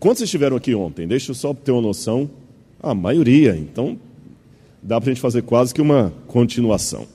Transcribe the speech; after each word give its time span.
Quantos 0.00 0.22
estiveram 0.22 0.56
aqui 0.56 0.74
ontem? 0.74 1.06
Deixa 1.06 1.30
eu 1.30 1.34
só 1.34 1.52
ter 1.52 1.72
uma 1.72 1.82
noção. 1.82 2.30
A 2.82 2.94
maioria. 2.94 3.54
Então, 3.54 3.98
dá 4.82 4.98
para 4.98 5.10
a 5.10 5.12
gente 5.12 5.20
fazer 5.20 5.42
quase 5.42 5.74
que 5.74 5.82
uma 5.82 6.10
continuação. 6.26 7.06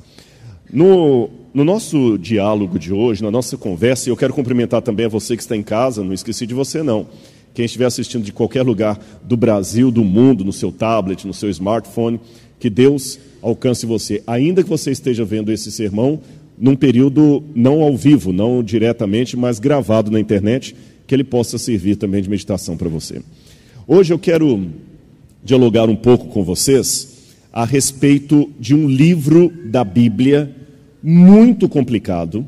No, 0.71 1.27
no 1.51 1.65
nosso 1.65 2.15
diálogo 2.19 2.77
de 2.77 2.93
hoje, 2.93 3.23
na 3.23 3.31
nossa 3.31 3.57
conversa, 3.57 4.07
e 4.07 4.11
eu 4.11 4.15
quero 4.15 4.35
cumprimentar 4.35 4.83
também 4.83 5.07
a 5.07 5.09
você 5.09 5.35
que 5.35 5.41
está 5.41 5.57
em 5.57 5.63
casa, 5.63 6.03
não 6.03 6.13
esqueci 6.13 6.45
de 6.45 6.53
você 6.53 6.83
não. 6.83 7.07
Quem 7.55 7.65
estiver 7.65 7.85
assistindo 7.85 8.23
de 8.23 8.31
qualquer 8.31 8.61
lugar 8.61 8.99
do 9.23 9.35
Brasil, 9.35 9.89
do 9.89 10.03
mundo, 10.03 10.45
no 10.45 10.53
seu 10.53 10.71
tablet, 10.71 11.25
no 11.25 11.33
seu 11.33 11.49
smartphone, 11.49 12.19
que 12.59 12.69
Deus 12.69 13.17
alcance 13.41 13.87
você, 13.87 14.21
ainda 14.27 14.61
que 14.61 14.69
você 14.69 14.91
esteja 14.91 15.25
vendo 15.25 15.51
esse 15.51 15.71
sermão 15.71 16.19
num 16.55 16.75
período 16.75 17.43
não 17.55 17.81
ao 17.81 17.97
vivo, 17.97 18.31
não 18.31 18.61
diretamente, 18.63 19.35
mas 19.35 19.57
gravado 19.57 20.11
na 20.11 20.19
internet, 20.19 20.75
que 21.07 21.13
ele 21.13 21.23
possa 21.23 21.57
servir 21.57 21.95
também 21.95 22.21
de 22.21 22.29
meditação 22.29 22.75
para 22.77 22.89
você. 22.89 23.21
Hoje 23.87 24.13
eu 24.13 24.19
quero 24.19 24.67
dialogar 25.43 25.89
um 25.89 25.95
pouco 25.95 26.27
com 26.27 26.43
vocês 26.43 27.35
a 27.53 27.63
respeito 27.63 28.51
de 28.59 28.73
um 28.73 28.89
livro 28.89 29.53
da 29.65 29.83
Bíblia 29.83 30.53
muito 31.01 31.69
complicado. 31.69 32.45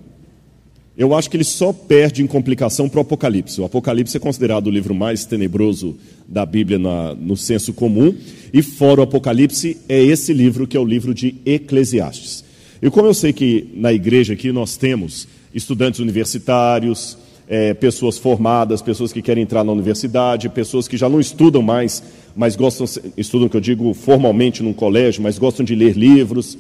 Eu 0.97 1.13
acho 1.13 1.29
que 1.29 1.37
ele 1.37 1.43
só 1.43 1.71
perde 1.71 2.23
em 2.23 2.27
complicação 2.27 2.89
para 2.89 2.97
o 2.97 3.01
Apocalipse. 3.01 3.61
O 3.61 3.65
Apocalipse 3.65 4.17
é 4.17 4.19
considerado 4.19 4.65
o 4.65 4.71
livro 4.71 4.95
mais 4.95 5.25
tenebroso 5.25 5.95
da 6.27 6.43
Bíblia 6.43 6.79
na, 6.79 7.13
no 7.13 7.37
senso 7.37 7.71
comum, 7.71 8.15
e 8.51 8.63
fora 8.63 9.01
o 9.01 9.03
Apocalipse 9.03 9.77
é 9.87 10.03
esse 10.03 10.33
livro 10.33 10.65
que 10.65 10.75
é 10.75 10.79
o 10.79 10.85
livro 10.85 11.13
de 11.13 11.35
Eclesiastes. 11.45 12.43
E 12.81 12.89
como 12.89 13.07
eu 13.07 13.13
sei 13.13 13.31
que 13.31 13.69
na 13.75 13.93
igreja 13.93 14.33
aqui 14.33 14.51
nós 14.51 14.75
temos 14.75 15.27
estudantes 15.53 15.99
universitários, 15.99 17.15
é, 17.47 17.73
pessoas 17.73 18.17
formadas, 18.17 18.81
pessoas 18.81 19.13
que 19.13 19.21
querem 19.21 19.43
entrar 19.43 19.63
na 19.63 19.71
universidade, 19.71 20.49
pessoas 20.49 20.87
que 20.87 20.97
já 20.97 21.07
não 21.07 21.19
estudam 21.19 21.61
mais, 21.61 22.03
mas 22.35 22.55
gostam, 22.55 22.85
estudam, 23.15 23.47
que 23.47 23.55
eu 23.55 23.61
digo, 23.61 23.93
formalmente 23.93 24.61
num 24.61 24.73
colégio, 24.73 25.23
mas 25.23 25.39
gostam 25.39 25.65
de 25.65 25.73
ler 25.73 25.95
livros. 25.95 26.57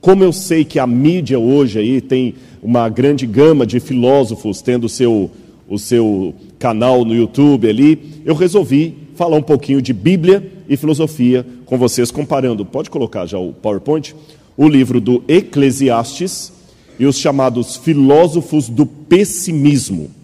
Como 0.00 0.24
eu 0.24 0.32
sei 0.32 0.64
que 0.64 0.78
a 0.78 0.86
mídia 0.86 1.38
hoje 1.38 1.78
aí 1.78 2.00
tem 2.00 2.34
uma 2.62 2.88
grande 2.88 3.26
gama 3.26 3.66
de 3.66 3.78
filósofos 3.80 4.62
tendo 4.62 4.88
seu, 4.88 5.30
o 5.68 5.78
seu 5.78 6.34
canal 6.58 7.04
no 7.04 7.14
YouTube 7.14 7.68
ali, 7.68 8.22
eu 8.24 8.34
resolvi 8.34 8.96
falar 9.14 9.36
um 9.36 9.42
pouquinho 9.42 9.82
de 9.82 9.92
Bíblia 9.92 10.50
e 10.66 10.76
filosofia 10.76 11.44
com 11.66 11.76
vocês, 11.76 12.10
comparando, 12.10 12.64
pode 12.64 12.88
colocar 12.88 13.26
já 13.26 13.38
o 13.38 13.52
PowerPoint, 13.52 14.14
o 14.56 14.66
livro 14.66 15.00
do 15.00 15.22
Eclesiastes 15.28 16.50
e 16.98 17.04
os 17.04 17.18
chamados 17.18 17.76
filósofos 17.76 18.68
do 18.68 18.86
pessimismo 18.86 20.19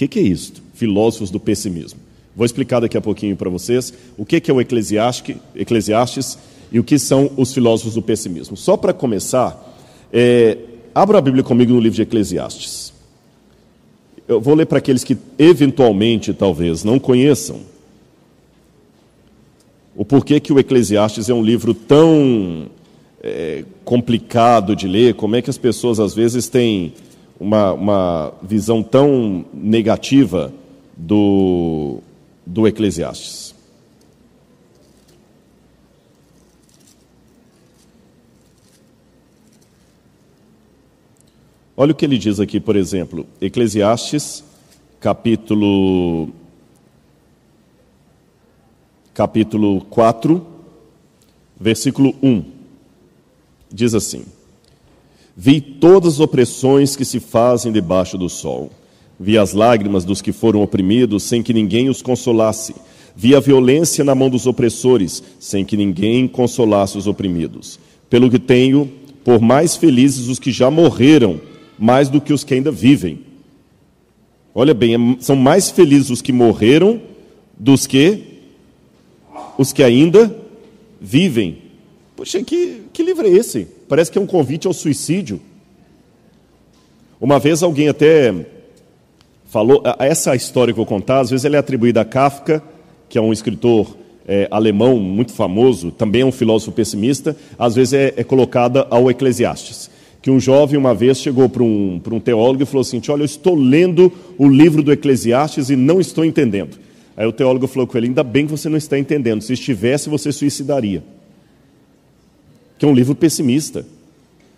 que, 0.00 0.08
que 0.08 0.18
é 0.18 0.22
isto? 0.22 0.62
Filósofos 0.74 1.30
do 1.30 1.38
pessimismo. 1.38 2.00
Vou 2.34 2.46
explicar 2.46 2.80
daqui 2.80 2.96
a 2.96 3.00
pouquinho 3.02 3.36
para 3.36 3.50
vocês 3.50 3.92
o 4.16 4.24
que, 4.24 4.40
que 4.40 4.50
é 4.50 4.54
o 4.54 4.60
Eclesiastes 4.60 6.38
e 6.72 6.78
o 6.78 6.84
que 6.84 6.98
são 6.98 7.30
os 7.36 7.52
filósofos 7.52 7.94
do 7.94 8.02
pessimismo. 8.02 8.56
Só 8.56 8.76
para 8.76 8.94
começar, 8.94 9.76
é, 10.10 10.56
abra 10.94 11.18
a 11.18 11.20
Bíblia 11.20 11.44
comigo 11.44 11.72
no 11.74 11.80
livro 11.80 11.96
de 11.96 12.02
Eclesiastes. 12.02 12.94
Eu 14.26 14.40
vou 14.40 14.54
ler 14.54 14.64
para 14.64 14.78
aqueles 14.78 15.04
que 15.04 15.18
eventualmente, 15.38 16.32
talvez, 16.32 16.82
não 16.82 16.98
conheçam 16.98 17.60
o 19.94 20.04
porquê 20.04 20.40
que 20.40 20.52
o 20.52 20.58
Eclesiastes 20.58 21.28
é 21.28 21.34
um 21.34 21.42
livro 21.42 21.74
tão 21.74 22.68
é, 23.22 23.64
complicado 23.84 24.74
de 24.74 24.88
ler, 24.88 25.14
como 25.14 25.36
é 25.36 25.42
que 25.42 25.50
as 25.50 25.58
pessoas 25.58 26.00
às 26.00 26.14
vezes 26.14 26.48
têm 26.48 26.94
uma, 27.40 27.72
uma 27.72 28.34
visão 28.42 28.82
tão 28.82 29.46
negativa 29.54 30.52
do, 30.94 32.00
do 32.44 32.68
Eclesiastes. 32.68 33.54
Olha 41.74 41.92
o 41.92 41.94
que 41.94 42.04
ele 42.04 42.18
diz 42.18 42.38
aqui, 42.38 42.60
por 42.60 42.76
exemplo, 42.76 43.26
Eclesiastes, 43.40 44.44
capítulo 45.00 46.28
capítulo 49.14 49.80
4, 49.86 50.46
versículo 51.58 52.14
1. 52.22 52.44
Diz 53.72 53.94
assim: 53.94 54.26
Vi 55.36 55.60
todas 55.60 56.14
as 56.14 56.20
opressões 56.20 56.96
que 56.96 57.04
se 57.04 57.20
fazem 57.20 57.72
debaixo 57.72 58.18
do 58.18 58.28
sol. 58.28 58.70
Vi 59.18 59.36
as 59.36 59.52
lágrimas 59.52 60.04
dos 60.04 60.22
que 60.22 60.32
foram 60.32 60.62
oprimidos, 60.62 61.22
sem 61.22 61.42
que 61.42 61.52
ninguém 61.52 61.88
os 61.88 62.02
consolasse. 62.02 62.74
Vi 63.14 63.34
a 63.34 63.40
violência 63.40 64.02
na 64.02 64.14
mão 64.14 64.30
dos 64.30 64.46
opressores, 64.46 65.22
sem 65.38 65.64
que 65.64 65.76
ninguém 65.76 66.26
consolasse 66.26 66.96
os 66.96 67.06
oprimidos. 67.06 67.78
Pelo 68.08 68.30
que 68.30 68.38
tenho, 68.38 68.90
por 69.24 69.40
mais 69.40 69.76
felizes 69.76 70.28
os 70.28 70.38
que 70.38 70.50
já 70.50 70.70
morreram, 70.70 71.40
mais 71.78 72.08
do 72.08 72.20
que 72.20 72.32
os 72.32 72.44
que 72.44 72.54
ainda 72.54 72.70
vivem. 72.70 73.20
Olha 74.54 74.74
bem, 74.74 74.94
é 74.94 75.16
são 75.20 75.36
mais 75.36 75.70
felizes 75.70 76.10
os 76.10 76.22
que 76.22 76.32
morreram 76.32 77.00
dos 77.58 77.86
que 77.86 78.22
os 79.56 79.72
que 79.72 79.82
ainda 79.82 80.34
vivem. 81.00 81.58
Poxa, 82.16 82.42
que, 82.42 82.82
que 82.92 83.02
livro 83.02 83.26
é 83.26 83.30
esse? 83.30 83.68
Parece 83.90 84.08
que 84.08 84.18
é 84.18 84.20
um 84.20 84.26
convite 84.26 84.68
ao 84.68 84.72
suicídio. 84.72 85.40
Uma 87.20 87.40
vez 87.40 87.60
alguém 87.60 87.88
até 87.88 88.32
falou, 89.46 89.82
essa 89.98 90.36
história 90.36 90.72
que 90.72 90.78
eu 90.78 90.84
vou 90.84 90.86
contar, 90.86 91.18
às 91.18 91.30
vezes 91.30 91.44
ela 91.44 91.56
é 91.56 91.58
atribuída 91.58 92.00
a 92.00 92.04
Kafka, 92.04 92.62
que 93.08 93.18
é 93.18 93.20
um 93.20 93.32
escritor 93.32 93.96
é, 94.28 94.46
alemão 94.48 94.96
muito 95.00 95.32
famoso, 95.32 95.90
também 95.90 96.22
é 96.22 96.24
um 96.24 96.30
filósofo 96.30 96.70
pessimista, 96.70 97.36
às 97.58 97.74
vezes 97.74 97.94
é, 97.94 98.14
é 98.16 98.22
colocada 98.22 98.86
ao 98.88 99.10
Eclesiastes. 99.10 99.90
Que 100.22 100.30
um 100.30 100.38
jovem 100.38 100.78
uma 100.78 100.94
vez 100.94 101.18
chegou 101.18 101.48
para 101.48 101.64
um, 101.64 101.98
para 101.98 102.14
um 102.14 102.20
teólogo 102.20 102.62
e 102.62 102.66
falou 102.66 102.82
assim: 102.82 103.02
Olha, 103.08 103.22
eu 103.22 103.26
estou 103.26 103.56
lendo 103.56 104.12
o 104.38 104.46
livro 104.46 104.84
do 104.84 104.92
Eclesiastes 104.92 105.68
e 105.68 105.74
não 105.74 106.00
estou 106.00 106.24
entendendo. 106.24 106.78
Aí 107.16 107.26
o 107.26 107.32
teólogo 107.32 107.66
falou 107.66 107.88
com 107.88 107.98
ele: 107.98 108.06
Ainda 108.06 108.22
bem 108.22 108.46
que 108.46 108.52
você 108.52 108.68
não 108.68 108.78
está 108.78 108.96
entendendo, 108.96 109.42
se 109.42 109.54
estivesse, 109.54 110.08
você 110.08 110.30
suicidaria 110.30 111.02
que 112.80 112.86
é 112.86 112.88
um 112.88 112.94
livro 112.94 113.14
pessimista. 113.14 113.84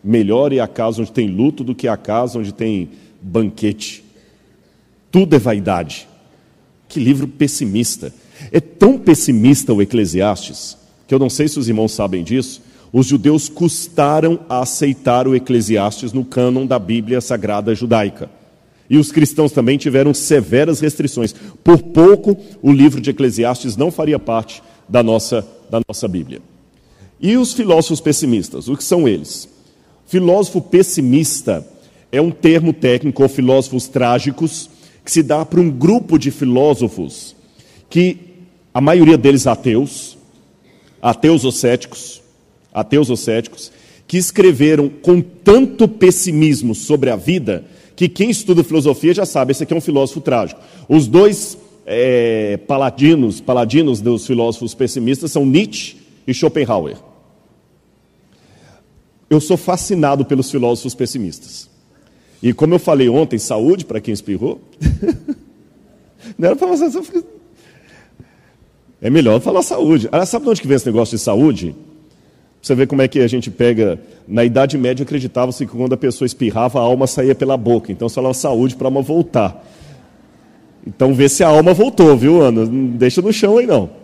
Melhor 0.02 0.52
é 0.52 0.60
a 0.60 0.68
casa 0.68 1.02
onde 1.02 1.10
tem 1.10 1.26
luto 1.26 1.64
do 1.64 1.74
que 1.74 1.88
a 1.88 1.96
casa 1.96 2.38
onde 2.38 2.54
tem 2.54 2.90
banquete. 3.20 4.04
Tudo 5.10 5.34
é 5.34 5.40
vaidade. 5.40 6.06
Que 6.88 7.00
livro 7.00 7.26
pessimista. 7.26 8.14
É 8.52 8.60
tão 8.60 8.96
pessimista 8.96 9.74
o 9.74 9.82
Eclesiastes, 9.82 10.78
que 11.08 11.12
eu 11.12 11.18
não 11.18 11.28
sei 11.28 11.48
se 11.48 11.58
os 11.58 11.68
irmãos 11.68 11.90
sabem 11.90 12.22
disso, 12.22 12.62
os 12.92 13.08
judeus 13.08 13.48
custaram 13.48 14.38
a 14.48 14.60
aceitar 14.60 15.26
o 15.26 15.34
Eclesiastes 15.34 16.12
no 16.12 16.24
cânon 16.24 16.64
da 16.64 16.78
Bíblia 16.78 17.20
Sagrada 17.20 17.74
Judaica. 17.74 18.30
E 18.88 18.98
os 18.98 19.10
cristãos 19.10 19.50
também 19.50 19.76
tiveram 19.76 20.14
severas 20.14 20.78
restrições. 20.78 21.34
Por 21.64 21.82
pouco, 21.82 22.36
o 22.62 22.70
livro 22.70 23.00
de 23.00 23.10
Eclesiastes 23.10 23.76
não 23.76 23.90
faria 23.90 24.18
parte 24.20 24.62
da 24.88 25.02
nossa, 25.02 25.44
da 25.68 25.80
nossa 25.88 26.06
Bíblia. 26.06 26.51
E 27.22 27.36
os 27.36 27.52
filósofos 27.52 28.00
pessimistas, 28.00 28.68
o 28.68 28.76
que 28.76 28.82
são 28.82 29.06
eles? 29.06 29.48
Filósofo 30.08 30.60
pessimista 30.60 31.64
é 32.10 32.20
um 32.20 32.32
termo 32.32 32.72
técnico, 32.72 33.22
ou 33.22 33.28
filósofos 33.28 33.86
trágicos, 33.86 34.68
que 35.04 35.10
se 35.10 35.22
dá 35.22 35.46
para 35.46 35.60
um 35.60 35.70
grupo 35.70 36.18
de 36.18 36.32
filósofos 36.32 37.36
que 37.88 38.18
a 38.74 38.80
maioria 38.80 39.16
deles 39.16 39.46
ateus, 39.46 40.18
ateus 41.00 41.44
ou 41.44 41.52
céticos, 41.52 42.20
ateus 42.74 43.08
ou 43.08 43.16
céticos, 43.16 43.70
que 44.08 44.18
escreveram 44.18 44.88
com 44.88 45.20
tanto 45.20 45.86
pessimismo 45.86 46.74
sobre 46.74 47.08
a 47.08 47.16
vida 47.16 47.64
que 47.94 48.08
quem 48.08 48.30
estuda 48.30 48.64
filosofia 48.64 49.14
já 49.14 49.24
sabe, 49.24 49.52
esse 49.52 49.62
aqui 49.62 49.72
é 49.72 49.76
um 49.76 49.80
filósofo 49.80 50.20
trágico. 50.20 50.60
Os 50.88 51.06
dois 51.06 51.56
é, 51.86 52.56
paladinos, 52.66 53.40
paladinos 53.40 54.00
dos 54.00 54.26
filósofos 54.26 54.74
pessimistas 54.74 55.30
são 55.30 55.46
Nietzsche 55.46 55.98
e 56.26 56.34
Schopenhauer. 56.34 57.11
Eu 59.32 59.40
sou 59.40 59.56
fascinado 59.56 60.26
pelos 60.26 60.50
filósofos 60.50 60.94
pessimistas. 60.94 61.66
E 62.42 62.52
como 62.52 62.74
eu 62.74 62.78
falei 62.78 63.08
ontem, 63.08 63.38
saúde 63.38 63.82
para 63.82 63.98
quem 63.98 64.12
espirrou. 64.12 64.60
Não 66.36 66.48
era 66.48 66.54
para 66.54 66.66
você. 66.66 67.00
É 69.00 69.08
melhor 69.08 69.40
falar 69.40 69.62
saúde. 69.62 70.06
Ah, 70.12 70.26
sabe 70.26 70.44
de 70.44 70.50
onde 70.50 70.60
que 70.60 70.68
vem 70.68 70.76
esse 70.76 70.84
negócio 70.84 71.16
de 71.16 71.22
saúde? 71.22 71.74
Você 72.60 72.74
vê 72.74 72.86
como 72.86 73.00
é 73.00 73.08
que 73.08 73.20
a 73.20 73.26
gente 73.26 73.50
pega. 73.50 73.98
Na 74.28 74.44
Idade 74.44 74.76
Média 74.76 75.02
acreditava-se 75.02 75.64
que 75.64 75.72
quando 75.72 75.94
a 75.94 75.96
pessoa 75.96 76.26
espirrava, 76.26 76.78
a 76.78 76.82
alma 76.82 77.06
saía 77.06 77.34
pela 77.34 77.56
boca. 77.56 77.90
Então 77.90 78.10
se 78.10 78.14
falava 78.14 78.34
saúde 78.34 78.76
para 78.76 78.88
a 78.88 78.90
alma 78.90 79.00
voltar. 79.00 79.66
Então 80.86 81.14
vê 81.14 81.26
se 81.26 81.42
a 81.42 81.48
alma 81.48 81.72
voltou, 81.72 82.14
viu, 82.18 82.42
Ana? 82.42 82.66
Deixa 82.66 83.22
no 83.22 83.32
chão 83.32 83.56
aí 83.56 83.66
não. 83.66 84.01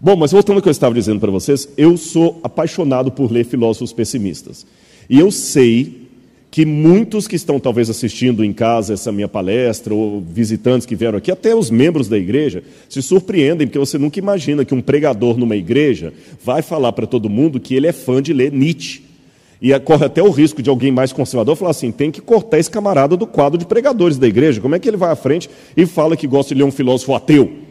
Bom, 0.00 0.14
mas 0.14 0.30
voltando 0.30 0.56
ao 0.56 0.62
que 0.62 0.68
eu 0.68 0.72
estava 0.72 0.94
dizendo 0.94 1.18
para 1.18 1.30
vocês, 1.30 1.68
eu 1.76 1.96
sou 1.96 2.38
apaixonado 2.44 3.10
por 3.10 3.32
ler 3.32 3.44
filósofos 3.44 3.92
pessimistas. 3.92 4.64
E 5.10 5.18
eu 5.18 5.32
sei 5.32 6.06
que 6.52 6.64
muitos 6.64 7.26
que 7.26 7.34
estão 7.34 7.58
talvez 7.58 7.90
assistindo 7.90 8.44
em 8.44 8.52
casa 8.52 8.94
essa 8.94 9.10
minha 9.10 9.26
palestra, 9.26 9.92
ou 9.92 10.20
visitantes 10.20 10.86
que 10.86 10.94
vieram 10.94 11.18
aqui, 11.18 11.32
até 11.32 11.52
os 11.52 11.68
membros 11.68 12.08
da 12.08 12.16
igreja, 12.16 12.62
se 12.88 13.02
surpreendem, 13.02 13.66
porque 13.66 13.78
você 13.78 13.98
nunca 13.98 14.20
imagina 14.20 14.64
que 14.64 14.72
um 14.72 14.80
pregador 14.80 15.36
numa 15.36 15.56
igreja 15.56 16.12
vai 16.44 16.62
falar 16.62 16.92
para 16.92 17.06
todo 17.06 17.28
mundo 17.28 17.58
que 17.58 17.74
ele 17.74 17.88
é 17.88 17.92
fã 17.92 18.22
de 18.22 18.32
ler 18.32 18.52
Nietzsche. 18.52 19.02
E 19.60 19.76
corre 19.80 20.04
até 20.04 20.22
o 20.22 20.30
risco 20.30 20.62
de 20.62 20.70
alguém 20.70 20.92
mais 20.92 21.12
conservador 21.12 21.56
falar 21.56 21.72
assim: 21.72 21.90
tem 21.90 22.12
que 22.12 22.20
cortar 22.20 22.60
esse 22.60 22.70
camarada 22.70 23.16
do 23.16 23.26
quadro 23.26 23.58
de 23.58 23.66
pregadores 23.66 24.16
da 24.16 24.28
igreja. 24.28 24.60
Como 24.60 24.76
é 24.76 24.78
que 24.78 24.88
ele 24.88 24.96
vai 24.96 25.10
à 25.10 25.16
frente 25.16 25.50
e 25.76 25.84
fala 25.84 26.16
que 26.16 26.28
gosta 26.28 26.54
de 26.54 26.60
ler 26.60 26.64
um 26.64 26.70
filósofo 26.70 27.12
ateu? 27.12 27.66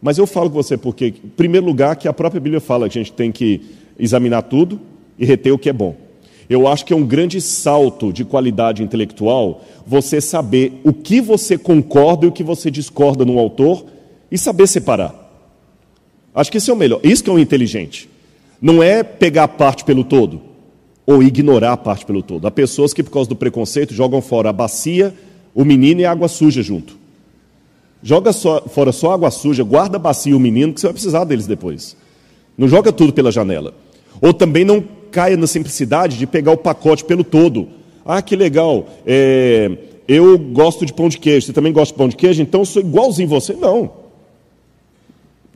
Mas 0.00 0.18
eu 0.18 0.26
falo 0.26 0.48
com 0.48 0.54
você 0.54 0.76
porque, 0.76 1.06
em 1.06 1.28
primeiro 1.28 1.66
lugar, 1.66 1.96
que 1.96 2.08
a 2.08 2.12
própria 2.12 2.40
Bíblia 2.40 2.60
fala 2.60 2.88
que 2.88 2.98
a 2.98 3.02
gente 3.02 3.12
tem 3.12 3.30
que 3.30 3.60
examinar 3.98 4.42
tudo 4.42 4.80
e 5.18 5.24
reter 5.24 5.52
o 5.52 5.58
que 5.58 5.68
é 5.68 5.72
bom. 5.72 5.94
Eu 6.48 6.66
acho 6.66 6.84
que 6.84 6.92
é 6.92 6.96
um 6.96 7.06
grande 7.06 7.40
salto 7.40 8.12
de 8.12 8.24
qualidade 8.24 8.82
intelectual 8.82 9.62
você 9.86 10.20
saber 10.20 10.80
o 10.82 10.92
que 10.92 11.20
você 11.20 11.56
concorda 11.56 12.26
e 12.26 12.28
o 12.28 12.32
que 12.32 12.42
você 12.42 12.70
discorda 12.70 13.24
no 13.24 13.38
autor 13.38 13.84
e 14.32 14.38
saber 14.38 14.66
separar. 14.66 15.14
Acho 16.34 16.50
que 16.50 16.58
isso 16.58 16.70
é 16.70 16.74
o 16.74 16.76
melhor. 16.76 17.00
Isso 17.04 17.22
que 17.22 17.30
é 17.30 17.32
o 17.32 17.38
inteligente. 17.38 18.08
Não 18.60 18.82
é 18.82 19.02
pegar 19.02 19.44
a 19.44 19.48
parte 19.48 19.84
pelo 19.84 20.02
todo 20.02 20.40
ou 21.06 21.22
ignorar 21.22 21.72
a 21.72 21.76
parte 21.76 22.04
pelo 22.04 22.22
todo. 22.22 22.46
Há 22.46 22.50
pessoas 22.50 22.92
que, 22.92 23.02
por 23.02 23.10
causa 23.10 23.28
do 23.28 23.36
preconceito, 23.36 23.94
jogam 23.94 24.20
fora 24.20 24.50
a 24.50 24.52
bacia, 24.52 25.14
o 25.54 25.64
menino 25.64 26.00
e 26.00 26.04
a 26.04 26.10
água 26.10 26.28
suja 26.28 26.62
junto. 26.62 26.99
Joga 28.02 28.32
só, 28.32 28.62
fora 28.68 28.92
só 28.92 29.12
água 29.12 29.30
suja, 29.30 29.62
guarda 29.62 29.96
a 29.96 30.00
bacia 30.00 30.32
e 30.32 30.34
o 30.34 30.40
menino, 30.40 30.72
que 30.72 30.80
você 30.80 30.86
vai 30.86 30.94
precisar 30.94 31.24
deles 31.24 31.46
depois. 31.46 31.96
Não 32.56 32.66
joga 32.66 32.92
tudo 32.92 33.12
pela 33.12 33.30
janela. 33.30 33.74
Ou 34.20 34.32
também 34.32 34.64
não 34.64 34.82
caia 35.10 35.36
na 35.36 35.46
simplicidade 35.46 36.16
de 36.16 36.26
pegar 36.26 36.52
o 36.52 36.56
pacote 36.56 37.04
pelo 37.04 37.24
todo. 37.24 37.68
Ah, 38.04 38.22
que 38.22 38.34
legal, 38.34 38.88
é, 39.06 39.70
eu 40.08 40.38
gosto 40.38 40.86
de 40.86 40.92
pão 40.92 41.08
de 41.08 41.18
queijo, 41.18 41.46
você 41.46 41.52
também 41.52 41.72
gosta 41.72 41.92
de 41.92 41.98
pão 41.98 42.08
de 42.08 42.16
queijo, 42.16 42.42
então 42.42 42.62
eu 42.62 42.64
sou 42.64 42.82
igualzinho 42.82 43.28
você. 43.28 43.52
Não. 43.52 43.92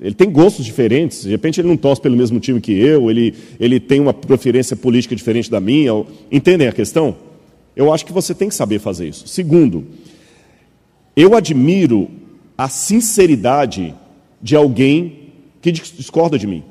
Ele 0.01 0.15
tem 0.15 0.31
gostos 0.31 0.65
diferentes, 0.65 1.23
de 1.23 1.31
repente 1.31 1.61
ele 1.61 1.69
não 1.69 1.77
torce 1.77 2.01
pelo 2.01 2.17
mesmo 2.17 2.39
time 2.39 2.61
que 2.61 2.73
eu, 2.73 3.11
ele, 3.11 3.35
ele 3.59 3.81
tem 3.81 4.01
uma 4.01 4.13
preferência 4.13 4.77
política 4.77 5.17
diferente 5.17 5.51
da 5.51 5.61
minha. 5.61 6.05
Entendem 6.31 6.69
a 6.69 6.73
questão? 6.73 7.17
Eu 7.75 7.93
acho 7.93 8.05
que 8.05 8.13
você 8.13 8.35
tem 8.35 8.49
que 8.49 8.55
saber 8.55 8.79
fazer 8.81 9.09
isso. 9.09 9.27
Segundo, 9.27 9.85
eu 11.17 11.35
admiro 11.35 12.11
a 12.57 12.69
sinceridade 12.69 13.95
de 14.41 14.55
alguém 14.55 15.33
que 15.61 15.73
discorda 15.73 16.39
de 16.39 16.47
mim. 16.47 16.63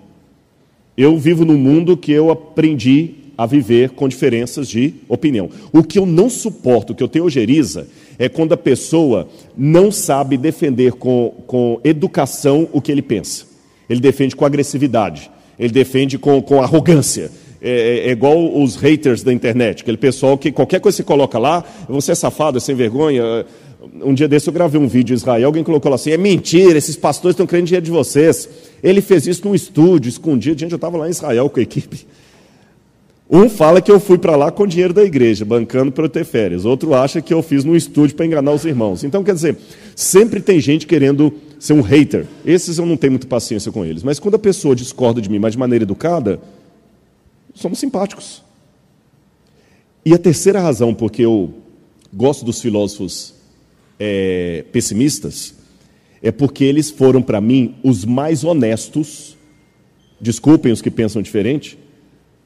Eu 0.96 1.18
vivo 1.18 1.44
num 1.44 1.58
mundo 1.58 1.98
que 1.98 2.12
eu 2.12 2.30
aprendi 2.30 3.16
a 3.38 3.46
viver 3.46 3.90
com 3.92 4.08
diferenças 4.08 4.68
de 4.68 4.94
opinião. 5.10 5.50
O 5.72 5.84
que 5.84 5.98
eu 5.98 6.06
não 6.06 6.30
suporto, 6.30 6.94
o 6.94 6.96
que 6.96 7.02
eu 7.02 7.08
tenho 7.08 7.26
ojeriza, 7.26 7.88
é 8.20 8.30
quando 8.30 8.54
a 8.54 8.58
pessoa 8.58 9.28
não 9.58 9.92
sabe 9.92 10.38
defender 10.38 10.94
com, 10.94 11.34
com 11.48 11.80
educação 11.84 12.70
o 12.72 12.80
que 12.80 12.92
ele 12.92 13.02
pensa. 13.02 13.46
Ele 13.90 14.00
defende 14.00 14.36
com 14.36 14.46
agressividade, 14.46 15.32
ele 15.58 15.74
defende 15.74 16.18
com, 16.18 16.42
com 16.42 16.62
arrogância. 16.62 17.32
É, 17.66 17.70
é, 17.70 18.10
é, 18.10 18.12
igual 18.12 18.62
os 18.62 18.76
haters 18.76 19.24
da 19.24 19.32
internet, 19.32 19.84
aquele 19.84 19.96
pessoal 19.96 20.38
que 20.38 20.52
qualquer 20.52 20.82
coisa 20.82 20.98
que 20.98 21.04
você 21.04 21.08
coloca 21.08 21.40
lá, 21.40 21.64
você 21.88 22.12
é 22.12 22.16
safado, 22.16 22.58
é 22.58 22.60
sem 22.60 22.76
vergonha. 22.76 23.46
Um 24.02 24.14
dia 24.14 24.28
desse 24.28 24.48
eu 24.48 24.54
gravei 24.54 24.80
um 24.80 24.88
vídeo 24.88 25.14
em 25.14 25.18
Israel, 25.18 25.48
alguém 25.48 25.64
colocou 25.64 25.90
lá 25.90 25.96
assim: 25.96 26.12
é 26.12 26.18
mentira, 26.18 26.78
esses 26.78 26.96
pastores 26.96 27.34
estão 27.34 27.46
querendo 27.46 27.66
dinheiro 27.66 27.86
de 27.86 27.92
vocês. 27.92 28.48
Ele 28.82 29.02
fez 29.02 29.28
isso 29.28 29.46
num 29.46 29.54
estúdio, 29.54 30.08
escondido. 30.08 30.60
Gente, 30.60 30.72
eu 30.72 30.78
estava 30.78 30.98
lá 30.98 31.08
em 31.08 31.12
Israel 31.12 31.50
com 31.50 31.60
a 31.60 31.64
equipe. 31.64 32.06
Um 33.30 33.50
fala 33.50 33.82
que 33.82 33.92
eu 33.92 34.00
fui 34.00 34.18
para 34.18 34.36
lá 34.36 34.52
com 34.52 34.68
dinheiro 34.68 34.94
da 34.94 35.04
igreja, 35.04 35.44
bancando 35.44 35.92
para 35.92 36.06
eu 36.06 36.10
ter 36.10 36.24
férias. 36.24 36.66
Outro 36.66 36.94
acha 36.94 37.22
que 37.22 37.34
eu 37.34 37.42
fiz 37.42 37.64
num 37.64 37.76
estúdio 37.76 38.16
para 38.16 38.26
enganar 38.26 38.52
os 38.52 38.64
irmãos. 38.64 39.04
Então, 39.04 39.24
quer 39.24 39.34
dizer, 39.34 39.58
sempre 39.96 40.40
tem 40.40 40.60
gente 40.60 40.86
querendo 40.86 41.34
ser 41.60 41.74
um 41.74 41.82
hater. 41.82 42.28
Esses 42.46 42.78
eu 42.78 42.86
não 42.86 42.96
tenho 42.96 43.14
muita 43.14 43.26
paciência 43.26 43.72
com 43.72 43.84
eles. 43.84 44.04
Mas 44.04 44.20
quando 44.20 44.36
a 44.36 44.40
pessoa 44.40 44.76
discorda 44.76 45.20
de 45.20 45.30
mim, 45.30 45.40
mas 45.40 45.54
de 45.54 45.58
maneira 45.58 45.84
educada, 45.84 46.40
somos 47.56 47.80
simpáticos. 47.80 48.44
E 50.06 50.14
a 50.14 50.18
terceira 50.18 50.60
razão 50.60 50.94
porque 50.94 51.24
eu 51.24 51.54
gosto 52.14 52.46
dos 52.46 52.62
filósofos 52.62 53.34
é, 54.00 54.66
pessimistas 54.72 55.56
é 56.24 56.32
porque 56.32 56.64
eles 56.64 56.90
foram, 56.90 57.22
para 57.22 57.42
mim, 57.42 57.76
os 57.84 58.06
mais 58.06 58.46
honestos. 58.46 59.38
Desculpem 60.22 60.72
os 60.72 60.82
que 60.82 60.90
pensam 60.90 61.22
diferente. 61.22 61.78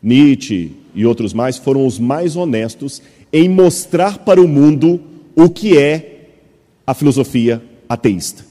Nietzsche 0.02 0.72
e 0.96 1.06
outros 1.06 1.32
mais 1.32 1.58
foram 1.58 1.86
os 1.86 2.00
mais 2.00 2.36
honestos 2.36 3.04
em 3.32 3.48
mostrar 3.48 4.20
para 4.20 4.42
o 4.42 4.48
mundo 4.48 5.00
o 5.36 5.48
que 5.48 5.78
é 5.78 6.30
a 6.88 6.96
filosofia 6.96 7.62
ateísta. 7.88 8.44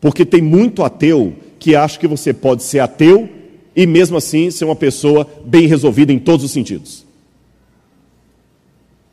Porque 0.00 0.24
tem 0.24 0.40
muito 0.40 0.82
ateu 0.82 1.34
que 1.58 1.76
acha 1.76 1.98
que 1.98 2.06
você 2.06 2.32
pode 2.32 2.62
ser 2.62 2.78
ateu 2.78 3.28
e 3.74 3.86
mesmo 3.86 4.16
assim 4.16 4.50
ser 4.50 4.64
uma 4.64 4.76
pessoa 4.76 5.28
bem 5.44 5.66
resolvida 5.66 6.10
em 6.10 6.18
todos 6.18 6.44
os 6.44 6.52
sentidos. 6.52 7.04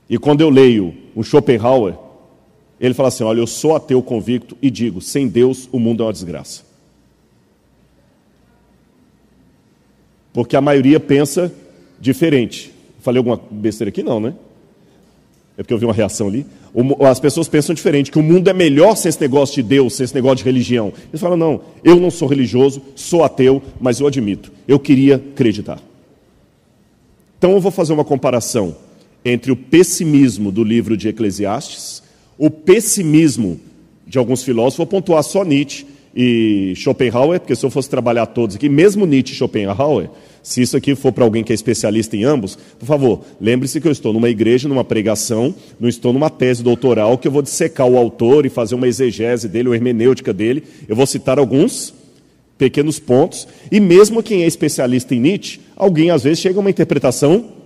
E 0.10 0.18
quando 0.18 0.42
eu 0.42 0.50
leio 0.50 0.94
o 1.14 1.24
Schopenhauer, 1.24 1.96
ele 2.86 2.94
fala 2.94 3.08
assim: 3.08 3.24
Olha, 3.24 3.40
eu 3.40 3.48
sou 3.48 3.76
ateu 3.76 4.02
convicto 4.04 4.58
e 4.62 4.70
digo: 4.70 5.00
sem 5.00 5.26
Deus 5.26 5.70
o 5.72 5.80
mundo 5.80 6.04
é 6.04 6.06
uma 6.06 6.12
desgraça. 6.12 6.64
Porque 10.34 10.58
a 10.58 10.62
maioria 10.62 11.00
pensa 11.00 11.54
diferente. 11.98 12.74
Falei 13.00 13.20
alguma 13.20 13.40
besteira 13.50 13.88
aqui? 13.88 14.04
Não, 14.04 14.20
né? 14.20 14.34
É 15.58 15.64
porque 15.64 15.74
eu 15.74 15.78
vi 15.78 15.86
uma 15.86 15.94
reação 15.94 16.28
ali. 16.28 16.46
As 17.08 17.20
pessoas 17.20 17.48
pensam 17.48 17.74
diferente, 17.74 18.12
que 18.12 18.18
o 18.18 18.24
mundo 18.24 18.50
é 18.50 18.54
melhor 18.54 18.98
sem 18.98 19.08
esse 19.08 19.22
negócio 19.22 19.56
de 19.56 19.64
Deus, 19.64 19.94
sem 19.94 20.04
esse 20.04 20.16
negócio 20.16 20.38
de 20.38 20.44
religião. 20.44 20.92
Eles 21.08 21.22
falam: 21.22 21.38
não, 21.38 21.62
eu 21.86 21.98
não 22.02 22.12
sou 22.12 22.28
religioso, 22.28 22.82
sou 22.96 23.24
ateu, 23.24 23.62
mas 23.80 24.02
eu 24.02 24.08
admito, 24.08 24.52
eu 24.68 24.78
queria 24.78 25.16
acreditar. 25.16 25.80
Então 27.38 27.52
eu 27.52 27.62
vou 27.62 27.72
fazer 27.72 27.94
uma 27.94 28.04
comparação 28.04 28.76
entre 29.24 29.54
o 29.54 29.56
pessimismo 29.56 30.52
do 30.52 30.66
livro 30.66 30.98
de 30.98 31.08
Eclesiastes 31.08 32.03
o 32.44 32.50
pessimismo 32.50 33.58
de 34.06 34.18
alguns 34.18 34.44
filósofos, 34.44 34.76
vou 34.76 34.86
pontuar 34.86 35.24
só 35.24 35.46
Nietzsche 35.46 35.86
e 36.14 36.74
Schopenhauer, 36.76 37.40
porque 37.40 37.56
se 37.56 37.66
eu 37.66 37.70
fosse 37.70 37.90
trabalhar 37.90 38.26
todos 38.26 38.58
aqui, 38.58 38.68
mesmo 38.68 39.06
Nietzsche 39.06 39.34
e 39.34 39.38
Schopenhauer, 39.38 40.10
se 40.44 40.62
isso 40.62 40.76
aqui 40.76 40.94
for 40.94 41.14
para 41.14 41.24
alguém 41.24 41.42
que 41.42 41.54
é 41.54 41.56
especialista 41.56 42.18
em 42.18 42.26
ambos, 42.26 42.58
por 42.78 42.86
favor, 42.86 43.22
lembre-se 43.40 43.80
que 43.80 43.88
eu 43.88 43.94
estou 43.94 44.12
numa 44.12 44.30
igreja, 44.30 44.68
numa 44.68 44.84
pregação, 44.84 45.56
não 45.80 45.88
estou 45.88 46.12
numa 46.12 46.30
tese 46.30 46.62
doutoral 46.62 47.18
que 47.18 47.30
eu 47.30 47.32
vou 47.32 47.42
dissecar 47.42 47.88
o 47.88 47.98
autor 47.98 48.46
e 48.46 48.50
fazer 48.50 48.76
uma 48.76 48.90
exegese 48.90 49.48
dele, 49.48 49.70
uma 49.70 49.76
hermenêutica 49.76 50.34
dele. 50.34 50.66
Eu 50.86 50.98
vou 50.98 51.06
citar 51.06 51.40
alguns 51.40 51.94
pequenos 52.58 53.00
pontos, 53.00 53.48
e 53.72 53.80
mesmo 53.80 54.22
quem 54.22 54.44
é 54.44 54.48
especialista 54.48 55.16
em 55.16 55.22
Nietzsche, 55.22 55.62
alguém 55.78 56.10
às 56.10 56.24
vezes 56.24 56.40
chega 56.40 56.60
a 56.60 56.60
uma 56.60 56.70
interpretação 56.70 57.63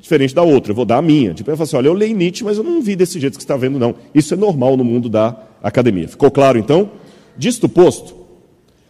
diferente 0.00 0.34
da 0.34 0.42
outra. 0.42 0.72
Eu 0.72 0.76
vou 0.76 0.84
dar 0.84 0.98
a 0.98 1.02
minha. 1.02 1.34
Tipo, 1.34 1.50
eu 1.50 1.56
falo 1.56 1.64
assim, 1.64 1.76
olha, 1.76 1.88
eu 1.88 1.92
leio 1.92 2.16
Nietzsche, 2.16 2.44
mas 2.44 2.58
eu 2.58 2.64
não 2.64 2.80
vi 2.80 2.96
desse 2.96 3.18
jeito 3.18 3.36
que 3.36 3.42
você 3.42 3.44
está 3.44 3.56
vendo, 3.56 3.78
não. 3.78 3.94
Isso 4.14 4.34
é 4.34 4.36
normal 4.36 4.76
no 4.76 4.84
mundo 4.84 5.08
da 5.08 5.36
academia. 5.62 6.08
Ficou 6.08 6.30
claro, 6.30 6.58
então? 6.58 6.90
Disto 7.36 7.68
posto, 7.68 8.14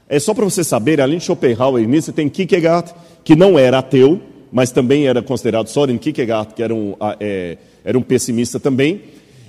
é 0.08 0.18
só 0.18 0.32
para 0.32 0.44
você 0.44 0.64
saber, 0.64 1.00
além 1.00 1.18
de 1.18 1.24
Schopenhauer 1.24 1.82
e 1.82 1.86
Nietzsche, 1.86 2.12
tem 2.12 2.28
Kierkegaard, 2.28 2.94
que 3.22 3.36
não 3.36 3.58
era 3.58 3.78
ateu, 3.78 4.20
mas 4.50 4.70
também 4.70 5.06
era 5.06 5.20
considerado 5.20 5.68
Soren 5.68 5.98
Kierkegaard, 5.98 6.54
que 6.54 6.62
era 6.62 6.74
um, 6.74 6.94
é, 7.20 7.58
era 7.84 7.98
um 7.98 8.02
pessimista 8.02 8.58
também. 8.58 9.02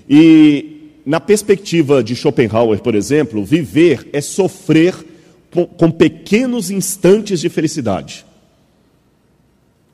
E 0.09 0.99
na 1.05 1.19
perspectiva 1.19 2.03
de 2.03 2.15
Schopenhauer, 2.15 2.81
por 2.81 2.93
exemplo, 2.93 3.43
viver 3.45 4.09
é 4.11 4.19
sofrer 4.19 4.93
com, 5.49 5.65
com 5.65 5.89
pequenos 5.89 6.69
instantes 6.69 7.39
de 7.39 7.47
felicidade. 7.47 8.25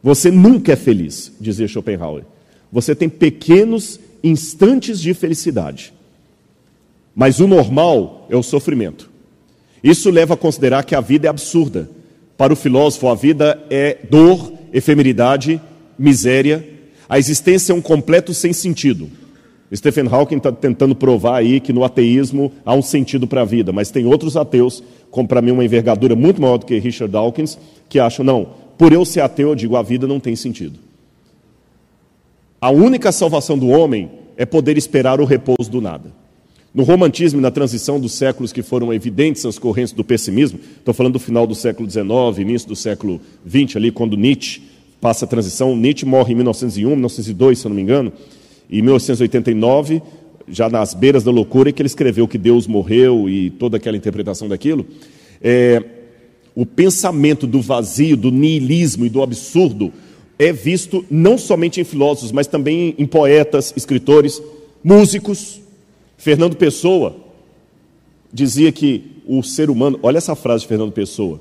Você 0.06 0.30
nunca 0.30 0.74
é 0.74 0.76
feliz, 0.76 1.32
dizia 1.42 1.68
Schopenhauer. 1.68 2.26
Você 2.72 2.94
tem 2.94 3.10
pequenos 3.10 4.00
instantes 4.24 5.02
de 5.02 5.16
felicidade. 5.16 5.92
Mas 7.16 7.40
o 7.40 7.48
normal 7.48 8.28
é 8.30 8.36
o 8.36 8.44
sofrimento. 8.44 9.10
Isso 9.84 10.12
leva 10.12 10.36
a 10.36 10.38
considerar 10.38 10.84
que 10.84 10.94
a 10.94 11.02
vida 11.02 11.26
é 11.26 11.30
absurda. 11.32 11.90
Para 12.38 12.54
o 12.54 12.56
filósofo, 12.56 13.08
a 13.08 13.16
vida 13.16 13.60
é 13.68 13.98
dor, 14.08 14.54
efemeridade, 14.72 15.60
miséria. 15.98 16.64
A 17.10 17.18
existência 17.18 17.74
é 17.74 17.76
um 17.76 17.82
completo 17.82 18.32
sem 18.32 18.54
sentido. 18.54 19.10
Stephen 19.76 20.08
Hawking 20.08 20.38
está 20.38 20.52
tentando 20.52 20.96
provar 20.96 21.38
aí 21.38 21.60
que 21.60 21.74
no 21.74 21.84
ateísmo 21.84 22.52
há 22.64 22.76
um 22.76 22.82
sentido 22.84 23.26
para 23.26 23.42
a 23.42 23.46
vida, 23.46 23.74
mas 23.74 23.90
tem 23.90 24.06
outros 24.06 24.38
ateus, 24.38 24.84
como 25.10 25.28
para 25.28 25.42
mim 25.42 25.50
uma 25.50 25.66
envergadura 25.66 26.16
muito 26.16 26.40
maior 26.40 26.58
do 26.58 26.66
que 26.68 26.78
Richard 26.78 27.12
Dawkins, 27.12 27.58
que 27.90 28.00
acham, 28.00 28.24
não, 28.24 28.65
por 28.78 28.92
eu 28.92 29.06
ser 29.06 29.22
ateu, 29.22 29.50
eu 29.50 29.56
digo, 29.56 29.76
a 29.76 29.82
vida 29.82 30.08
não 30.08 30.20
tem 30.20 30.36
sentido. 30.36 30.80
A 32.60 32.70
única 32.70 33.12
salvação 33.12 33.58
do 33.58 33.68
homem 33.68 34.10
é 34.38 34.46
poder 34.46 34.78
esperar 34.78 35.20
o 35.22 35.26
repouso 35.26 35.70
do 35.70 35.82
nada. 35.82 36.12
No 36.74 36.84
romantismo 36.84 37.40
e 37.40 37.42
na 37.42 37.52
transição 37.52 38.00
dos 38.00 38.12
séculos 38.12 38.52
que 38.52 38.62
foram 38.62 38.94
evidentes 38.94 39.46
as 39.46 39.58
correntes 39.58 39.94
do 39.94 40.04
pessimismo, 40.04 40.60
estou 40.78 40.94
falando 40.94 41.14
do 41.14 41.20
final 41.20 41.48
do 41.48 41.56
século 41.56 41.90
XIX, 41.90 42.06
início 42.40 42.68
do 42.68 42.76
século 42.76 43.22
XX, 43.48 43.78
ali, 43.78 43.92
quando 43.92 44.18
Nietzsche 44.18 44.62
passa 45.00 45.24
a 45.24 45.28
transição. 45.28 45.76
Nietzsche 45.76 46.06
morre 46.06 46.34
em 46.34 46.36
1901, 46.36 46.90
1902, 46.90 47.60
se 47.60 47.66
eu 47.66 47.70
não 47.70 47.76
me 47.78 47.82
engano, 47.82 48.12
e 48.70 48.80
em 48.80 48.82
1989, 48.82 50.02
já 50.50 50.70
nas 50.70 50.94
beiras 50.94 51.24
da 51.24 51.32
loucura, 51.32 51.70
é 51.70 51.72
que 51.72 51.82
ele 51.82 51.88
escreveu 51.88 52.28
que 52.28 52.38
Deus 52.38 52.68
morreu 52.68 53.30
e 53.30 53.52
toda 53.52 53.78
aquela 53.78 53.96
interpretação 53.96 54.50
daquilo. 54.50 54.86
É, 55.42 55.82
o 56.56 56.66
pensamento 56.66 57.46
do 57.46 57.62
vazio, 57.62 58.16
do 58.16 58.32
niilismo 58.32 59.06
e 59.06 59.10
do 59.10 59.22
absurdo 59.22 59.92
é 60.40 60.54
visto 60.54 61.06
não 61.10 61.38
somente 61.38 61.82
em 61.82 61.84
filósofos, 61.84 62.32
mas 62.32 62.48
também 62.48 62.96
em 62.98 63.06
poetas, 63.06 63.74
escritores, 63.76 64.42
músicos. 64.84 65.62
Fernando 66.18 66.56
Pessoa 66.56 67.18
dizia 68.32 68.72
que 68.72 69.22
o 69.28 69.44
ser 69.44 69.70
humano, 69.70 70.00
olha 70.02 70.18
essa 70.18 70.36
frase 70.36 70.62
de 70.62 70.68
Fernando 70.68 70.92
Pessoa, 70.92 71.40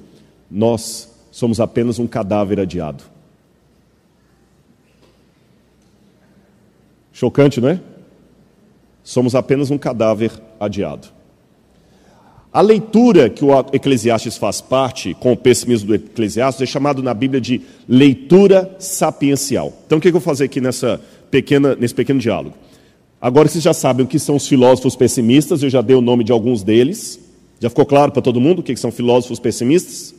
nós 0.50 1.10
somos 1.30 1.60
apenas 1.60 1.98
um 1.98 2.06
cadáver 2.06 2.60
adiado. 2.60 3.04
Chocante, 7.12 7.60
não 7.60 7.68
é? 7.68 7.80
Somos 9.04 9.34
apenas 9.34 9.70
um 9.70 9.78
cadáver 9.78 10.32
adiado. 10.58 11.13
A 12.54 12.60
leitura 12.60 13.28
que 13.28 13.44
o 13.44 13.50
Eclesiastes 13.72 14.36
faz 14.36 14.60
parte, 14.60 15.12
com 15.12 15.32
o 15.32 15.36
pessimismo 15.36 15.88
do 15.88 15.94
Eclesiastes, 15.96 16.62
é 16.62 16.66
chamado 16.66 17.02
na 17.02 17.12
Bíblia 17.12 17.40
de 17.40 17.60
leitura 17.88 18.76
sapiencial. 18.78 19.72
Então, 19.84 19.98
o 19.98 20.00
que 20.00 20.06
eu 20.06 20.12
vou 20.12 20.20
fazer 20.20 20.44
aqui 20.44 20.60
nessa 20.60 21.00
pequena, 21.32 21.74
nesse 21.74 21.92
pequeno 21.92 22.20
diálogo? 22.20 22.54
Agora 23.20 23.48
vocês 23.48 23.64
já 23.64 23.74
sabem 23.74 24.06
o 24.06 24.08
que 24.08 24.20
são 24.20 24.36
os 24.36 24.46
filósofos 24.46 24.94
pessimistas, 24.94 25.64
eu 25.64 25.68
já 25.68 25.80
dei 25.80 25.96
o 25.96 26.00
nome 26.00 26.22
de 26.22 26.30
alguns 26.30 26.62
deles. 26.62 27.18
Já 27.58 27.68
ficou 27.68 27.84
claro 27.84 28.12
para 28.12 28.22
todo 28.22 28.40
mundo 28.40 28.60
o 28.60 28.62
que 28.62 28.76
são 28.76 28.92
filósofos 28.92 29.40
pessimistas? 29.40 30.14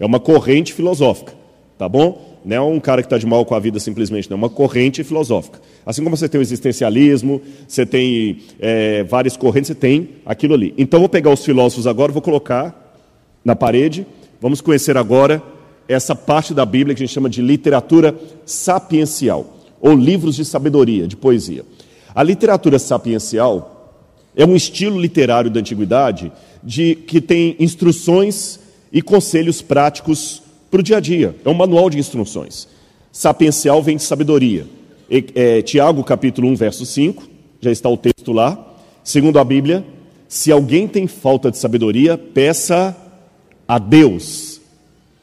É 0.00 0.04
uma 0.04 0.18
corrente 0.18 0.72
filosófica, 0.74 1.32
tá 1.78 1.88
bom? 1.88 2.27
Não 2.48 2.56
é 2.56 2.60
um 2.62 2.80
cara 2.80 3.02
que 3.02 3.06
está 3.06 3.18
de 3.18 3.26
mal 3.26 3.44
com 3.44 3.54
a 3.54 3.58
vida 3.58 3.78
simplesmente, 3.78 4.30
não, 4.30 4.36
é 4.36 4.38
uma 4.38 4.48
corrente 4.48 5.04
filosófica. 5.04 5.60
Assim 5.84 6.02
como 6.02 6.16
você 6.16 6.26
tem 6.30 6.40
o 6.40 6.42
existencialismo, 6.42 7.42
você 7.66 7.84
tem 7.84 8.38
é, 8.58 9.04
várias 9.04 9.36
correntes, 9.36 9.68
você 9.68 9.74
tem 9.74 10.08
aquilo 10.24 10.54
ali. 10.54 10.72
Então, 10.78 10.98
vou 10.98 11.10
pegar 11.10 11.30
os 11.30 11.44
filósofos 11.44 11.86
agora, 11.86 12.10
vou 12.10 12.22
colocar 12.22 12.96
na 13.44 13.54
parede. 13.54 14.06
Vamos 14.40 14.62
conhecer 14.62 14.96
agora 14.96 15.42
essa 15.86 16.14
parte 16.14 16.54
da 16.54 16.64
Bíblia 16.64 16.96
que 16.96 17.02
a 17.02 17.06
gente 17.06 17.12
chama 17.12 17.28
de 17.28 17.42
literatura 17.42 18.18
sapiencial, 18.46 19.58
ou 19.78 19.94
livros 19.94 20.34
de 20.34 20.44
sabedoria, 20.46 21.06
de 21.06 21.18
poesia. 21.18 21.66
A 22.14 22.22
literatura 22.22 22.78
sapiencial 22.78 23.94
é 24.34 24.46
um 24.46 24.56
estilo 24.56 24.98
literário 24.98 25.50
da 25.50 25.60
antiguidade 25.60 26.32
de, 26.64 26.94
que 26.94 27.20
tem 27.20 27.56
instruções 27.58 28.58
e 28.90 29.02
conselhos 29.02 29.60
práticos 29.60 30.47
para 30.70 30.80
o 30.80 30.82
dia 30.82 30.96
a 30.98 31.00
dia. 31.00 31.36
É 31.44 31.48
um 31.48 31.54
manual 31.54 31.88
de 31.90 31.98
instruções. 31.98 32.68
Sapiencial 33.12 33.82
vem 33.82 33.96
de 33.96 34.02
sabedoria. 34.02 34.66
E, 35.10 35.24
é, 35.34 35.62
Tiago, 35.62 36.04
capítulo 36.04 36.48
1, 36.48 36.56
verso 36.56 36.84
5, 36.84 37.28
já 37.60 37.70
está 37.70 37.88
o 37.88 37.96
texto 37.96 38.32
lá. 38.32 38.76
Segundo 39.02 39.38
a 39.38 39.44
Bíblia, 39.44 39.84
se 40.28 40.52
alguém 40.52 40.86
tem 40.86 41.06
falta 41.06 41.50
de 41.50 41.56
sabedoria, 41.56 42.18
peça 42.18 42.96
a 43.66 43.78
Deus, 43.78 44.60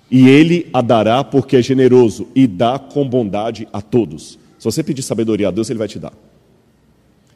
e 0.10 0.28
Ele 0.28 0.68
a 0.72 0.82
dará, 0.82 1.24
porque 1.24 1.58
é 1.58 1.62
generoso 1.62 2.28
e 2.36 2.48
dá 2.48 2.80
com 2.80 3.08
bondade 3.08 3.68
a 3.74 3.82
todos. 3.82 4.40
Se 4.58 4.66
você 4.66 4.84
pedir 4.84 5.02
sabedoria 5.02 5.50
a 5.50 5.52
Deus, 5.52 5.70
Ele 5.70 5.80
vai 5.80 5.88
te 5.88 6.00
dar. 6.00 6.14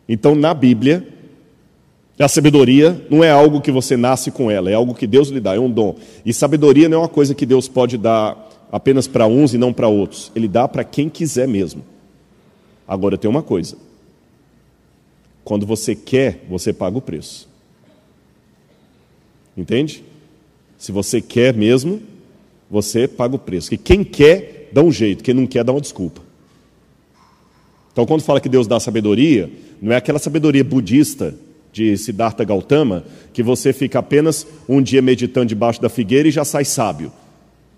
Então, 0.08 0.34
na 0.34 0.54
Bíblia, 0.54 1.08
a 2.24 2.28
sabedoria 2.28 3.06
não 3.10 3.24
é 3.24 3.32
algo 3.32 3.62
que 3.62 3.72
você 3.72 3.96
nasce 3.96 4.30
com 4.30 4.52
ela, 4.52 4.70
é 4.70 4.74
algo 4.74 4.94
que 4.94 5.08
Deus 5.08 5.30
lhe 5.30 5.40
dá, 5.40 5.56
é 5.56 5.60
um 5.60 5.72
dom. 5.72 5.96
E 6.26 6.34
sabedoria 6.34 6.90
não 6.90 6.98
é 6.98 7.02
uma 7.02 7.08
coisa 7.08 7.34
que 7.34 7.46
Deus 7.46 7.70
pode 7.70 7.98
dar 7.98 8.68
apenas 8.70 9.08
para 9.08 9.26
uns 9.26 9.54
e 9.54 9.58
não 9.58 9.72
para 9.72 9.88
outros. 9.88 10.30
Ele 10.36 10.48
dá 10.48 10.68
para 10.68 10.84
quem 10.84 11.08
quiser 11.08 11.48
mesmo. 11.48 11.82
Agora 12.86 13.18
tem 13.18 13.30
uma 13.30 13.42
coisa: 13.42 13.78
quando 15.46 15.66
você 15.66 15.96
quer, 15.96 16.46
você 16.50 16.74
paga 16.74 16.98
o 16.98 17.02
preço. 17.02 17.48
Entende? 19.56 20.04
Se 20.78 20.92
você 20.92 21.22
quer 21.22 21.54
mesmo, 21.54 22.02
você 22.70 23.08
paga 23.08 23.36
o 23.36 23.40
preço. 23.40 23.70
Que 23.70 23.78
quem 23.78 24.04
quer, 24.04 24.70
dá 24.74 24.82
um 24.82 24.92
jeito, 24.92 25.24
quem 25.24 25.34
não 25.34 25.48
quer, 25.48 25.64
dá 25.64 25.72
uma 25.72 25.82
desculpa. 25.82 26.22
Então, 27.94 28.06
quando 28.06 28.22
fala 28.22 28.40
que 28.42 28.50
Deus 28.50 28.68
dá 28.68 28.80
sabedoria, 28.80 29.50
não 29.82 29.92
é 29.92 29.96
aquela 29.96 30.20
sabedoria 30.20 30.64
budista 30.64 31.34
de 31.72 31.96
Siddhartha 31.98 32.44
Gautama, 32.44 33.04
que 33.32 33.44
você 33.44 33.72
fica 33.72 34.00
apenas 34.00 34.46
um 34.68 34.82
dia 34.82 35.02
meditando 35.02 35.48
debaixo 35.48 35.82
da 35.82 35.90
figueira 35.90 36.28
e 36.28 36.32
já 36.32 36.44
sai 36.44 36.66
sábio. 36.66 37.12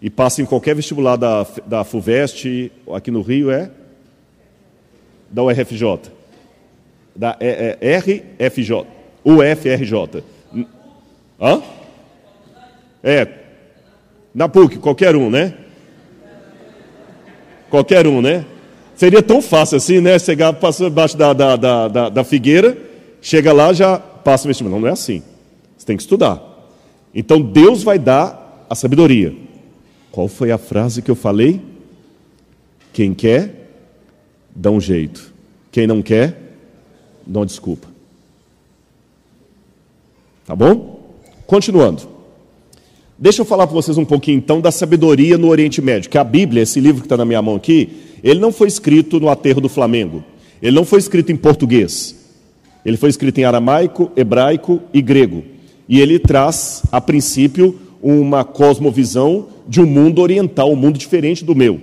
E 0.01 0.09
passa 0.09 0.41
em 0.41 0.45
qualquer 0.45 0.75
vestibular 0.75 1.15
da, 1.15 1.45
da 1.65 1.83
FUVEST, 1.83 2.71
aqui 2.93 3.11
no 3.11 3.21
Rio 3.21 3.51
é? 3.51 3.69
Da 5.29 5.43
URFJ. 5.43 6.11
Da 7.15 7.37
é, 7.39 7.77
é, 7.79 7.97
RFJ. 7.97 8.85
UFRJ. 9.23 10.23
Hã? 11.39 11.61
É. 13.03 13.27
Na 14.33 14.49
PUC, 14.49 14.77
qualquer 14.77 15.15
um, 15.15 15.29
né? 15.29 15.53
Qualquer 17.69 18.07
um, 18.07 18.21
né? 18.21 18.45
Seria 18.95 19.21
tão 19.21 19.41
fácil 19.41 19.77
assim, 19.77 19.99
né? 19.99 20.17
Chegar, 20.17 20.53
passar 20.53 20.85
debaixo 20.85 21.15
da, 21.17 21.33
da, 21.33 21.55
da, 21.55 21.87
da, 21.87 22.09
da 22.09 22.23
figueira 22.23 22.90
Chega 23.21 23.53
lá, 23.53 23.71
já 23.71 23.99
passa 23.99 24.45
o 24.45 24.47
vestibular. 24.47 24.73
Não, 24.73 24.81
não 24.81 24.87
é 24.87 24.91
assim. 24.91 25.21
Você 25.77 25.85
tem 25.85 25.95
que 25.95 26.03
estudar. 26.03 26.41
Então 27.13 27.41
Deus 27.41 27.83
vai 27.83 27.99
dar 27.99 28.65
a 28.69 28.75
sabedoria. 28.75 29.35
Qual 30.11 30.27
foi 30.27 30.51
a 30.51 30.57
frase 30.57 31.01
que 31.01 31.11
eu 31.11 31.15
falei? 31.15 31.61
Quem 32.91 33.13
quer, 33.13 33.69
dá 34.55 34.71
um 34.71 34.81
jeito. 34.81 35.33
Quem 35.71 35.87
não 35.87 36.01
quer, 36.01 36.57
dá 37.25 37.39
uma 37.39 37.45
desculpa. 37.45 37.87
Tá 40.45 40.55
bom? 40.55 41.15
Continuando. 41.45 42.09
Deixa 43.17 43.41
eu 43.41 43.45
falar 43.45 43.67
para 43.67 43.75
vocês 43.75 43.97
um 43.97 44.03
pouquinho 44.03 44.37
então 44.37 44.59
da 44.59 44.71
sabedoria 44.71 45.37
no 45.37 45.47
Oriente 45.47 45.81
Médio. 45.81 46.09
Que 46.09 46.17
a 46.17 46.23
Bíblia, 46.23 46.63
esse 46.63 46.79
livro 46.79 47.01
que 47.01 47.05
está 47.05 47.15
na 47.15 47.23
minha 47.23 47.41
mão 47.41 47.55
aqui, 47.55 48.17
ele 48.23 48.39
não 48.39 48.51
foi 48.51 48.67
escrito 48.67 49.19
no 49.19 49.29
aterro 49.29 49.61
do 49.61 49.69
Flamengo. 49.69 50.23
Ele 50.61 50.75
não 50.75 50.83
foi 50.83 50.99
escrito 50.99 51.31
em 51.31 51.37
português. 51.37 52.20
Ele 52.85 52.97
foi 52.97 53.09
escrito 53.09 53.37
em 53.39 53.43
aramaico, 53.43 54.11
hebraico 54.15 54.81
e 54.93 55.01
grego. 55.01 55.43
E 55.87 55.99
ele 55.99 56.17
traz, 56.17 56.83
a 56.91 56.99
princípio, 56.99 57.79
uma 58.01 58.43
cosmovisão 58.43 59.47
de 59.67 59.79
um 59.79 59.85
mundo 59.85 60.21
oriental, 60.21 60.71
um 60.71 60.75
mundo 60.75 60.97
diferente 60.97 61.45
do 61.45 61.55
meu. 61.55 61.79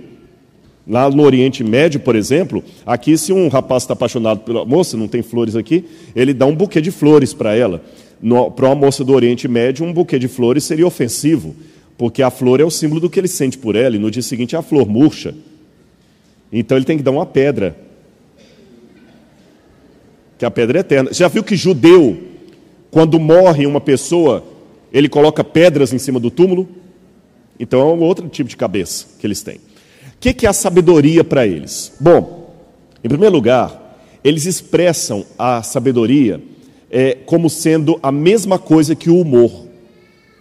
Lá 0.87 1.09
no 1.09 1.23
Oriente 1.23 1.63
Médio, 1.63 1.99
por 1.99 2.15
exemplo, 2.15 2.63
aqui 2.85 3.17
se 3.17 3.31
um 3.31 3.47
rapaz 3.47 3.83
está 3.83 3.93
apaixonado 3.93 4.39
pela 4.39 4.65
moça, 4.65 4.97
não 4.97 5.07
tem 5.07 5.21
flores 5.21 5.55
aqui, 5.55 5.85
ele 6.15 6.33
dá 6.33 6.45
um 6.45 6.55
buquê 6.55 6.81
de 6.81 6.89
flores 6.89 7.33
para 7.33 7.55
ela. 7.55 7.83
Para 8.55 8.65
uma 8.65 8.75
moça 8.75 9.03
do 9.03 9.13
Oriente 9.13 9.47
Médio, 9.47 9.85
um 9.85 9.93
buquê 9.93 10.17
de 10.17 10.27
flores 10.27 10.63
seria 10.63 10.87
ofensivo, 10.87 11.55
porque 11.97 12.23
a 12.23 12.31
flor 12.31 12.59
é 12.59 12.63
o 12.63 12.71
símbolo 12.71 12.99
do 12.99 13.09
que 13.09 13.19
ele 13.19 13.27
sente 13.27 13.57
por 13.57 13.75
ela, 13.75 13.95
e 13.95 13.99
no 13.99 14.09
dia 14.09 14.23
seguinte 14.23 14.55
a 14.55 14.61
flor 14.61 14.89
murcha. 14.89 15.35
Então 16.51 16.75
ele 16.77 16.85
tem 16.85 16.97
que 16.97 17.03
dar 17.03 17.11
uma 17.11 17.25
pedra 17.25 17.77
que 20.39 20.45
a 20.45 20.49
pedra 20.49 20.79
é 20.79 20.81
eterna. 20.81 21.13
Já 21.13 21.27
viu 21.27 21.43
que 21.43 21.57
judeu, 21.57 22.17
quando 22.89 23.19
morre 23.19 23.67
uma 23.67 23.81
pessoa, 23.81 24.41
ele 24.91 25.09
coloca 25.09 25.43
pedras 25.43 25.91
em 25.91 25.99
cima 25.99 26.17
do 26.17 26.31
túmulo? 26.31 26.67
Então 27.59 27.81
é 27.81 27.83
um 27.83 28.01
outro 28.01 28.27
tipo 28.29 28.49
de 28.49 28.55
cabeça 28.55 29.05
que 29.19 29.27
eles 29.27 29.43
têm. 29.43 29.57
O 29.57 30.19
que 30.19 30.45
é 30.45 30.49
a 30.49 30.53
sabedoria 30.53 31.25
para 31.25 31.45
eles? 31.45 31.91
Bom, 31.99 32.55
em 33.03 33.09
primeiro 33.09 33.35
lugar, 33.35 33.99
eles 34.23 34.45
expressam 34.45 35.25
a 35.37 35.61
sabedoria 35.61 36.41
é, 36.89 37.15
como 37.25 37.49
sendo 37.49 37.99
a 38.01 38.11
mesma 38.11 38.57
coisa 38.57 38.95
que 38.95 39.09
o 39.09 39.19
humor. 39.19 39.67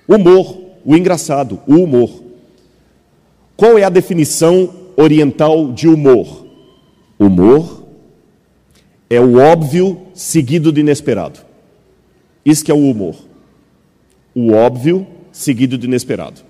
Humor, 0.07 0.59
o 0.85 0.97
engraçado, 0.97 1.61
o 1.67 1.75
humor. 1.75 2.23
Qual 3.57 3.77
é 3.77 3.83
a 3.83 3.91
definição 3.91 4.73
oriental 4.97 5.73
de 5.73 5.89
humor? 5.89 6.47
Humor 7.19 7.78
é 9.11 9.21
o 9.21 9.39
óbvio 9.39 10.01
seguido 10.15 10.71
do 10.71 10.81
inesperado. 10.81 11.41
Isso 12.45 12.65
que 12.65 12.71
é 12.71 12.75
o 12.75 12.91
humor. 12.91 13.17
O 14.35 14.53
óbvio 14.53 15.07
seguido 15.33 15.79
do 15.79 15.87
inesperado. 15.87 16.41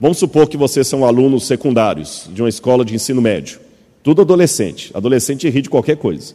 Vamos 0.00 0.18
supor 0.18 0.48
que 0.48 0.56
vocês 0.56 0.86
são 0.86 1.04
alunos 1.04 1.46
secundários 1.46 2.28
de 2.32 2.42
uma 2.42 2.48
escola 2.48 2.84
de 2.84 2.94
ensino 2.94 3.20
médio. 3.20 3.60
Tudo 4.02 4.22
adolescente. 4.22 4.90
Adolescente 4.94 5.48
ri 5.48 5.62
de 5.62 5.70
qualquer 5.70 5.96
coisa. 5.96 6.34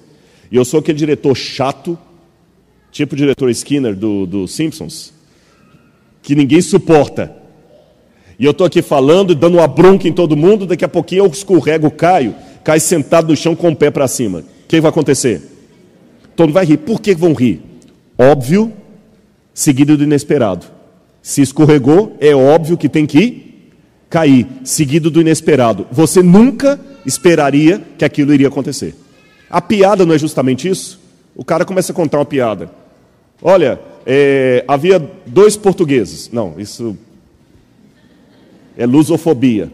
E 0.52 0.56
eu 0.56 0.66
sou 0.66 0.80
aquele 0.80 0.98
diretor 0.98 1.36
chato, 1.36 1.98
tipo 2.92 3.14
o 3.14 3.18
diretor 3.18 3.50
Skinner 3.50 3.96
do, 3.96 4.26
do 4.26 4.48
Simpsons, 4.48 5.14
que 6.22 6.36
ninguém 6.36 6.62
suporta. 6.62 7.36
E 8.38 8.46
eu 8.46 8.52
estou 8.52 8.68
aqui 8.68 8.82
falando 8.82 9.32
e 9.32 9.36
dando 9.36 9.58
uma 9.58 9.68
bronca 9.68 10.08
em 10.08 10.14
todo 10.14 10.36
mundo, 10.36 10.66
daqui 10.66 10.86
a 10.86 10.90
pouquinho 10.90 11.26
eu 11.26 11.28
escorrego, 11.28 11.90
caio, 11.90 12.36
cai 12.64 12.80
sentado 12.80 13.30
no 13.30 13.36
chão 13.36 13.56
com 13.56 13.70
o 13.70 13.76
pé 13.76 13.90
para 13.90 14.08
cima. 14.08 14.44
O 14.66 14.68
que 14.68 14.82
vai 14.82 14.90
acontecer? 14.90 15.42
Todo 16.36 16.48
mundo 16.48 16.56
vai 16.56 16.66
rir. 16.66 16.78
Por 16.78 17.00
que 17.00 17.14
vão 17.16 17.34
rir? 17.34 17.62
Óbvio, 18.18 18.74
seguido 19.54 19.96
do 19.96 20.04
inesperado. 20.04 20.66
Se 21.22 21.42
escorregou, 21.42 22.18
é 22.20 22.36
óbvio 22.36 22.78
que 22.78 22.90
tem 22.90 23.06
que 23.06 23.72
cair, 24.10 24.48
seguido 24.64 25.10
do 25.10 25.22
inesperado. 25.22 25.88
Você 25.92 26.22
nunca 26.22 26.80
esperaria 27.06 27.82
que 27.98 28.04
aquilo 28.04 28.34
iria 28.34 28.48
acontecer. 28.48 28.96
A 29.50 29.62
piada 29.62 30.06
não 30.06 30.16
é 30.16 30.18
justamente 30.18 30.68
isso? 30.68 31.00
O 31.36 31.46
cara 31.46 31.64
começa 31.64 31.92
a 31.92 31.96
contar 31.96 32.18
uma 32.18 32.26
piada. 32.26 32.70
Olha, 33.42 33.80
é, 34.06 34.64
havia 34.68 35.00
dois 35.26 35.56
portugueses. 35.56 36.30
Não, 36.32 36.60
isso 36.60 36.98
é 38.78 38.86
lusofobia. 38.86 39.72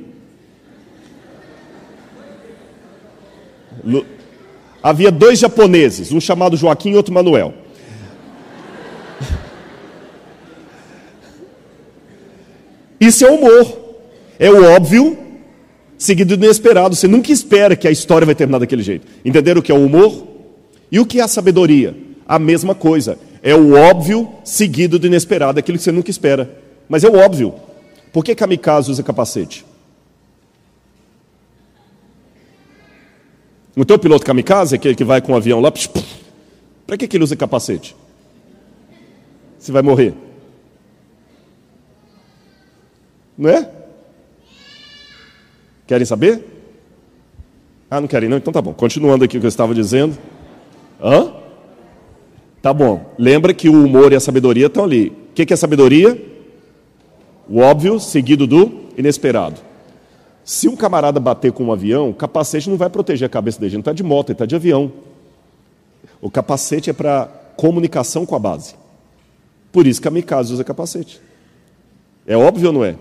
Lu... 3.84 4.06
Havia 4.84 5.12
dois 5.12 5.40
japoneses, 5.40 6.12
um 6.12 6.20
chamado 6.20 6.58
Joaquim 6.58 6.92
e 6.92 6.96
outro 6.96 7.14
Manuel. 7.14 7.54
Isso 13.00 13.26
é 13.26 13.30
humor. 13.32 13.80
É 14.38 14.50
o 14.50 14.64
óbvio 14.76 15.18
seguido 15.98 16.36
do 16.36 16.46
inesperado. 16.46 16.96
Você 16.96 17.08
nunca 17.08 17.32
espera 17.32 17.76
que 17.76 17.88
a 17.88 17.92
história 17.92 18.26
vai 18.26 18.36
terminar 18.36 18.60
daquele 18.60 18.84
jeito. 18.84 19.08
Entenderam 19.24 19.60
o 19.60 19.64
que 19.64 19.72
é 19.72 19.76
o 19.76 19.86
humor? 19.86 20.28
E 20.92 21.00
o 21.00 21.06
que 21.06 21.20
é 21.20 21.24
a 21.24 21.28
sabedoria? 21.28 21.96
A 22.28 22.38
mesma 22.40 22.76
coisa. 22.76 23.18
É 23.44 23.56
o 23.56 23.74
óbvio 23.74 24.30
seguido 24.44 25.00
do 25.00 25.08
inesperado, 25.08 25.60
aquilo 25.60 25.78
que 25.78 25.84
você 25.84 25.92
nunca 25.92 26.12
espera. 26.12 26.58
Mas 26.88 27.04
é 27.04 27.10
o 27.10 27.18
óbvio. 27.18 27.54
Por 28.12 28.24
que 28.24 28.36
kamikaze 28.36 28.92
usa 28.92 29.02
capacete? 29.02 29.66
O 33.76 33.86
teu 33.86 33.98
piloto 33.98 34.26
kamikaze, 34.26 34.76
aquele 34.76 34.96
que 34.96 35.04
vai 35.04 35.22
com 35.22 35.32
o 35.34 35.36
avião 35.36 35.60
lá, 35.62 35.72
para 36.86 36.98
que, 36.98 37.08
que 37.08 37.18
ele 37.18 37.24
usa 37.24 37.36
capacete? 37.36 37.96
Você 39.58 39.72
vai 39.72 39.82
morrer. 39.82 40.14
Não 43.38 43.50
é? 43.50 43.70
Querem 45.88 46.06
saber? 46.06 46.44
Ah, 47.90 48.02
não 48.02 48.08
querem 48.08 48.30
não? 48.30 48.38
Então 48.38 48.52
tá 48.52 48.62
bom. 48.62 48.74
Continuando 48.74 49.24
aqui 49.24 49.38
o 49.38 49.40
que 49.40 49.46
eu 49.46 49.50
estava 49.50 49.74
dizendo. 49.74 50.18
Hã? 51.02 51.34
Tá 52.62 52.74
bom. 52.74 53.14
Lembra 53.18 53.54
que 53.54 53.70
o 53.70 53.86
humor 53.86 54.12
e 54.12 54.16
a 54.16 54.20
sabedoria 54.20 54.68
estão 54.68 54.84
ali. 54.84 55.10
O 55.10 55.34
que 55.34 55.52
é 55.54 55.56
sabedoria? 55.56 56.22
O 57.50 57.60
óbvio 57.60 58.00
seguido 58.00 58.46
do 58.46 58.72
inesperado. 58.98 59.71
Se 60.44 60.68
um 60.68 60.76
camarada 60.76 61.20
bater 61.20 61.52
com 61.52 61.66
um 61.66 61.72
avião, 61.72 62.10
o 62.10 62.14
capacete 62.14 62.70
não 62.70 62.78
vai 62.78 62.90
proteger 62.90 63.26
a 63.26 63.30
cabeça 63.30 63.60
dele. 63.60 63.76
Ele 63.76 63.82
está 63.82 63.94
de 63.94 64.04
moto, 64.04 64.30
ele 64.30 64.34
está 64.36 64.46
de 64.46 64.56
avião. 64.56 64.92
O 66.22 66.30
capacete 66.30 66.90
é 66.90 66.94
para 66.94 67.26
comunicação 67.56 68.26
com 68.26 68.36
a 68.36 68.40
base. 68.40 68.76
Por 69.72 69.88
isso 69.88 70.02
que 70.02 70.08
a 70.08 70.12
Mikasa 70.12 70.54
usa 70.54 70.64
capacete. 70.64 71.22
É 72.26 72.36
óbvio 72.36 72.68
ou 72.68 72.74
não 72.74 72.84
é? 72.84 72.96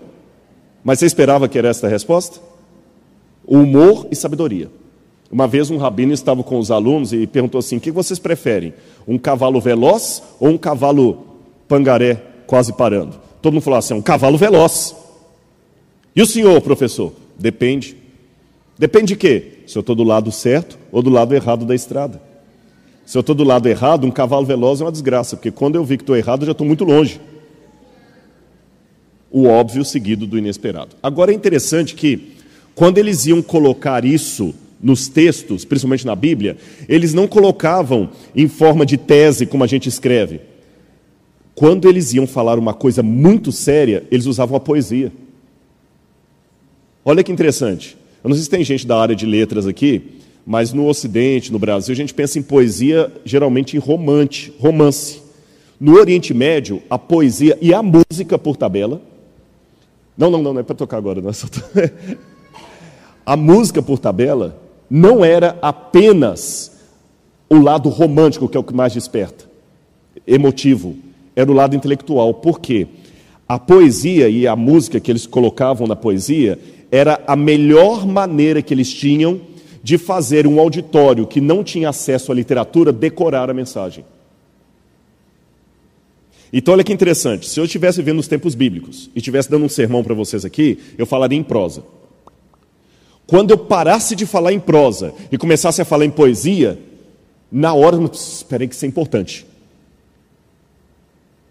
Mas 0.83 0.99
você 0.99 1.05
esperava 1.05 1.47
que 1.47 1.57
era 1.57 1.69
esta 1.69 1.87
a 1.87 1.89
resposta? 1.89 2.39
Humor 3.45 4.07
e 4.11 4.15
sabedoria. 4.15 4.69
Uma 5.31 5.47
vez 5.47 5.69
um 5.69 5.77
rabino 5.77 6.13
estava 6.13 6.43
com 6.43 6.59
os 6.59 6.71
alunos 6.71 7.13
e 7.13 7.25
perguntou 7.25 7.59
assim: 7.59 7.77
o 7.77 7.79
que 7.79 7.91
vocês 7.91 8.19
preferem? 8.19 8.73
Um 9.07 9.17
cavalo 9.17 9.61
veloz 9.61 10.21
ou 10.39 10.49
um 10.49 10.57
cavalo 10.57 11.25
pangaré 11.67 12.21
quase 12.45 12.73
parando? 12.73 13.17
Todo 13.41 13.53
mundo 13.53 13.63
falou 13.63 13.79
assim: 13.79 13.93
é 13.93 13.97
um 13.97 14.01
cavalo 14.01 14.37
veloz. 14.37 14.95
E 16.15 16.21
o 16.21 16.25
senhor, 16.25 16.59
professor? 16.61 17.13
Depende. 17.41 17.97
Depende 18.77 19.07
de 19.07 19.15
quê? 19.15 19.43
Se 19.65 19.77
eu 19.77 19.81
estou 19.81 19.95
do 19.95 20.03
lado 20.03 20.31
certo 20.31 20.77
ou 20.91 21.01
do 21.01 21.09
lado 21.09 21.33
errado 21.33 21.65
da 21.65 21.75
estrada. 21.75 22.21
Se 23.05 23.17
eu 23.17 23.21
estou 23.21 23.35
do 23.35 23.43
lado 23.43 23.67
errado, 23.67 24.05
um 24.05 24.11
cavalo 24.11 24.45
veloz 24.45 24.79
é 24.79 24.85
uma 24.85 24.91
desgraça, 24.91 25.35
porque 25.35 25.51
quando 25.51 25.75
eu 25.75 25.83
vi 25.83 25.97
que 25.97 26.03
estou 26.03 26.15
errado, 26.15 26.43
eu 26.43 26.45
já 26.45 26.51
estou 26.51 26.65
muito 26.65 26.85
longe 26.85 27.19
o 29.31 29.45
óbvio 29.45 29.85
seguido 29.85 30.27
do 30.27 30.37
inesperado. 30.37 30.95
Agora 31.01 31.31
é 31.31 31.35
interessante 31.35 31.95
que, 31.95 32.33
quando 32.75 32.97
eles 32.97 33.25
iam 33.25 33.41
colocar 33.41 34.03
isso 34.03 34.53
nos 34.83 35.07
textos, 35.07 35.63
principalmente 35.63 36.05
na 36.05 36.15
Bíblia, 36.15 36.57
eles 36.89 37.13
não 37.13 37.27
colocavam 37.27 38.09
em 38.35 38.47
forma 38.47 38.85
de 38.85 38.97
tese, 38.97 39.45
como 39.45 39.63
a 39.63 39.67
gente 39.67 39.87
escreve. 39.87 40.41
Quando 41.55 41.87
eles 41.87 42.13
iam 42.13 42.27
falar 42.27 42.59
uma 42.59 42.73
coisa 42.73 43.01
muito 43.01 43.51
séria, 43.51 44.03
eles 44.11 44.25
usavam 44.25 44.57
a 44.57 44.59
poesia. 44.59 45.11
Olha 47.03 47.23
que 47.23 47.31
interessante. 47.31 47.97
Eu 48.23 48.29
não 48.29 48.35
sei 48.35 48.43
se 48.43 48.49
tem 48.49 48.63
gente 48.63 48.85
da 48.85 48.97
área 48.97 49.15
de 49.15 49.25
letras 49.25 49.65
aqui, 49.65 50.19
mas 50.45 50.73
no 50.73 50.87
Ocidente, 50.87 51.51
no 51.51 51.59
Brasil, 51.59 51.93
a 51.93 51.95
gente 51.95 52.13
pensa 52.13 52.37
em 52.37 52.43
poesia 52.43 53.11
geralmente 53.25 53.75
em 53.75 53.79
romance. 53.79 55.21
No 55.79 55.97
Oriente 55.97 56.33
Médio, 56.33 56.81
a 56.89 56.99
poesia 56.99 57.57
e 57.59 57.73
a 57.73 57.81
música 57.81 58.37
por 58.37 58.55
tabela 58.55 59.01
não, 60.17 60.29
não, 60.29 60.43
não, 60.43 60.53
não 60.53 60.59
é 60.59 60.63
para 60.63 60.75
tocar 60.75 60.97
agora. 60.97 61.21
Não. 61.21 61.31
É 61.31 61.91
a 63.25 63.35
música 63.35 63.81
por 63.81 63.97
tabela 63.97 64.55
não 64.89 65.23
era 65.23 65.57
apenas 65.61 66.79
o 67.49 67.59
lado 67.59 67.89
romântico, 67.89 68.47
que 68.47 68.55
é 68.55 68.59
o 68.59 68.63
que 68.63 68.73
mais 68.73 68.93
desperta, 68.93 69.45
emotivo, 70.27 70.95
era 71.35 71.51
o 71.51 71.55
lado 71.55 71.75
intelectual. 71.75 72.35
Por 72.35 72.59
quê? 72.59 72.87
A 73.47 73.57
poesia 73.57 74.29
e 74.29 74.47
a 74.47 74.55
música 74.55 74.99
que 74.99 75.11
eles 75.11 75.25
colocavam 75.25 75.87
na 75.87 75.95
poesia 75.95 76.59
era 76.91 77.23
a 77.25 77.35
melhor 77.35 78.05
maneira 78.05 78.61
que 78.61 78.73
eles 78.73 78.93
tinham 78.93 79.39
de 79.81 79.97
fazer 79.97 80.45
um 80.45 80.59
auditório 80.59 81.25
que 81.25 81.39
não 81.39 81.63
tinha 81.63 81.89
acesso 81.89 82.31
à 82.31 82.35
literatura 82.35 82.91
decorar 82.91 83.49
a 83.49 83.53
mensagem. 83.53 84.03
Então, 86.53 86.73
olha 86.73 86.83
que 86.83 86.91
interessante. 86.91 87.47
Se 87.47 87.59
eu 87.59 87.65
estivesse 87.65 88.01
vendo 88.01 88.19
os 88.19 88.27
tempos 88.27 88.53
bíblicos 88.53 89.09
e 89.15 89.19
estivesse 89.19 89.49
dando 89.49 89.65
um 89.65 89.69
sermão 89.69 90.03
para 90.03 90.13
vocês 90.13 90.43
aqui, 90.43 90.77
eu 90.97 91.05
falaria 91.05 91.39
em 91.39 91.43
prosa. 91.43 91.83
Quando 93.25 93.51
eu 93.51 93.57
parasse 93.57 94.13
de 94.13 94.25
falar 94.25 94.51
em 94.51 94.59
prosa 94.59 95.13
e 95.31 95.37
começasse 95.37 95.81
a 95.81 95.85
falar 95.85 96.03
em 96.03 96.09
poesia, 96.09 96.77
na 97.49 97.73
hora, 97.73 97.97
espera 98.13 98.63
aí 98.63 98.67
que 98.67 98.75
isso 98.75 98.83
é 98.83 98.87
importante. 98.87 99.45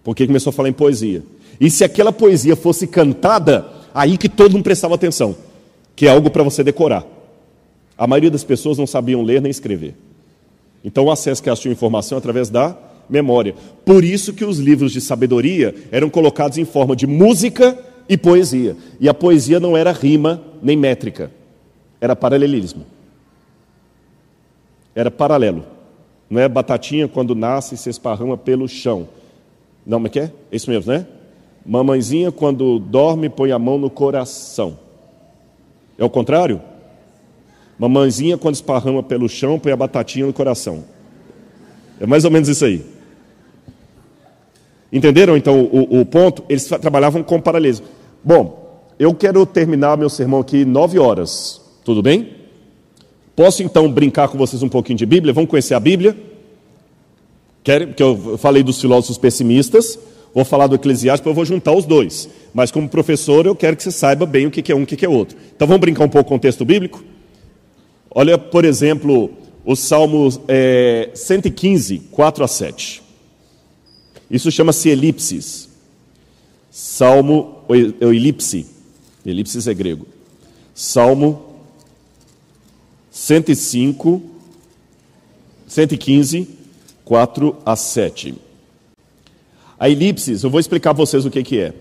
Porque 0.04 0.26
começou 0.26 0.50
a 0.50 0.52
falar 0.52 0.68
em 0.68 0.74
poesia. 0.74 1.22
E 1.58 1.70
se 1.70 1.82
aquela 1.82 2.12
poesia 2.12 2.54
fosse 2.54 2.86
cantada, 2.86 3.79
aí 3.94 4.16
que 4.16 4.28
todo 4.28 4.52
mundo 4.52 4.64
prestava 4.64 4.94
atenção, 4.94 5.36
que 5.94 6.06
é 6.06 6.10
algo 6.10 6.30
para 6.30 6.42
você 6.42 6.62
decorar. 6.64 7.04
A 7.96 8.06
maioria 8.06 8.30
das 8.30 8.44
pessoas 8.44 8.78
não 8.78 8.86
sabiam 8.86 9.22
ler 9.22 9.42
nem 9.42 9.50
escrever. 9.50 9.94
Então 10.82 11.04
o 11.04 11.10
acesso 11.10 11.42
que 11.42 11.48
elas 11.48 11.60
tinham 11.60 11.72
informação 11.72 12.16
através 12.16 12.48
da 12.48 12.76
memória. 13.08 13.54
Por 13.84 14.04
isso 14.04 14.32
que 14.32 14.44
os 14.44 14.58
livros 14.58 14.92
de 14.92 15.00
sabedoria 15.00 15.74
eram 15.90 16.08
colocados 16.08 16.56
em 16.56 16.64
forma 16.64 16.96
de 16.96 17.06
música 17.06 17.78
e 18.08 18.16
poesia. 18.16 18.76
E 18.98 19.08
a 19.08 19.14
poesia 19.14 19.60
não 19.60 19.76
era 19.76 19.92
rima 19.92 20.42
nem 20.62 20.76
métrica, 20.76 21.30
era 22.00 22.16
paralelismo. 22.16 22.86
Era 24.94 25.10
paralelo. 25.10 25.64
Não 26.28 26.40
é 26.40 26.48
batatinha 26.48 27.08
quando 27.08 27.34
nasce 27.34 27.74
e 27.74 27.78
se 27.78 27.90
esparrama 27.90 28.36
pelo 28.36 28.68
chão. 28.68 29.08
Não, 29.84 29.98
mas 29.98 30.12
que 30.12 30.20
é? 30.20 30.32
É 30.50 30.56
isso 30.56 30.70
mesmo, 30.70 30.92
né? 30.92 31.06
Mamãezinha 31.64 32.32
quando 32.32 32.78
dorme 32.78 33.28
põe 33.28 33.52
a 33.52 33.58
mão 33.58 33.78
no 33.78 33.90
coração. 33.90 34.78
É 35.98 36.04
o 36.04 36.10
contrário? 36.10 36.60
Mamãezinha 37.78 38.38
quando 38.38 38.54
esparrama 38.54 39.02
pelo 39.02 39.28
chão 39.28 39.58
põe 39.58 39.72
a 39.72 39.76
batatinha 39.76 40.26
no 40.26 40.32
coração. 40.32 40.84
É 42.00 42.06
mais 42.06 42.24
ou 42.24 42.30
menos 42.30 42.48
isso 42.48 42.64
aí. 42.64 42.84
Entenderam 44.92 45.36
então 45.36 45.62
o, 45.62 46.00
o 46.00 46.06
ponto? 46.06 46.42
Eles 46.48 46.64
trabalhavam 46.64 47.22
com 47.22 47.40
paralelismo. 47.40 47.86
Bom, 48.24 48.82
eu 48.98 49.14
quero 49.14 49.46
terminar 49.46 49.96
meu 49.96 50.10
sermão 50.10 50.40
aqui 50.40 50.64
nove 50.64 50.98
horas, 50.98 51.60
tudo 51.84 52.02
bem? 52.02 52.36
Posso 53.36 53.62
então 53.62 53.90
brincar 53.90 54.28
com 54.28 54.36
vocês 54.36 54.62
um 54.62 54.68
pouquinho 54.68 54.98
de 54.98 55.06
Bíblia? 55.06 55.32
Vamos 55.32 55.48
conhecer 55.48 55.74
a 55.74 55.80
Bíblia? 55.80 56.16
Querem? 57.62 57.88
Porque 57.88 58.02
eu 58.02 58.36
falei 58.36 58.62
dos 58.62 58.80
filósofos 58.80 59.16
pessimistas, 59.16 59.98
vou 60.34 60.44
falar 60.44 60.66
do 60.66 60.74
Eclesiástico, 60.74 61.28
eu 61.28 61.34
vou 61.34 61.44
juntar 61.44 61.72
os 61.72 61.84
dois. 61.84 62.28
Mas 62.52 62.70
como 62.70 62.88
professor, 62.88 63.46
eu 63.46 63.54
quero 63.54 63.76
que 63.76 63.82
você 63.82 63.90
saiba 63.90 64.26
bem 64.26 64.46
o 64.46 64.50
que 64.50 64.70
é 64.70 64.74
um 64.74 64.80
e 64.80 64.84
o 64.84 64.86
que 64.86 65.04
é 65.04 65.08
outro. 65.08 65.36
Então 65.54 65.66
vamos 65.66 65.80
brincar 65.80 66.04
um 66.04 66.08
pouco 66.08 66.28
com 66.28 66.36
o 66.36 66.40
texto 66.40 66.64
bíblico? 66.64 67.02
Olha, 68.10 68.36
por 68.36 68.64
exemplo, 68.64 69.30
o 69.64 69.76
Salmo 69.76 70.28
é, 70.48 71.10
115, 71.14 71.98
4 72.10 72.44
a 72.44 72.48
7. 72.48 73.02
Isso 74.30 74.50
chama-se 74.50 74.88
elipsis. 74.88 75.68
Salmo, 76.70 77.58
ou 77.68 78.12
elipse. 78.12 78.66
Elipsis 79.24 79.66
é 79.66 79.74
grego. 79.74 80.06
Salmo 80.74 81.50
105, 83.10 84.22
115, 85.66 86.48
4 87.04 87.56
a 87.66 87.76
7. 87.76 88.34
A 89.80 89.88
elipsis, 89.88 90.44
eu 90.44 90.50
vou 90.50 90.60
explicar 90.60 90.94
para 90.94 91.04
vocês 91.04 91.24
o 91.24 91.30
que, 91.30 91.42
que 91.42 91.58
é. 91.58 91.72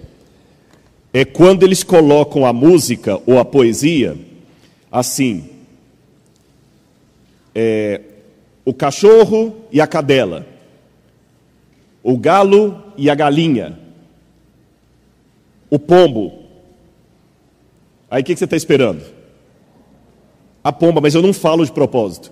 É 1.14 1.26
quando 1.26 1.64
eles 1.64 1.84
colocam 1.84 2.46
a 2.46 2.54
música 2.54 3.22
ou 3.28 3.38
a 3.38 3.46
poesia 3.46 4.18
assim: 4.92 5.50
é, 7.54 8.02
o 8.66 8.74
cachorro 8.74 9.56
e 9.72 9.80
a 9.82 9.86
cadela 9.86 10.48
o 12.02 12.18
galo 12.18 12.82
e 12.98 13.10
a 13.10 13.14
galinha, 13.14 13.78
o 15.70 15.78
pombo, 15.78 16.40
Aí 18.12 18.22
o 18.22 18.26
que, 18.26 18.34
que 18.34 18.40
você 18.40 18.46
está 18.46 18.58
esperando? 18.58 19.04
A 20.64 20.72
pomba, 20.72 21.00
mas 21.00 21.14
eu 21.14 21.22
não 21.22 21.32
falo 21.32 21.64
de 21.64 21.72
propósito. 21.72 22.32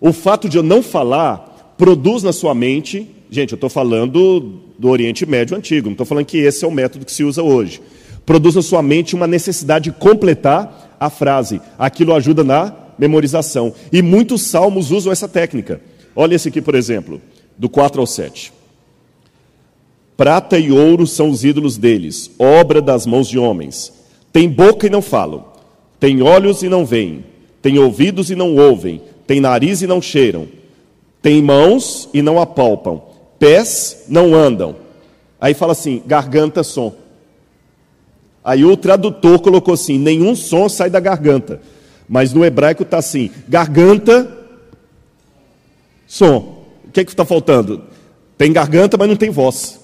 O 0.00 0.12
fato 0.12 0.48
de 0.48 0.56
eu 0.56 0.64
não 0.64 0.82
falar 0.82 1.74
produz 1.78 2.24
na 2.24 2.32
sua 2.32 2.54
mente, 2.54 3.08
gente, 3.30 3.52
eu 3.52 3.56
estou 3.56 3.70
falando 3.70 4.60
do 4.78 4.88
Oriente 4.88 5.26
Médio 5.26 5.56
Antigo, 5.56 5.86
não 5.86 5.92
estou 5.92 6.06
falando 6.06 6.26
que 6.26 6.38
esse 6.38 6.64
é 6.64 6.68
o 6.68 6.70
método 6.70 7.04
que 7.04 7.12
se 7.12 7.24
usa 7.24 7.42
hoje. 7.42 7.80
Produz 8.24 8.54
na 8.54 8.62
sua 8.62 8.82
mente 8.82 9.14
uma 9.14 9.26
necessidade 9.26 9.90
de 9.90 9.96
completar 9.96 10.96
a 10.98 11.08
frase. 11.08 11.60
Aquilo 11.78 12.14
ajuda 12.14 12.42
na 12.42 12.74
memorização. 12.98 13.72
E 13.92 14.02
muitos 14.02 14.42
salmos 14.42 14.90
usam 14.90 15.12
essa 15.12 15.28
técnica. 15.28 15.80
Olha 16.14 16.34
esse 16.34 16.48
aqui, 16.48 16.60
por 16.60 16.74
exemplo, 16.74 17.20
do 17.56 17.68
4 17.68 18.00
ao 18.00 18.06
7. 18.06 18.52
Prata 20.16 20.58
e 20.58 20.72
ouro 20.72 21.06
são 21.06 21.28
os 21.28 21.44
ídolos 21.44 21.76
deles, 21.76 22.30
obra 22.38 22.80
das 22.80 23.06
mãos 23.06 23.28
de 23.28 23.38
homens. 23.38 23.92
Tem 24.32 24.48
boca 24.48 24.86
e 24.86 24.90
não 24.90 25.02
falam, 25.02 25.44
tem 26.00 26.22
olhos 26.22 26.62
e 26.62 26.68
não 26.68 26.86
veem, 26.86 27.24
tem 27.60 27.78
ouvidos 27.78 28.30
e 28.30 28.34
não 28.34 28.56
ouvem, 28.56 29.02
tem 29.26 29.40
nariz 29.40 29.82
e 29.82 29.86
não 29.86 30.00
cheiram, 30.00 30.48
tem 31.20 31.42
mãos 31.42 32.08
e 32.14 32.22
não 32.22 32.40
apalpam, 32.40 33.02
pés 33.38 34.04
não 34.08 34.34
andam. 34.34 34.76
Aí 35.40 35.54
fala 35.54 35.72
assim: 35.72 36.02
garganta, 36.06 36.62
som. 36.62 36.94
Aí 38.44 38.64
o 38.64 38.76
tradutor 38.76 39.40
colocou 39.40 39.74
assim: 39.74 39.98
nenhum 39.98 40.34
som 40.34 40.68
sai 40.68 40.90
da 40.90 41.00
garganta. 41.00 41.60
Mas 42.08 42.32
no 42.32 42.44
hebraico 42.44 42.82
está 42.82 42.98
assim: 42.98 43.30
garganta, 43.48 44.30
som. 46.06 46.64
O 46.86 46.90
que 46.92 47.00
é 47.00 47.02
está 47.02 47.24
faltando? 47.24 47.82
Tem 48.38 48.52
garganta, 48.52 48.96
mas 48.96 49.08
não 49.08 49.16
tem 49.16 49.30
voz. 49.30 49.80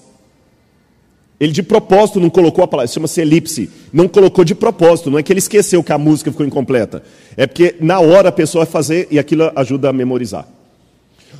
Ele 1.39 1.51
de 1.51 1.61
propósito 1.61 2.19
não 2.19 2.29
colocou 2.29 2.63
a 2.63 2.67
palavra, 2.67 2.87
chama-se 2.87 3.19
elipse. 3.19 3.69
Não 3.91 4.07
colocou 4.07 4.45
de 4.45 4.55
propósito, 4.55 5.11
não 5.11 5.19
é 5.19 5.23
que 5.23 5.33
ele 5.33 5.39
esqueceu 5.39 5.83
que 5.83 5.91
a 5.91 5.97
música 5.97 6.31
ficou 6.31 6.45
incompleta. 6.45 7.03
É 7.35 7.45
porque 7.45 7.75
na 7.81 7.99
hora 7.99 8.29
a 8.29 8.31
pessoa 8.31 8.63
vai 8.63 8.71
fazer 8.71 9.07
e 9.11 9.19
aquilo 9.19 9.51
ajuda 9.55 9.89
a 9.89 9.93
memorizar. 9.93 10.47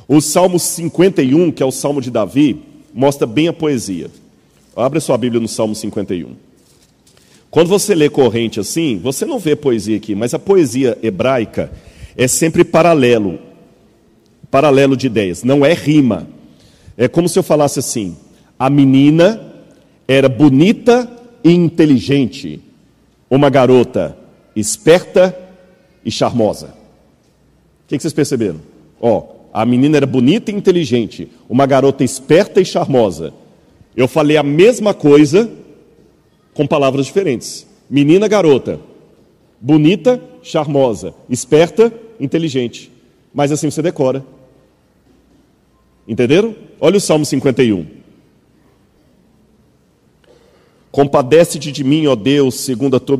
O 0.06 0.20
Salmo 0.20 0.58
51, 0.58 1.50
que 1.50 1.62
é 1.62 1.66
o 1.66 1.70
Salmo 1.70 2.00
de 2.00 2.10
Davi, 2.10 2.62
mostra 2.92 3.26
bem 3.26 3.48
a 3.48 3.52
poesia. 3.52 4.10
Abre 4.76 4.98
a 4.98 5.00
sua 5.00 5.16
Bíblia 5.16 5.40
no 5.40 5.48
Salmo 5.48 5.74
51. 5.74 6.34
Quando 7.50 7.68
você 7.68 7.94
lê 7.94 8.10
corrente 8.10 8.58
assim, 8.58 8.98
você 8.98 9.24
não 9.24 9.38
vê 9.38 9.54
poesia 9.54 9.96
aqui, 9.96 10.14
mas 10.14 10.34
a 10.34 10.38
poesia 10.38 10.98
hebraica 11.02 11.70
é 12.16 12.26
sempre 12.26 12.64
paralelo, 12.64 13.38
paralelo 14.50 14.96
de 14.96 15.06
ideias, 15.06 15.44
não 15.44 15.64
é 15.64 15.72
rima. 15.72 16.26
É 16.96 17.08
como 17.08 17.28
se 17.28 17.38
eu 17.38 17.42
falasse 17.42 17.78
assim: 17.78 18.16
a 18.58 18.68
menina 18.68 19.54
era 20.06 20.28
bonita 20.28 21.08
e 21.42 21.52
inteligente, 21.52 22.60
uma 23.30 23.48
garota 23.48 24.16
esperta 24.54 25.36
e 26.04 26.10
charmosa. 26.10 26.68
O 27.84 27.88
que, 27.88 27.98
vocês 27.98 28.12
perceberam? 28.12 28.60
Ó, 29.00 29.33
a 29.54 29.64
menina 29.64 29.98
era 29.98 30.06
bonita 30.06 30.50
e 30.50 30.54
inteligente, 30.54 31.30
uma 31.48 31.64
garota 31.64 32.02
esperta 32.02 32.60
e 32.60 32.64
charmosa. 32.64 33.32
Eu 33.96 34.08
falei 34.08 34.36
a 34.36 34.42
mesma 34.42 34.92
coisa 34.92 35.48
com 36.52 36.66
palavras 36.66 37.06
diferentes. 37.06 37.64
Menina, 37.88 38.26
garota. 38.26 38.80
Bonita, 39.60 40.20
charmosa. 40.42 41.14
Esperta, 41.30 41.92
inteligente. 42.18 42.90
Mas 43.32 43.52
assim 43.52 43.70
você 43.70 43.80
decora. 43.80 44.26
Entenderam? 46.08 46.56
Olha 46.80 46.96
o 46.96 47.00
Salmo 47.00 47.24
51. 47.24 47.86
Compadece-te 50.90 51.70
de 51.70 51.84
mim, 51.84 52.08
ó 52.08 52.16
Deus, 52.16 52.56
segundo 52.56 52.96
a 52.96 53.00
tua 53.00 53.18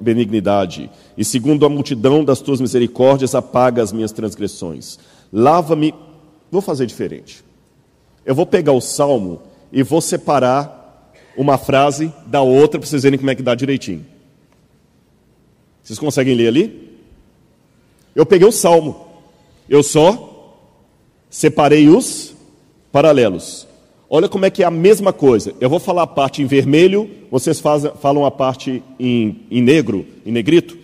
benignidade, 0.00 0.88
e 1.16 1.24
segundo 1.24 1.66
a 1.66 1.68
multidão 1.68 2.24
das 2.24 2.40
tuas 2.40 2.60
misericórdias, 2.60 3.34
apaga 3.34 3.82
as 3.82 3.92
minhas 3.92 4.12
transgressões. 4.12 4.98
Lava-me. 5.32 5.94
Vou 6.50 6.60
fazer 6.60 6.86
diferente. 6.86 7.42
Eu 8.24 8.34
vou 8.34 8.46
pegar 8.46 8.72
o 8.72 8.80
salmo 8.80 9.40
e 9.72 9.82
vou 9.82 10.00
separar 10.00 11.12
uma 11.36 11.56
frase 11.56 12.12
da 12.26 12.42
outra 12.42 12.78
para 12.78 12.88
vocês 12.88 13.02
verem 13.02 13.18
como 13.18 13.30
é 13.30 13.34
que 13.34 13.42
dá 13.42 13.54
direitinho. 13.54 14.04
Vocês 15.82 15.98
conseguem 15.98 16.34
ler 16.34 16.48
ali? 16.48 16.98
Eu 18.14 18.26
peguei 18.26 18.46
o 18.46 18.52
salmo, 18.52 19.06
eu 19.68 19.82
só 19.82 20.54
separei 21.30 21.88
os 21.88 22.34
paralelos. 22.92 23.66
Olha 24.08 24.28
como 24.28 24.44
é 24.44 24.50
que 24.50 24.62
é 24.62 24.66
a 24.66 24.70
mesma 24.70 25.12
coisa. 25.12 25.54
Eu 25.58 25.70
vou 25.70 25.80
falar 25.80 26.02
a 26.02 26.06
parte 26.06 26.42
em 26.42 26.46
vermelho, 26.46 27.10
vocês 27.30 27.58
fazem, 27.58 27.90
falam 28.00 28.26
a 28.26 28.30
parte 28.30 28.82
em, 29.00 29.40
em 29.50 29.62
negro, 29.62 30.06
em 30.26 30.30
negrito. 30.30 30.76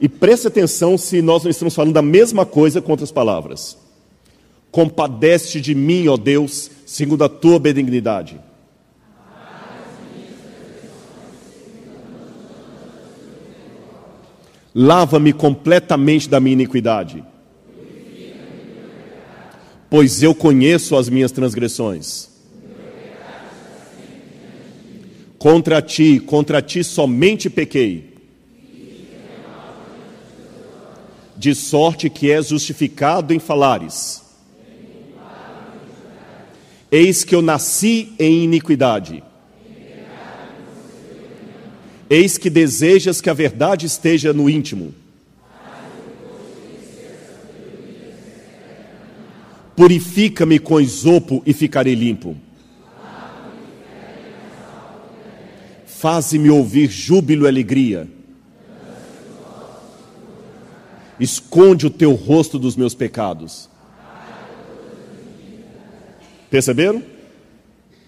E 0.00 0.08
preste 0.08 0.48
atenção 0.48 0.98
se 0.98 1.22
nós 1.22 1.44
não 1.44 1.50
estamos 1.50 1.76
falando 1.76 1.94
da 1.94 2.02
mesma 2.02 2.44
coisa 2.44 2.82
com 2.82 2.90
outras 2.90 3.12
palavras. 3.12 3.78
Compadece 4.72 5.60
de 5.60 5.72
mim, 5.72 6.08
ó 6.08 6.16
Deus, 6.16 6.68
segundo 6.84 7.22
a 7.22 7.28
tua 7.28 7.60
benignidade 7.60 8.40
Lava-me 14.74 15.34
completamente 15.34 16.28
da 16.28 16.40
minha 16.40 16.54
iniquidade, 16.54 17.22
pois 19.90 20.22
eu 20.22 20.34
conheço 20.34 20.96
as 20.96 21.10
minhas 21.10 21.30
transgressões. 21.30 22.30
Contra 25.38 25.82
ti, 25.82 26.20
contra 26.20 26.62
ti 26.62 26.82
somente 26.82 27.50
pequei. 27.50 28.12
De 31.36 31.54
sorte 31.54 32.08
que 32.08 32.30
és 32.30 32.48
justificado 32.48 33.34
em 33.34 33.38
falares. 33.38 34.21
Eis 36.92 37.24
que 37.24 37.34
eu 37.34 37.42
nasci 37.42 38.12
em 38.18 38.44
iniquidade 38.44 39.24
Eis 42.12 42.36
que 42.36 42.50
desejas 42.50 43.22
que 43.22 43.30
a 43.30 43.32
verdade 43.32 43.86
esteja 43.86 44.34
no 44.34 44.50
íntimo. 44.50 44.94
Purifica-me 49.74 50.58
com 50.58 50.78
isopo 50.78 51.42
e 51.46 51.54
ficarei 51.54 51.94
limpo. 51.94 52.36
Faze-me 55.86 56.50
ouvir 56.50 56.90
júbilo 56.90 57.46
e 57.46 57.48
alegria. 57.48 58.06
Esconde 61.18 61.86
o 61.86 61.90
teu 61.90 62.12
rosto 62.12 62.58
dos 62.58 62.76
meus 62.76 62.94
pecados. 62.94 63.70
Perceberam? 66.52 67.02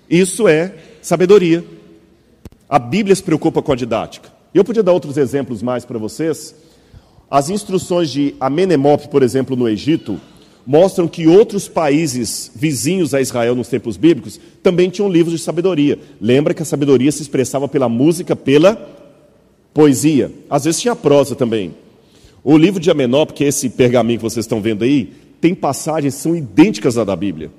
Isso 0.08 0.46
é 0.46 0.74
sabedoria. 1.00 1.64
A 2.68 2.78
Bíblia 2.78 3.16
se 3.16 3.22
preocupa 3.22 3.62
com 3.62 3.72
a 3.72 3.74
didática. 3.74 4.28
Eu 4.52 4.62
podia 4.62 4.82
dar 4.82 4.92
outros 4.92 5.16
exemplos 5.16 5.62
mais 5.62 5.86
para 5.86 5.98
vocês. 5.98 6.54
As 7.30 7.48
instruções 7.48 8.10
de 8.10 8.34
Amenemop, 8.38 9.08
por 9.08 9.22
exemplo, 9.22 9.56
no 9.56 9.66
Egito, 9.66 10.20
mostram 10.66 11.08
que 11.08 11.26
outros 11.26 11.68
países 11.68 12.50
vizinhos 12.54 13.14
a 13.14 13.20
Israel 13.22 13.54
nos 13.54 13.68
tempos 13.68 13.96
bíblicos 13.96 14.38
também 14.62 14.90
tinham 14.90 15.10
livros 15.10 15.38
de 15.38 15.42
sabedoria. 15.42 15.98
Lembra 16.20 16.52
que 16.52 16.60
a 16.60 16.66
sabedoria 16.66 17.10
se 17.10 17.22
expressava 17.22 17.66
pela 17.66 17.88
música, 17.88 18.36
pela 18.36 18.76
poesia. 19.72 20.30
Às 20.50 20.64
vezes 20.64 20.82
tinha 20.82 20.94
prosa 20.94 21.34
também. 21.34 21.74
O 22.44 22.58
livro 22.58 22.78
de 22.78 22.90
Amenop, 22.90 23.32
que 23.32 23.42
é 23.42 23.48
esse 23.48 23.70
pergaminho 23.70 24.18
que 24.18 24.24
vocês 24.24 24.44
estão 24.44 24.60
vendo 24.60 24.84
aí, 24.84 25.14
tem 25.40 25.54
passagens 25.54 26.14
que 26.14 26.20
são 26.20 26.36
idênticas 26.36 26.98
à 26.98 27.04
da 27.04 27.16
Bíblia. 27.16 27.50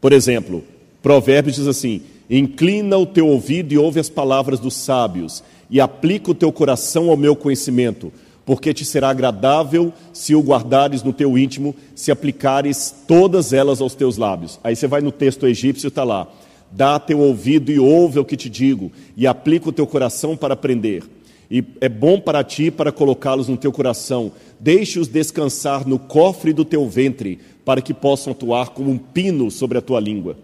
Por 0.00 0.12
exemplo, 0.12 0.64
Provérbios 1.02 1.56
diz 1.56 1.66
assim: 1.66 2.02
Inclina 2.28 2.96
o 2.96 3.06
teu 3.06 3.26
ouvido 3.26 3.72
e 3.72 3.78
ouve 3.78 4.00
as 4.00 4.08
palavras 4.08 4.60
dos 4.60 4.74
sábios, 4.74 5.42
e 5.68 5.80
aplica 5.80 6.30
o 6.30 6.34
teu 6.34 6.52
coração 6.52 7.10
ao 7.10 7.16
meu 7.16 7.34
conhecimento, 7.34 8.12
porque 8.44 8.72
te 8.72 8.84
será 8.84 9.10
agradável 9.10 9.92
se 10.12 10.34
o 10.34 10.40
guardares 10.40 11.02
no 11.02 11.12
teu 11.12 11.36
íntimo, 11.36 11.74
se 11.94 12.10
aplicares 12.10 12.94
todas 13.06 13.52
elas 13.52 13.80
aos 13.80 13.94
teus 13.94 14.16
lábios. 14.16 14.58
Aí 14.62 14.74
você 14.74 14.86
vai 14.86 15.00
no 15.00 15.12
texto 15.12 15.46
egípcio, 15.46 15.88
está 15.88 16.04
lá. 16.04 16.28
Dá 16.72 17.00
teu 17.00 17.18
ouvido 17.18 17.72
e 17.72 17.80
ouve 17.80 18.20
o 18.20 18.24
que 18.24 18.36
te 18.36 18.48
digo, 18.48 18.92
e 19.16 19.26
aplica 19.26 19.68
o 19.68 19.72
teu 19.72 19.86
coração 19.86 20.36
para 20.36 20.54
aprender. 20.54 21.02
E 21.50 21.64
é 21.80 21.88
bom 21.88 22.20
para 22.20 22.44
ti 22.44 22.70
para 22.70 22.92
colocá-los 22.92 23.48
no 23.48 23.56
teu 23.56 23.72
coração. 23.72 24.30
Deixe-os 24.60 25.08
descansar 25.08 25.84
no 25.84 25.98
cofre 25.98 26.52
do 26.52 26.64
teu 26.64 26.88
ventre, 26.88 27.40
para 27.70 27.80
que 27.80 27.94
possam 27.94 28.32
atuar 28.32 28.70
como 28.70 28.90
um 28.90 28.98
pino 28.98 29.48
sobre 29.48 29.78
a 29.78 29.80
tua 29.80 30.00
língua. 30.00 30.36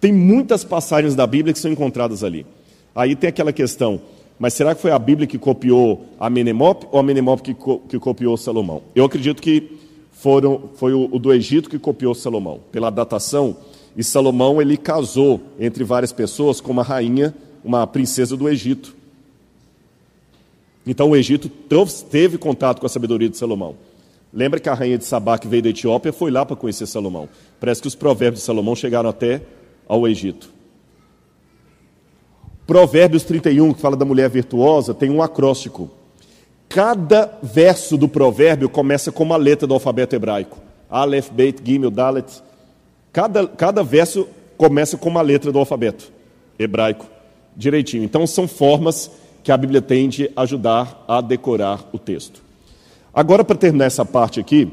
Tem 0.00 0.10
muitas 0.10 0.64
passagens 0.64 1.14
da 1.14 1.26
Bíblia 1.26 1.52
que 1.52 1.58
são 1.58 1.70
encontradas 1.70 2.24
ali. 2.24 2.46
Aí 2.94 3.14
tem 3.14 3.28
aquela 3.28 3.52
questão, 3.52 4.00
mas 4.38 4.54
será 4.54 4.74
que 4.74 4.80
foi 4.80 4.90
a 4.90 4.98
Bíblia 4.98 5.26
que 5.26 5.36
copiou 5.36 6.06
a 6.18 6.30
Menemop 6.30 6.86
ou 6.90 6.98
a 6.98 7.02
Menemop 7.02 7.42
que, 7.42 7.52
co 7.52 7.80
que 7.80 7.98
copiou 7.98 8.38
Salomão? 8.38 8.80
Eu 8.94 9.04
acredito 9.04 9.42
que 9.42 9.78
foram, 10.10 10.70
foi 10.76 10.94
o, 10.94 11.10
o 11.12 11.18
do 11.18 11.30
Egito 11.30 11.68
que 11.68 11.78
copiou 11.78 12.14
Salomão. 12.14 12.60
Pela 12.72 12.88
datação, 12.88 13.58
e 13.94 14.02
Salomão 14.02 14.62
ele 14.62 14.78
casou 14.78 15.42
entre 15.60 15.84
várias 15.84 16.10
pessoas 16.10 16.58
com 16.58 16.72
uma 16.72 16.82
rainha, 16.82 17.34
uma 17.62 17.86
princesa 17.86 18.34
do 18.34 18.48
Egito. 18.48 18.96
Então 20.86 21.10
o 21.10 21.16
Egito 21.16 21.50
teve 22.10 22.38
contato 22.38 22.80
com 22.80 22.86
a 22.86 22.88
sabedoria 22.88 23.28
de 23.28 23.36
Salomão. 23.36 23.76
Lembra 24.32 24.60
que 24.60 24.68
a 24.68 24.74
rainha 24.74 24.98
de 24.98 25.04
Sabá, 25.04 25.38
que 25.38 25.48
veio 25.48 25.62
da 25.62 25.70
Etiópia, 25.70 26.12
foi 26.12 26.30
lá 26.30 26.44
para 26.44 26.56
conhecer 26.56 26.86
Salomão. 26.86 27.28
Parece 27.58 27.80
que 27.80 27.88
os 27.88 27.94
provérbios 27.94 28.40
de 28.40 28.46
Salomão 28.46 28.76
chegaram 28.76 29.08
até 29.08 29.42
ao 29.88 30.06
Egito. 30.06 30.50
Provérbios 32.66 33.22
31, 33.24 33.72
que 33.72 33.80
fala 33.80 33.96
da 33.96 34.04
mulher 34.04 34.28
virtuosa, 34.28 34.92
tem 34.92 35.10
um 35.10 35.22
acróstico. 35.22 35.90
Cada 36.68 37.38
verso 37.42 37.96
do 37.96 38.06
provérbio 38.06 38.68
começa 38.68 39.10
com 39.10 39.22
uma 39.22 39.38
letra 39.38 39.66
do 39.66 39.72
alfabeto 39.72 40.14
hebraico. 40.14 40.58
Aleph, 40.90 41.30
Beit, 41.30 41.62
Gimel, 41.64 41.90
Dalet. 41.90 42.42
Cada, 43.10 43.46
cada 43.46 43.82
verso 43.82 44.28
começa 44.58 44.98
com 44.98 45.08
uma 45.08 45.22
letra 45.22 45.50
do 45.50 45.58
alfabeto 45.58 46.12
hebraico, 46.58 47.06
direitinho. 47.56 48.04
Então, 48.04 48.26
são 48.26 48.46
formas 48.46 49.10
que 49.42 49.50
a 49.50 49.56
Bíblia 49.56 49.80
tem 49.80 50.06
de 50.08 50.30
ajudar 50.36 51.04
a 51.08 51.22
decorar 51.22 51.88
o 51.90 51.98
texto. 51.98 52.47
Agora, 53.12 53.44
para 53.44 53.56
terminar 53.56 53.86
essa 53.86 54.04
parte 54.04 54.38
aqui, 54.40 54.68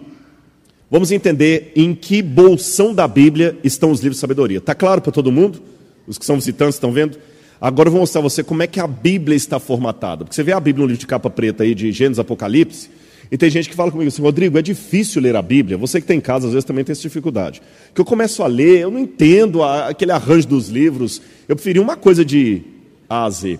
vamos 0.89 1.11
entender 1.11 1.71
em 1.75 1.95
que 1.95 2.21
bolsão 2.21 2.93
da 2.93 3.07
Bíblia 3.07 3.57
estão 3.63 3.91
os 3.91 3.99
livros 3.99 4.17
de 4.17 4.21
sabedoria. 4.21 4.57
Está 4.57 4.75
claro 4.75 5.01
para 5.01 5.11
todo 5.11 5.31
mundo? 5.31 5.61
Os 6.07 6.17
que 6.17 6.25
são 6.25 6.35
visitantes 6.35 6.75
estão 6.75 6.91
vendo? 6.91 7.17
Agora 7.59 7.87
eu 7.87 7.91
vou 7.91 8.01
mostrar 8.01 8.19
a 8.19 8.23
você 8.23 8.43
como 8.43 8.61
é 8.61 8.67
que 8.67 8.79
a 8.79 8.87
Bíblia 8.87 9.35
está 9.35 9.59
formatada. 9.59 10.25
Porque 10.25 10.35
você 10.35 10.43
vê 10.43 10.51
a 10.51 10.59
Bíblia 10.59 10.83
no 10.83 10.87
livro 10.87 10.99
de 10.99 11.07
capa 11.07 11.29
preta 11.29 11.63
aí 11.63 11.73
de 11.73 11.91
Gênesis 11.91 12.19
Apocalipse, 12.19 12.89
e 13.31 13.37
tem 13.37 13.49
gente 13.49 13.69
que 13.69 13.75
fala 13.75 13.91
comigo 13.91 14.07
assim, 14.07 14.21
Rodrigo, 14.21 14.57
é 14.57 14.61
difícil 14.61 15.21
ler 15.21 15.35
a 15.35 15.41
Bíblia. 15.41 15.77
Você 15.77 15.99
que 15.99 16.07
tem 16.07 16.17
em 16.17 16.21
casa, 16.21 16.47
às 16.47 16.53
vezes, 16.53 16.65
também 16.65 16.83
tem 16.83 16.91
essa 16.91 17.01
dificuldade. 17.01 17.61
Que 17.93 17.99
eu 17.99 18.05
começo 18.05 18.43
a 18.43 18.47
ler, 18.47 18.81
eu 18.81 18.91
não 18.91 18.99
entendo 18.99 19.63
aquele 19.63 20.11
arranjo 20.11 20.47
dos 20.47 20.69
livros. 20.69 21.21
Eu 21.47 21.55
preferi 21.55 21.79
uma 21.79 21.97
coisa 21.97 22.23
de 22.23 22.61
A 23.09 23.25
a 23.25 23.29
Z. 23.29 23.59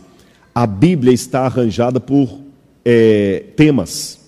A 0.53 0.67
Bíblia 0.67 1.13
está 1.13 1.41
arranjada 1.41 1.99
por 1.99 2.39
é, 2.83 3.43
temas. 3.55 4.19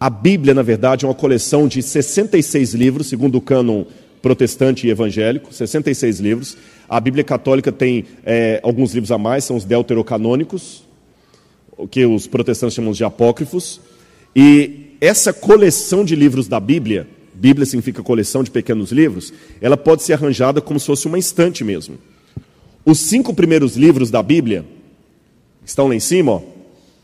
A 0.00 0.08
Bíblia, 0.08 0.54
na 0.54 0.62
verdade, 0.62 1.04
é 1.04 1.08
uma 1.08 1.14
coleção 1.14 1.68
de 1.68 1.82
66 1.82 2.72
livros, 2.72 3.08
segundo 3.08 3.36
o 3.36 3.40
cânon 3.40 3.84
protestante 4.22 4.86
e 4.86 4.90
evangélico, 4.90 5.52
66 5.52 6.20
livros. 6.20 6.56
A 6.88 6.98
Bíblia 6.98 7.22
católica 7.22 7.70
tem 7.70 8.06
é, 8.24 8.60
alguns 8.62 8.94
livros 8.94 9.12
a 9.12 9.18
mais, 9.18 9.44
são 9.44 9.56
os 9.56 9.66
deuterocanônicos, 9.66 10.84
o 11.76 11.86
que 11.86 12.06
os 12.06 12.26
protestantes 12.26 12.74
chamam 12.74 12.92
de 12.92 13.04
apócrifos. 13.04 13.78
E 14.34 14.96
essa 15.02 15.34
coleção 15.34 16.02
de 16.02 16.16
livros 16.16 16.48
da 16.48 16.58
Bíblia, 16.58 17.06
Bíblia 17.34 17.66
significa 17.66 18.02
coleção 18.02 18.42
de 18.42 18.50
pequenos 18.50 18.92
livros, 18.92 19.34
ela 19.60 19.76
pode 19.76 20.02
ser 20.02 20.14
arranjada 20.14 20.62
como 20.62 20.80
se 20.80 20.86
fosse 20.86 21.08
uma 21.08 21.18
estante 21.18 21.62
mesmo. 21.62 21.98
Os 22.86 23.00
cinco 23.00 23.34
primeiros 23.34 23.76
livros 23.76 24.10
da 24.10 24.22
Bíblia, 24.22 24.64
que 25.62 25.68
estão 25.68 25.88
lá 25.88 25.94
em 25.94 26.00
cima, 26.00 26.32
ó, 26.32 26.42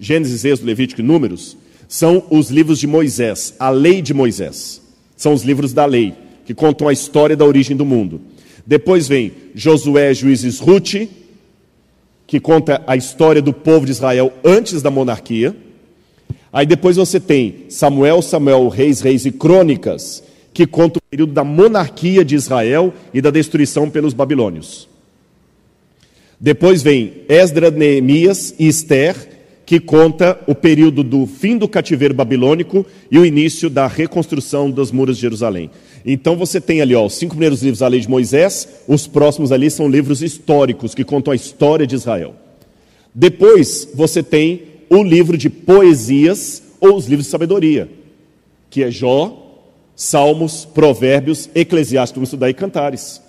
Gênesis, 0.00 0.46
Êxodo, 0.46 0.66
Levítico 0.66 1.02
e 1.02 1.04
Números, 1.04 1.59
são 1.88 2.25
os 2.31 2.51
livros 2.51 2.79
de 2.79 2.87
Moisés, 2.87 3.55
a 3.59 3.70
lei 3.70 4.03
de 4.03 4.12
Moisés. 4.12 4.83
São 5.16 5.33
os 5.33 5.42
livros 5.42 5.72
da 5.72 5.87
lei, 5.87 6.14
que 6.44 6.55
contam 6.55 6.88
a 6.88 6.92
história 6.92 7.37
da 7.37 7.44
origem 7.44 7.77
do 7.77 7.85
mundo. 7.85 8.20
Depois 8.66 9.07
vem 9.07 9.33
Josué, 9.55 10.12
Juízes, 10.12 10.59
Ruth, 10.59 11.09
que 12.27 12.40
conta 12.40 12.83
a 12.87 12.96
história 12.96 13.40
do 13.40 13.53
povo 13.53 13.87
de 13.87 13.92
Israel 13.92 14.33
antes 14.44 14.83
da 14.83 14.90
monarquia. 14.90 15.57
Aí 16.53 16.66
depois 16.66 16.96
você 16.96 17.20
tem 17.20 17.66
Samuel, 17.68 18.20
Samuel, 18.20 18.68
Reis, 18.68 19.01
Reis 19.01 19.25
e 19.25 19.31
Crônicas, 19.31 20.22
que 20.53 20.66
conta 20.66 20.99
o 20.99 21.03
período 21.03 21.33
da 21.33 21.44
monarquia 21.44 22.25
de 22.25 22.35
Israel 22.35 22.92
e 23.14 23.20
da 23.20 23.31
destruição 23.31 23.88
pelos 23.88 24.12
babilônios. 24.12 24.88
Depois 26.40 26.83
vem 26.83 27.22
Esdras, 27.29 27.72
Neemias 27.72 28.55
e 28.59 28.66
Esther, 28.66 29.36
que 29.66 29.81
conta 29.81 30.38
o 30.46 30.55
período 30.55 31.02
do 31.02 31.26
fim 31.26 31.59
do 31.59 31.66
cativeiro 31.66 32.14
babilônico 32.14 32.87
e 33.11 33.18
o 33.18 33.26
início 33.26 33.68
da 33.68 33.88
reconstrução 33.88 34.70
dos 34.70 34.92
muros 34.92 35.16
de 35.16 35.22
Jerusalém. 35.22 35.68
Então 36.05 36.37
você 36.37 36.61
tem 36.61 36.81
ali 36.81 36.94
ó, 36.94 37.05
os 37.05 37.14
cinco 37.14 37.35
primeiros 37.35 37.62
livros 37.62 37.81
da 37.81 37.88
lei 37.88 37.98
de 37.98 38.09
Moisés, 38.09 38.68
os 38.87 39.09
próximos 39.09 39.50
ali 39.50 39.68
são 39.68 39.88
livros 39.88 40.22
históricos 40.22 40.94
que 40.94 41.02
contam 41.02 41.33
a 41.33 41.37
história 41.37 41.85
de 41.85 41.96
Israel. 41.96 42.37
Depois 43.12 43.88
você 43.92 44.22
tem 44.22 44.62
o 44.88 45.02
livro 45.02 45.37
de 45.37 45.50
poesias 45.50 46.62
ou 46.81 46.94
os 46.94 47.07
livros 47.07 47.26
de 47.26 47.33
sabedoria, 47.33 47.90
que 48.70 48.85
é 48.85 48.90
Jó, 48.90 49.64
Salmos, 49.96 50.64
Provérbios, 50.64 51.50
Eclesiastes, 51.57 52.14
vamos 52.14 52.29
estudar 52.29 52.48
e 52.48 52.55
Cantares. 52.55 53.20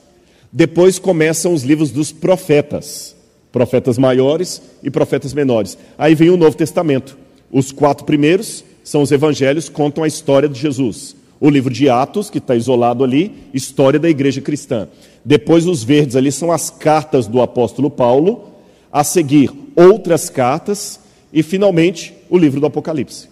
Depois 0.54 1.00
começam 1.00 1.52
os 1.52 1.64
livros 1.64 1.90
dos 1.90 2.12
profetas 2.12 3.17
profetas 3.58 3.98
maiores 3.98 4.62
e 4.84 4.92
profetas 4.92 5.34
menores. 5.34 5.80
Aí 5.98 6.14
vem 6.14 6.30
o 6.30 6.38
Novo 6.38 6.56
Testamento. 6.56 7.18
Os 7.52 7.72
quatro 7.72 8.06
primeiros 8.06 8.64
são 8.84 9.02
os 9.02 9.12
evangelhos, 9.12 9.68
contam 9.68 10.04
a 10.04 10.08
história 10.08 10.48
de 10.48 10.60
Jesus. 10.60 11.16
O 11.40 11.50
livro 11.50 11.74
de 11.74 11.90
Atos, 11.90 12.30
que 12.30 12.38
está 12.38 12.56
isolado 12.56 13.04
ali, 13.04 13.32
história 13.52 14.00
da 14.00 14.08
igreja 14.08 14.42
cristã. 14.42 14.88
Depois, 15.26 15.66
os 15.66 15.84
verdes 15.84 16.16
ali 16.16 16.32
são 16.32 16.52
as 16.52 16.70
cartas 16.70 17.26
do 17.26 17.42
apóstolo 17.42 17.90
Paulo. 17.90 18.48
A 18.92 19.04
seguir, 19.04 19.52
outras 19.76 20.30
cartas. 20.30 21.00
E, 21.34 21.42
finalmente, 21.42 22.14
o 22.30 22.38
livro 22.38 22.60
do 22.60 22.68
Apocalipse. 22.68 23.28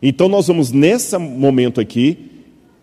Então, 0.00 0.28
nós 0.28 0.46
vamos, 0.46 0.70
nesse 0.70 1.18
momento 1.18 1.80
aqui, 1.80 2.30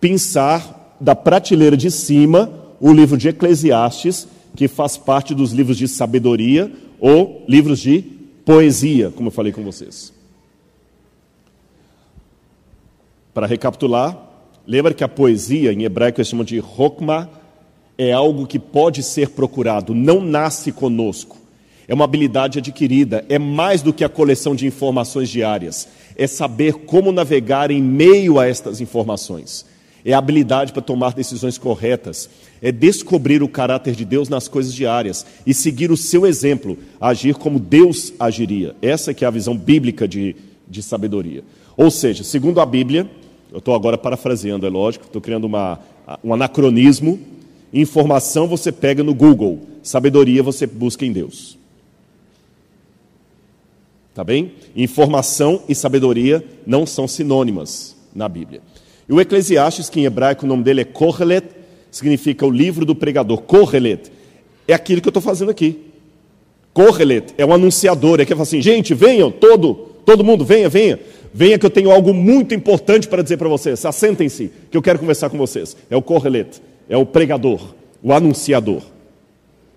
pensar 0.01 0.97
da 0.99 1.15
prateleira 1.15 1.77
de 1.77 1.89
cima 1.89 2.51
o 2.77 2.91
livro 2.91 3.17
de 3.17 3.29
Eclesiastes 3.29 4.27
que 4.55 4.67
faz 4.67 4.97
parte 4.97 5.33
dos 5.33 5.51
livros 5.51 5.77
de 5.77 5.87
sabedoria 5.87 6.71
ou 6.99 7.43
livros 7.47 7.79
de 7.79 8.01
poesia, 8.45 9.11
como 9.11 9.27
eu 9.27 9.31
falei 9.31 9.51
com 9.51 9.63
vocês. 9.63 10.13
Para 13.33 13.47
recapitular, 13.47 14.17
lembra 14.67 14.93
que 14.93 15.03
a 15.03 15.07
poesia, 15.07 15.71
em 15.71 15.83
hebraico 15.83 16.19
eles 16.19 16.27
chamam 16.27 16.45
de 16.45 16.59
Hokmah, 16.59 17.29
é 17.97 18.11
algo 18.11 18.47
que 18.47 18.59
pode 18.59 19.03
ser 19.03 19.29
procurado, 19.29 19.93
não 19.93 20.21
nasce 20.21 20.71
conosco. 20.71 21.37
É 21.87 21.93
uma 21.93 22.05
habilidade 22.05 22.59
adquirida, 22.59 23.25
é 23.29 23.37
mais 23.37 23.81
do 23.81 23.93
que 23.93 24.03
a 24.03 24.09
coleção 24.09 24.55
de 24.55 24.65
informações 24.65 25.29
diárias, 25.29 25.87
é 26.15 26.27
saber 26.27 26.73
como 26.73 27.11
navegar 27.11 27.71
em 27.71 27.81
meio 27.81 28.39
a 28.39 28.47
estas 28.47 28.81
informações 28.81 29.65
é 30.03 30.13
habilidade 30.13 30.73
para 30.73 30.81
tomar 30.81 31.13
decisões 31.13 31.57
corretas, 31.57 32.29
é 32.61 32.71
descobrir 32.71 33.43
o 33.43 33.47
caráter 33.47 33.95
de 33.95 34.05
Deus 34.05 34.29
nas 34.29 34.47
coisas 34.47 34.73
diárias 34.73 35.25
e 35.45 35.53
seguir 35.53 35.91
o 35.91 35.97
seu 35.97 36.25
exemplo, 36.25 36.77
agir 36.99 37.35
como 37.35 37.59
Deus 37.59 38.13
agiria. 38.19 38.75
Essa 38.81 39.13
que 39.13 39.23
é 39.23 39.27
a 39.27 39.31
visão 39.31 39.55
bíblica 39.55 40.07
de, 40.07 40.35
de 40.67 40.81
sabedoria. 40.81 41.43
Ou 41.77 41.89
seja, 41.89 42.23
segundo 42.23 42.59
a 42.59 42.65
Bíblia, 42.65 43.09
eu 43.51 43.59
estou 43.59 43.75
agora 43.75 43.97
parafraseando, 43.97 44.65
é 44.65 44.69
lógico, 44.69 45.05
estou 45.05 45.21
criando 45.21 45.45
uma, 45.45 45.79
um 46.23 46.33
anacronismo. 46.33 47.19
Informação 47.73 48.47
você 48.47 48.71
pega 48.71 49.03
no 49.03 49.13
Google, 49.13 49.61
sabedoria 49.81 50.43
você 50.43 50.67
busca 50.67 51.05
em 51.05 51.11
Deus. 51.11 51.57
Tá 54.13 54.23
bem? 54.23 54.53
Informação 54.75 55.63
e 55.69 55.75
sabedoria 55.75 56.45
não 56.65 56.85
são 56.85 57.07
sinônimas 57.07 57.95
na 58.13 58.27
Bíblia. 58.27 58.61
E 59.07 59.13
o 59.13 59.19
Eclesiastes, 59.19 59.89
que 59.89 59.99
em 59.99 60.05
hebraico 60.05 60.45
o 60.45 60.47
nome 60.47 60.63
dele 60.63 60.81
é 60.81 60.85
Kohelet, 60.85 61.47
significa 61.91 62.45
o 62.45 62.49
livro 62.49 62.85
do 62.85 62.95
pregador. 62.95 63.41
Kohelet 63.41 64.11
é 64.67 64.73
aquilo 64.73 65.01
que 65.01 65.07
eu 65.07 65.11
estou 65.11 65.21
fazendo 65.21 65.51
aqui. 65.51 65.79
Kohelet 66.73 67.33
é 67.37 67.45
um 67.45 67.53
anunciador, 67.53 68.21
é 68.21 68.25
que 68.25 68.31
fala 68.31 68.43
assim, 68.43 68.61
gente, 68.61 68.93
venham, 68.93 69.29
todo, 69.29 69.73
todo 70.05 70.23
mundo, 70.23 70.45
venha, 70.45 70.69
venha. 70.69 70.99
Venha 71.33 71.57
que 71.57 71.65
eu 71.65 71.69
tenho 71.69 71.91
algo 71.91 72.13
muito 72.13 72.53
importante 72.53 73.07
para 73.07 73.21
dizer 73.21 73.37
para 73.37 73.47
vocês. 73.47 73.85
Assentem-se, 73.85 74.51
que 74.69 74.77
eu 74.77 74.81
quero 74.81 74.99
conversar 74.99 75.29
com 75.29 75.37
vocês. 75.37 75.77
É 75.89 75.95
o 75.95 76.01
Kohelet, 76.01 76.61
é 76.89 76.97
o 76.97 77.05
pregador, 77.05 77.73
o 78.03 78.11
anunciador. 78.11 78.81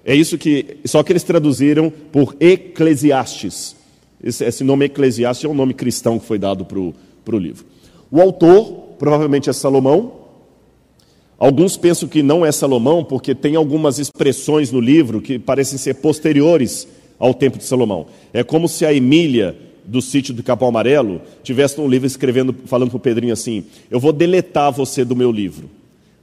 É 0.04 0.14
isso 0.14 0.36
que, 0.36 0.78
só 0.84 1.02
que 1.02 1.12
eles 1.12 1.22
traduziram 1.22 1.90
por 1.90 2.36
Eclesiastes. 2.38 3.76
Esse, 4.22 4.44
esse 4.44 4.64
nome 4.64 4.86
Eclesiastes 4.86 5.44
é 5.44 5.48
um 5.48 5.54
nome 5.54 5.74
cristão 5.74 6.18
que 6.18 6.26
foi 6.26 6.38
dado 6.38 6.64
para 6.64 6.78
o 6.78 7.38
livro. 7.38 7.64
O 8.10 8.20
autor 8.20 8.83
provavelmente 8.98 9.50
é 9.50 9.52
Salomão. 9.52 10.24
Alguns 11.38 11.76
pensam 11.76 12.08
que 12.08 12.22
não 12.22 12.44
é 12.44 12.52
Salomão, 12.52 13.04
porque 13.04 13.34
tem 13.34 13.56
algumas 13.56 13.98
expressões 13.98 14.70
no 14.70 14.80
livro 14.80 15.20
que 15.20 15.38
parecem 15.38 15.78
ser 15.78 15.94
posteriores 15.94 16.86
ao 17.18 17.34
tempo 17.34 17.58
de 17.58 17.64
Salomão. 17.64 18.06
É 18.32 18.42
como 18.42 18.68
se 18.68 18.86
a 18.86 18.92
Emília, 18.92 19.56
do 19.84 20.00
sítio 20.00 20.32
do 20.32 20.42
Capão 20.42 20.68
Amarelo, 20.68 21.20
tivesse 21.42 21.80
um 21.80 21.88
livro 21.88 22.06
escrevendo, 22.06 22.54
falando 22.66 22.90
para 22.90 22.96
o 22.96 23.00
Pedrinho 23.00 23.32
assim: 23.32 23.64
Eu 23.90 24.00
vou 24.00 24.12
deletar 24.12 24.72
você 24.72 25.04
do 25.04 25.16
meu 25.16 25.30
livro. 25.30 25.68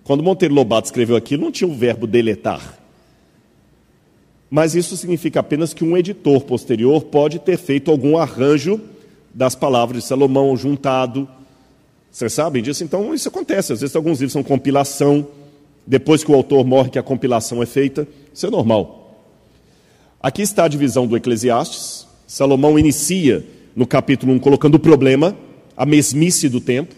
Quando 0.04 0.24
Monteiro 0.24 0.56
Lobato 0.56 0.88
escreveu 0.88 1.16
aquilo, 1.16 1.44
não 1.44 1.52
tinha 1.52 1.70
o 1.70 1.74
verbo 1.74 2.08
deletar. 2.08 2.80
Mas 4.50 4.76
isso 4.76 4.98
significa 4.98 5.40
apenas 5.40 5.74
que 5.74 5.84
um 5.84 5.96
editor 5.96 6.42
posterior 6.42 7.04
pode 7.04 7.40
ter 7.40 7.58
feito 7.58 7.90
algum 7.90 8.18
arranjo 8.18 8.82
das 9.34 9.56
palavras 9.56 10.02
de 10.02 10.08
Salomão 10.08 10.58
juntado 10.58 11.28
vocês 12.12 12.34
sabem 12.34 12.62
disso? 12.62 12.84
Então, 12.84 13.14
isso 13.14 13.30
acontece. 13.30 13.72
Às 13.72 13.82
vezes, 13.82 13.96
alguns 13.96 14.20
livros 14.20 14.34
são 14.34 14.44
compilação. 14.44 15.26
Depois 15.88 16.24
que 16.24 16.32
o 16.32 16.36
autor 16.36 16.66
morre, 16.66 16.90
que 16.90 17.00
a 17.00 17.04
compilação 17.04 17.64
é 17.64 17.66
feita. 17.66 18.08
Isso 18.34 18.46
é 18.46 18.50
normal. 18.50 19.26
Aqui 20.22 20.42
está 20.42 20.66
a 20.66 20.68
divisão 20.68 21.08
do 21.08 21.16
Eclesiastes. 21.16 22.06
Salomão 22.28 22.78
inicia 22.78 23.46
no 23.76 23.88
capítulo 23.88 24.34
1 24.34 24.40
colocando 24.40 24.76
o 24.76 24.80
problema, 24.80 25.36
a 25.76 25.86
mesmice 25.86 26.50
do 26.50 26.60
tempo. 26.60 26.94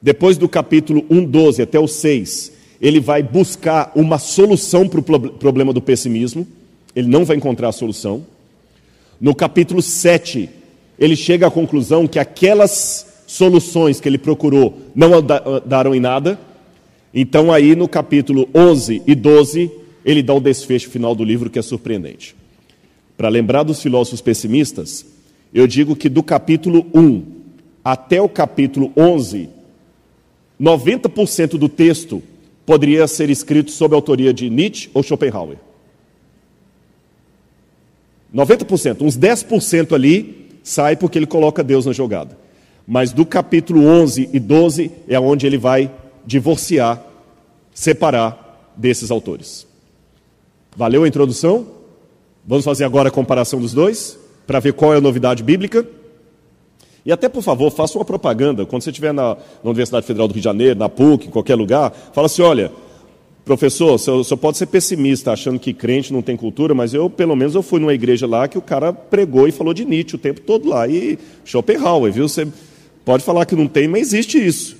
Depois 0.00 0.36
do 0.36 0.48
capítulo 0.48 1.04
1, 1.10 1.24
12 1.24 1.62
até 1.62 1.80
o 1.80 1.88
6, 1.88 2.52
ele 2.80 3.00
vai 3.00 3.22
buscar 3.22 3.90
uma 3.94 4.18
solução 4.18 4.86
para 4.86 5.00
o 5.00 5.02
problema 5.02 5.72
do 5.72 5.80
pessimismo. 5.80 6.46
Ele 6.94 7.08
não 7.08 7.24
vai 7.24 7.36
encontrar 7.36 7.68
a 7.68 7.72
solução. 7.72 8.24
No 9.18 9.34
capítulo 9.34 9.80
7, 9.80 10.48
ele 10.98 11.16
chega 11.16 11.46
à 11.46 11.50
conclusão 11.50 12.06
que 12.06 12.18
aquelas 12.18 13.05
soluções 13.26 14.00
que 14.00 14.08
ele 14.08 14.18
procurou 14.18 14.80
não 14.94 15.10
daram 15.64 15.94
em 15.94 16.00
nada. 16.00 16.38
Então, 17.12 17.52
aí 17.52 17.74
no 17.74 17.88
capítulo 17.88 18.48
11 18.54 19.02
e 19.06 19.14
12, 19.14 19.70
ele 20.04 20.22
dá 20.22 20.32
o 20.34 20.40
desfecho 20.40 20.88
final 20.88 21.14
do 21.14 21.24
livro 21.24 21.50
que 21.50 21.58
é 21.58 21.62
surpreendente. 21.62 22.36
Para 23.16 23.28
lembrar 23.28 23.62
dos 23.62 23.82
filósofos 23.82 24.20
pessimistas, 24.20 25.04
eu 25.52 25.66
digo 25.66 25.96
que 25.96 26.08
do 26.08 26.22
capítulo 26.22 26.86
1 26.94 27.22
até 27.84 28.20
o 28.20 28.28
capítulo 28.28 28.92
11, 28.96 29.48
90% 30.60 31.56
do 31.56 31.68
texto 31.68 32.22
poderia 32.64 33.06
ser 33.06 33.30
escrito 33.30 33.70
sob 33.70 33.94
a 33.94 33.98
autoria 33.98 34.34
de 34.34 34.50
Nietzsche 34.50 34.90
ou 34.92 35.02
Schopenhauer. 35.02 35.56
90%, 38.34 39.02
uns 39.02 39.16
10% 39.16 39.94
ali 39.94 40.48
sai 40.62 40.96
porque 40.96 41.18
ele 41.18 41.26
coloca 41.26 41.62
Deus 41.62 41.86
na 41.86 41.92
jogada. 41.92 42.36
Mas 42.86 43.12
do 43.12 43.26
capítulo 43.26 43.84
11 43.84 44.30
e 44.32 44.38
12 44.38 44.90
é 45.08 45.18
onde 45.18 45.46
ele 45.46 45.58
vai 45.58 45.90
divorciar, 46.24 47.02
separar 47.74 48.72
desses 48.76 49.10
autores. 49.10 49.66
Valeu 50.76 51.04
a 51.04 51.08
introdução? 51.08 51.66
Vamos 52.46 52.64
fazer 52.64 52.84
agora 52.84 53.08
a 53.08 53.12
comparação 53.12 53.60
dos 53.60 53.72
dois, 53.72 54.18
para 54.46 54.60
ver 54.60 54.74
qual 54.74 54.94
é 54.94 54.98
a 54.98 55.00
novidade 55.00 55.42
bíblica. 55.42 55.84
E 57.04 57.10
até, 57.10 57.28
por 57.28 57.42
favor, 57.42 57.70
faça 57.70 57.98
uma 57.98 58.04
propaganda. 58.04 58.66
Quando 58.66 58.82
você 58.82 58.90
estiver 58.90 59.12
na, 59.12 59.34
na, 59.34 59.70
Universidade 59.70 60.06
Federal 60.06 60.28
do 60.28 60.34
Rio 60.34 60.40
de 60.40 60.44
Janeiro, 60.44 60.78
na 60.78 60.88
PUC, 60.88 61.26
em 61.26 61.30
qualquer 61.30 61.54
lugar, 61.54 61.92
fala 62.12 62.26
assim: 62.26 62.42
olha, 62.42 62.70
professor, 63.44 63.94
o 63.94 63.98
senhor 63.98 64.36
pode 64.36 64.58
ser 64.58 64.66
pessimista 64.66 65.32
achando 65.32 65.58
que 65.58 65.72
crente 65.72 66.12
não 66.12 66.20
tem 66.20 66.36
cultura, 66.36 66.74
mas 66.74 66.94
eu, 66.94 67.08
pelo 67.08 67.34
menos, 67.34 67.54
eu 67.54 67.62
fui 67.62 67.80
numa 67.80 67.94
igreja 67.94 68.26
lá 68.26 68.46
que 68.46 68.58
o 68.58 68.62
cara 68.62 68.92
pregou 68.92 69.48
e 69.48 69.52
falou 69.52 69.72
de 69.72 69.84
Nietzsche 69.84 70.16
o 70.16 70.18
tempo 70.18 70.40
todo 70.40 70.68
lá. 70.68 70.86
E 70.86 71.18
Schopenhauer, 71.44 72.12
viu? 72.12 72.28
Você 72.28 72.46
pode 73.06 73.22
falar 73.22 73.46
que 73.46 73.54
não 73.54 73.68
tem, 73.68 73.86
mas 73.86 74.12
existe 74.12 74.36
isso. 74.44 74.76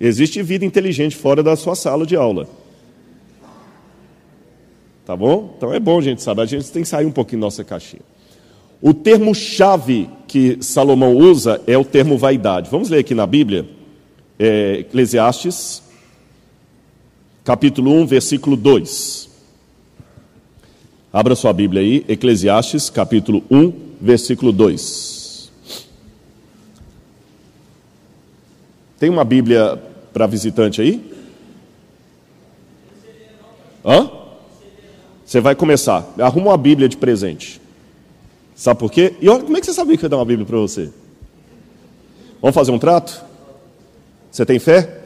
Existe 0.00 0.42
vida 0.42 0.64
inteligente 0.64 1.16
fora 1.16 1.42
da 1.44 1.54
sua 1.54 1.76
sala 1.76 2.04
de 2.04 2.16
aula. 2.16 2.48
Tá 5.06 5.16
bom? 5.16 5.54
Então 5.56 5.72
é 5.72 5.78
bom 5.78 5.98
a 5.98 6.02
gente 6.02 6.20
saber, 6.20 6.42
a 6.42 6.46
gente 6.46 6.70
tem 6.70 6.82
que 6.82 6.88
sair 6.88 7.06
um 7.06 7.12
pouquinho 7.12 7.40
da 7.40 7.46
nossa 7.46 7.62
caixinha. 7.62 8.02
O 8.82 8.92
termo-chave 8.92 10.10
que 10.26 10.58
Salomão 10.60 11.16
usa 11.16 11.62
é 11.66 11.78
o 11.78 11.84
termo 11.84 12.18
vaidade. 12.18 12.68
Vamos 12.68 12.90
ler 12.90 12.98
aqui 12.98 13.14
na 13.14 13.26
Bíblia, 13.26 13.64
é, 14.38 14.80
Eclesiastes, 14.80 15.82
capítulo 17.44 17.92
1, 17.92 18.06
versículo 18.06 18.56
2. 18.56 19.30
Abra 21.12 21.36
sua 21.36 21.52
Bíblia 21.52 21.80
aí, 21.80 22.04
Eclesiastes, 22.08 22.90
capítulo 22.90 23.42
1, 23.50 23.72
versículo 24.00 24.52
2. 24.52 25.17
Tem 28.98 29.08
uma 29.08 29.24
Bíblia 29.24 29.80
para 30.12 30.26
visitante 30.26 30.80
aí? 30.80 31.12
Hã? 33.84 34.10
Você 35.24 35.40
vai 35.40 35.54
começar. 35.54 36.06
Arruma 36.18 36.50
uma 36.50 36.56
Bíblia 36.56 36.88
de 36.88 36.96
presente. 36.96 37.60
Sabe 38.56 38.80
por 38.80 38.90
quê? 38.90 39.14
E 39.20 39.28
olha, 39.28 39.44
como 39.44 39.56
é 39.56 39.60
que 39.60 39.66
você 39.66 39.72
sabia 39.72 39.96
que 39.96 40.04
eu 40.04 40.06
ia 40.06 40.10
dar 40.10 40.16
uma 40.16 40.24
Bíblia 40.24 40.46
para 40.46 40.58
você? 40.58 40.90
Vamos 42.40 42.54
fazer 42.54 42.72
um 42.72 42.78
trato? 42.78 43.24
Você 44.30 44.44
tem 44.44 44.58
fé? 44.58 45.00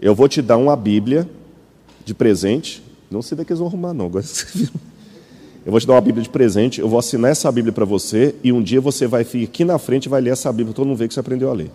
Eu 0.00 0.14
vou 0.14 0.28
te 0.28 0.42
dar 0.42 0.56
uma 0.56 0.76
Bíblia 0.76 1.28
de 2.04 2.14
presente. 2.14 2.82
Não 3.10 3.22
sei 3.22 3.36
daqui 3.36 3.52
eles 3.52 3.58
vão 3.58 3.68
arrumar, 3.68 3.94
não. 3.94 4.06
Agora 4.06 4.24
Eu 5.64 5.70
vou 5.70 5.80
te 5.80 5.86
dar 5.86 5.94
uma 5.94 6.00
Bíblia 6.00 6.22
de 6.22 6.30
presente, 6.30 6.80
eu 6.80 6.88
vou 6.88 6.98
assinar 6.98 7.30
essa 7.30 7.52
Bíblia 7.52 7.72
para 7.72 7.84
você, 7.84 8.34
e 8.42 8.50
um 8.50 8.62
dia 8.62 8.80
você 8.80 9.06
vai 9.06 9.24
vir 9.24 9.44
aqui 9.44 9.62
na 9.62 9.78
frente 9.78 10.06
e 10.06 10.08
vai 10.08 10.20
ler 10.20 10.30
essa 10.30 10.50
Bíblia, 10.50 10.74
todo 10.74 10.86
mundo 10.86 10.96
vê 10.96 11.06
que 11.06 11.12
você 11.12 11.20
aprendeu 11.20 11.50
a 11.50 11.52
ler. 11.52 11.70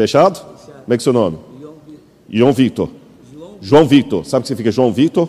Fechado? 0.00 0.40
Como 0.40 0.94
é 0.94 0.96
que 0.96 1.02
é 1.02 1.04
seu 1.04 1.12
nome? 1.12 1.36
João 2.30 2.54
Victor. 2.54 2.88
João 3.60 3.86
Victor. 3.86 4.24
Sabe 4.24 4.40
o 4.40 4.42
que 4.42 4.48
significa 4.48 4.72
João 4.72 4.90
Victor? 4.90 5.28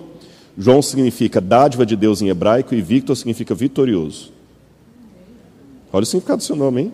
João 0.57 0.81
significa 0.81 1.41
dádiva 1.41 1.85
de 1.85 1.97
Deus 1.97 2.21
em 2.21 2.29
hebraico 2.29 2.73
e 2.73 2.81
Victor 2.81 3.17
significa 3.17 3.53
vitorioso. 3.53 4.31
Olha 5.91 6.03
o 6.03 6.05
significado 6.05 6.37
do 6.37 6.43
seu 6.43 6.55
nome, 6.55 6.83
hein? 6.83 6.93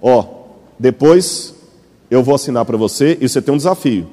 Ó, 0.00 0.24
depois 0.78 1.54
eu 2.10 2.22
vou 2.22 2.34
assinar 2.34 2.64
para 2.64 2.78
você 2.78 3.18
e 3.20 3.28
você 3.28 3.42
tem 3.42 3.52
um 3.52 3.58
desafio. 3.58 4.06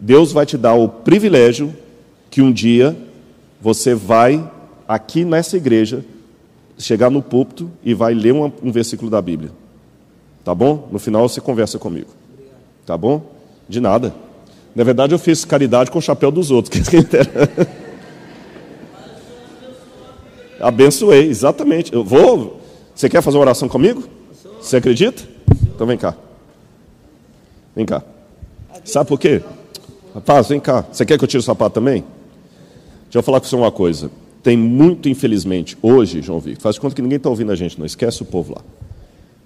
Deus 0.00 0.32
vai 0.32 0.46
te 0.46 0.56
dar 0.56 0.72
o 0.72 0.88
privilégio 0.88 1.74
que 2.30 2.40
um 2.40 2.50
dia 2.50 2.96
você 3.60 3.94
vai 3.94 4.42
aqui 4.88 5.22
nessa 5.22 5.58
igreja 5.58 6.02
chegar 6.78 7.10
no 7.10 7.20
púlpito 7.20 7.70
e 7.84 7.92
vai 7.92 8.14
ler 8.14 8.32
um, 8.32 8.50
um 8.62 8.72
versículo 8.72 9.10
da 9.10 9.20
Bíblia. 9.20 9.50
Tá 10.46 10.54
bom? 10.54 10.88
No 10.92 11.00
final 11.00 11.28
você 11.28 11.40
conversa 11.40 11.76
comigo. 11.76 12.06
Tá 12.86 12.96
bom? 12.96 13.20
De 13.68 13.80
nada. 13.80 14.14
Na 14.76 14.84
verdade, 14.84 15.12
eu 15.12 15.18
fiz 15.18 15.44
caridade 15.44 15.90
com 15.90 15.98
o 15.98 16.02
chapéu 16.02 16.30
dos 16.30 16.52
outros. 16.52 16.80
Abençoei, 20.60 21.26
exatamente. 21.26 21.92
Eu 21.92 22.04
vou. 22.04 22.60
Você 22.94 23.08
quer 23.08 23.22
fazer 23.22 23.38
uma 23.38 23.40
oração 23.40 23.68
comigo? 23.68 24.04
Você 24.60 24.76
acredita? 24.76 25.24
Então 25.74 25.84
vem 25.84 25.98
cá. 25.98 26.14
Vem 27.74 27.84
cá. 27.84 28.04
Sabe 28.84 29.08
por 29.08 29.18
quê? 29.18 29.42
Rapaz, 30.14 30.46
vem 30.46 30.60
cá. 30.60 30.84
Você 30.92 31.04
quer 31.04 31.18
que 31.18 31.24
eu 31.24 31.28
tire 31.28 31.40
o 31.40 31.42
sapato 31.42 31.74
também? 31.74 32.04
Deixa 33.06 33.18
eu 33.18 33.22
falar 33.24 33.40
com 33.40 33.48
você 33.48 33.56
uma 33.56 33.72
coisa. 33.72 34.12
Tem 34.44 34.56
muito, 34.56 35.08
infelizmente, 35.08 35.76
hoje, 35.82 36.22
João 36.22 36.38
Victor, 36.38 36.62
faz 36.62 36.78
conta 36.78 36.94
que 36.94 37.02
ninguém 37.02 37.16
está 37.16 37.28
ouvindo 37.28 37.50
a 37.50 37.56
gente, 37.56 37.76
não 37.80 37.84
esquece 37.84 38.22
o 38.22 38.24
povo 38.24 38.54
lá. 38.54 38.62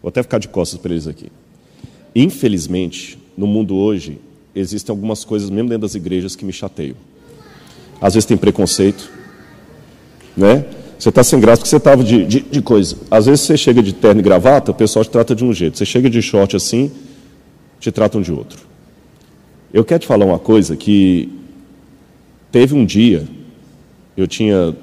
Vou 0.02 0.08
até 0.08 0.22
ficar 0.22 0.38
de 0.38 0.48
costas 0.48 0.80
para 0.80 0.92
eles 0.92 1.06
aqui. 1.06 1.30
Infelizmente, 2.14 3.18
no 3.36 3.46
mundo 3.46 3.76
hoje, 3.76 4.18
existem 4.54 4.92
algumas 4.92 5.24
coisas, 5.24 5.50
mesmo 5.50 5.68
dentro 5.68 5.82
das 5.82 5.94
igrejas, 5.94 6.34
que 6.34 6.44
me 6.44 6.52
chateiam. 6.52 6.96
Às 8.00 8.14
vezes 8.14 8.26
tem 8.26 8.36
preconceito, 8.36 9.10
né? 10.36 10.64
Você 10.98 11.08
está 11.08 11.22
sem 11.22 11.40
graça 11.40 11.58
porque 11.58 11.70
você 11.70 11.76
estava 11.76 12.04
de, 12.04 12.24
de, 12.26 12.40
de, 12.40 12.62
coisa. 12.62 12.96
Às 13.10 13.26
vezes 13.26 13.40
você 13.42 13.56
chega 13.56 13.82
de 13.82 13.92
terno 13.92 14.20
e 14.20 14.22
gravata, 14.22 14.70
o 14.70 14.74
pessoal 14.74 15.04
te 15.04 15.10
trata 15.10 15.34
de 15.34 15.44
um 15.44 15.52
jeito. 15.52 15.78
Você 15.78 15.86
chega 15.86 16.10
de 16.10 16.20
short 16.20 16.54
assim, 16.54 16.90
te 17.78 17.90
tratam 17.90 18.20
de 18.20 18.32
outro. 18.32 18.66
Eu 19.72 19.84
quero 19.84 20.00
te 20.00 20.06
falar 20.06 20.26
uma 20.26 20.38
coisa 20.38 20.76
que 20.76 21.30
teve 22.52 22.74
um 22.74 22.84
dia, 22.84 23.26
eu 24.16 24.26
tinha 24.26 24.76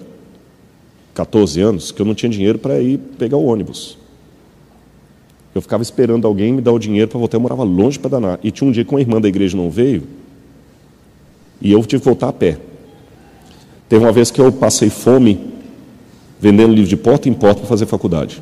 14 1.13 1.61
anos, 1.61 1.91
que 1.91 2.01
eu 2.01 2.05
não 2.05 2.15
tinha 2.15 2.29
dinheiro 2.29 2.57
para 2.57 2.79
ir 2.79 2.97
pegar 3.17 3.37
o 3.37 3.45
ônibus. 3.45 3.97
Eu 5.57 5.61
ficava 5.61 5.83
esperando 5.83 6.27
alguém 6.27 6.53
me 6.53 6.61
dar 6.61 6.71
o 6.71 6.79
dinheiro 6.79 7.07
para 7.07 7.17
voltar. 7.17 7.37
Eu 7.37 7.41
morava 7.41 7.63
longe 7.63 7.97
para 7.97 8.11
danar. 8.11 8.39
E 8.43 8.51
tinha 8.51 8.67
um 8.67 8.71
dia 8.71 8.85
que 8.85 8.91
uma 8.91 9.01
irmã 9.01 9.19
da 9.19 9.27
igreja 9.27 9.57
não 9.57 9.69
veio 9.69 10.03
e 11.61 11.71
eu 11.71 11.83
tive 11.85 12.01
que 12.01 12.05
voltar 12.05 12.29
a 12.29 12.33
pé. 12.33 12.57
Teve 13.89 14.03
uma 14.03 14.11
vez 14.11 14.29
que 14.31 14.39
eu 14.39 14.51
passei 14.51 14.89
fome 14.89 15.39
vendendo 16.39 16.73
livro 16.73 16.89
de 16.89 16.97
porta 16.97 17.27
em 17.27 17.33
porta 17.33 17.61
para 17.61 17.69
fazer 17.69 17.85
faculdade. 17.85 18.41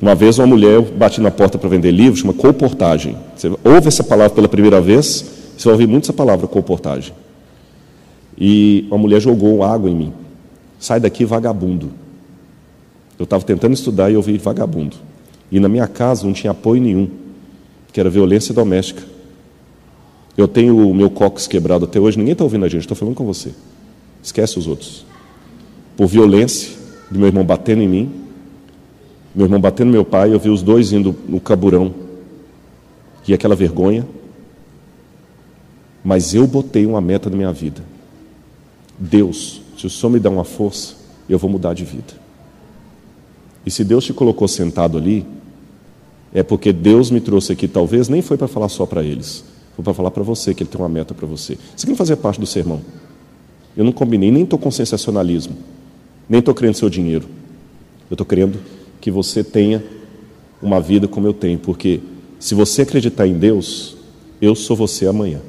Uma 0.00 0.14
vez 0.14 0.38
uma 0.38 0.46
mulher 0.46 0.80
bati 0.80 1.20
na 1.20 1.30
porta 1.30 1.58
para 1.58 1.68
vender 1.68 1.90
livro, 1.90 2.18
chama 2.18 2.32
comportagem. 2.32 3.16
Você 3.36 3.48
ouve 3.62 3.88
essa 3.88 4.02
palavra 4.02 4.34
pela 4.34 4.48
primeira 4.48 4.80
vez, 4.80 5.24
você 5.56 5.64
vai 5.64 5.74
ouvir 5.74 5.86
muito 5.86 6.04
essa 6.04 6.12
palavra, 6.12 6.46
comportagem. 6.46 7.12
E 8.38 8.86
uma 8.88 8.96
mulher 8.96 9.20
jogou 9.20 9.62
água 9.62 9.90
em 9.90 9.94
mim. 9.94 10.12
Sai 10.78 10.98
daqui, 10.98 11.26
vagabundo. 11.26 11.90
Eu 13.18 13.24
estava 13.24 13.44
tentando 13.44 13.74
estudar 13.74 14.08
e 14.08 14.14
eu 14.14 14.20
ouvi 14.20 14.38
vagabundo. 14.38 14.96
E 15.50 15.58
na 15.58 15.68
minha 15.68 15.86
casa 15.86 16.24
não 16.24 16.32
tinha 16.32 16.52
apoio 16.52 16.80
nenhum, 16.80 17.08
que 17.92 17.98
era 17.98 18.08
violência 18.08 18.54
doméstica. 18.54 19.02
Eu 20.36 20.46
tenho 20.46 20.88
o 20.88 20.94
meu 20.94 21.10
cox 21.10 21.46
quebrado 21.46 21.84
até 21.84 21.98
hoje, 21.98 22.16
ninguém 22.16 22.32
está 22.32 22.44
ouvindo 22.44 22.64
a 22.64 22.68
gente, 22.68 22.82
estou 22.82 22.96
falando 22.96 23.14
com 23.14 23.24
você. 23.24 23.52
Esquece 24.22 24.58
os 24.58 24.66
outros. 24.66 25.04
Por 25.96 26.06
violência, 26.06 26.70
do 27.10 27.18
meu 27.18 27.28
irmão 27.28 27.44
batendo 27.44 27.82
em 27.82 27.88
mim, 27.88 28.12
meu 29.34 29.46
irmão 29.46 29.60
batendo 29.60 29.88
no 29.88 29.92
meu 29.92 30.04
pai, 30.04 30.32
eu 30.32 30.38
vi 30.38 30.48
os 30.48 30.62
dois 30.62 30.92
indo 30.92 31.14
no 31.28 31.40
caburão. 31.40 31.94
E 33.26 33.34
aquela 33.34 33.54
vergonha. 33.54 34.06
Mas 36.02 36.34
eu 36.34 36.46
botei 36.46 36.84
uma 36.84 37.00
meta 37.00 37.30
na 37.30 37.36
minha 37.36 37.52
vida. 37.52 37.80
Deus, 38.98 39.62
se 39.78 39.86
o 39.86 39.90
Senhor 39.90 40.10
me 40.10 40.18
dá 40.18 40.28
uma 40.28 40.42
força, 40.42 40.94
eu 41.28 41.38
vou 41.38 41.48
mudar 41.48 41.74
de 41.74 41.84
vida. 41.84 42.12
E 43.64 43.70
se 43.70 43.84
Deus 43.84 44.04
te 44.04 44.12
colocou 44.12 44.48
sentado 44.48 44.98
ali, 44.98 45.24
é 46.32 46.42
porque 46.42 46.72
Deus 46.72 47.10
me 47.10 47.20
trouxe 47.20 47.52
aqui, 47.52 47.66
talvez 47.66 48.08
nem 48.08 48.22
foi 48.22 48.36
para 48.36 48.46
falar 48.48 48.68
só 48.68 48.86
para 48.86 49.02
eles, 49.02 49.44
foi 49.74 49.84
para 49.84 49.94
falar 49.94 50.10
para 50.10 50.22
você 50.22 50.54
que 50.54 50.62
Ele 50.62 50.70
tem 50.70 50.80
uma 50.80 50.88
meta 50.88 51.14
para 51.14 51.26
você. 51.26 51.58
Você 51.76 51.86
quer 51.86 51.96
fazer 51.96 52.16
parte 52.16 52.38
do 52.38 52.46
sermão? 52.46 52.80
Eu 53.76 53.84
não 53.84 53.92
combinei, 53.92 54.30
nem 54.30 54.42
estou 54.42 54.58
com 54.58 54.70
sensacionalismo. 54.70 55.56
Nem 56.28 56.40
estou 56.40 56.54
querendo 56.54 56.74
seu 56.74 56.88
dinheiro. 56.88 57.26
Eu 58.10 58.14
estou 58.14 58.26
querendo 58.26 58.58
que 59.00 59.10
você 59.10 59.42
tenha 59.42 59.82
uma 60.62 60.80
vida 60.80 61.08
como 61.08 61.26
eu 61.26 61.32
tenho, 61.32 61.58
porque 61.58 62.00
se 62.38 62.54
você 62.54 62.82
acreditar 62.82 63.26
em 63.26 63.34
Deus, 63.34 63.96
eu 64.40 64.54
sou 64.54 64.76
você 64.76 65.06
amanhã. 65.06 65.40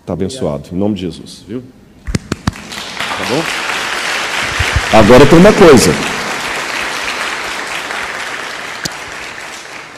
Está 0.00 0.14
abençoado, 0.14 0.68
em 0.72 0.76
nome 0.76 0.94
de 0.94 1.02
Jesus, 1.02 1.44
viu? 1.46 1.62
Tá 2.46 3.24
bom? 3.28 4.98
Agora 4.98 5.26
tem 5.26 5.38
uma 5.38 5.52
coisa. 5.52 6.19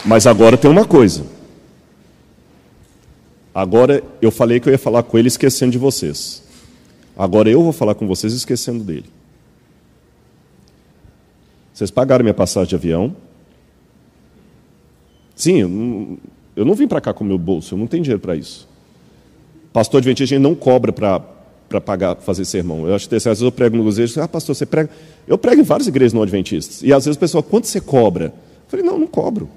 Mas 0.05 0.27
agora 0.27 0.57
tem 0.57 0.69
uma 0.69 0.85
coisa. 0.85 1.25
Agora 3.53 4.03
eu 4.21 4.31
falei 4.31 4.59
que 4.59 4.67
eu 4.67 4.71
ia 4.71 4.79
falar 4.79 5.03
com 5.03 5.17
ele 5.17 5.27
esquecendo 5.27 5.71
de 5.71 5.77
vocês. 5.77 6.43
Agora 7.15 7.49
eu 7.49 7.61
vou 7.61 7.71
falar 7.71 7.93
com 7.95 8.07
vocês 8.07 8.33
esquecendo 8.33 8.83
dele. 8.83 9.05
Vocês 11.73 11.91
pagaram 11.91 12.23
minha 12.23 12.33
passagem 12.33 12.69
de 12.69 12.75
avião. 12.75 13.15
Sim, 15.35 15.61
eu 15.61 15.69
não, 15.69 16.17
eu 16.55 16.65
não 16.65 16.73
vim 16.73 16.87
para 16.87 17.01
cá 17.01 17.13
com 17.13 17.23
meu 17.23 17.37
bolso, 17.37 17.73
eu 17.73 17.77
não 17.77 17.87
tenho 17.87 18.03
dinheiro 18.03 18.21
para 18.21 18.35
isso. 18.35 18.67
Pastor 19.71 19.99
adventista, 19.99 20.35
a 20.35 20.37
gente 20.37 20.43
não 20.43 20.53
cobra 20.53 20.91
para 20.91 21.81
pagar, 21.81 22.15
fazer 22.17 22.45
sermão. 22.45 22.87
Eu 22.87 22.93
acho 22.93 23.09
que 23.09 23.15
às 23.15 23.23
vezes 23.23 23.41
eu 23.41 23.51
prego 23.51 23.75
no 23.75 23.83
igreja, 23.83 24.21
ah, 24.21 24.27
pastor, 24.27 24.55
você 24.55 24.65
prega. 24.65 24.89
Eu 25.27 25.37
prego 25.37 25.61
em 25.61 25.63
várias 25.63 25.87
igrejas 25.87 26.13
não 26.13 26.21
adventistas. 26.21 26.83
E 26.83 26.93
às 26.93 27.05
vezes 27.05 27.17
o 27.17 27.19
pessoal, 27.19 27.41
quanto 27.41 27.67
você 27.67 27.81
cobra? 27.81 28.25
Eu 28.25 28.33
falei, 28.67 28.85
não, 28.85 28.99
não 28.99 29.07
cobro. 29.07 29.49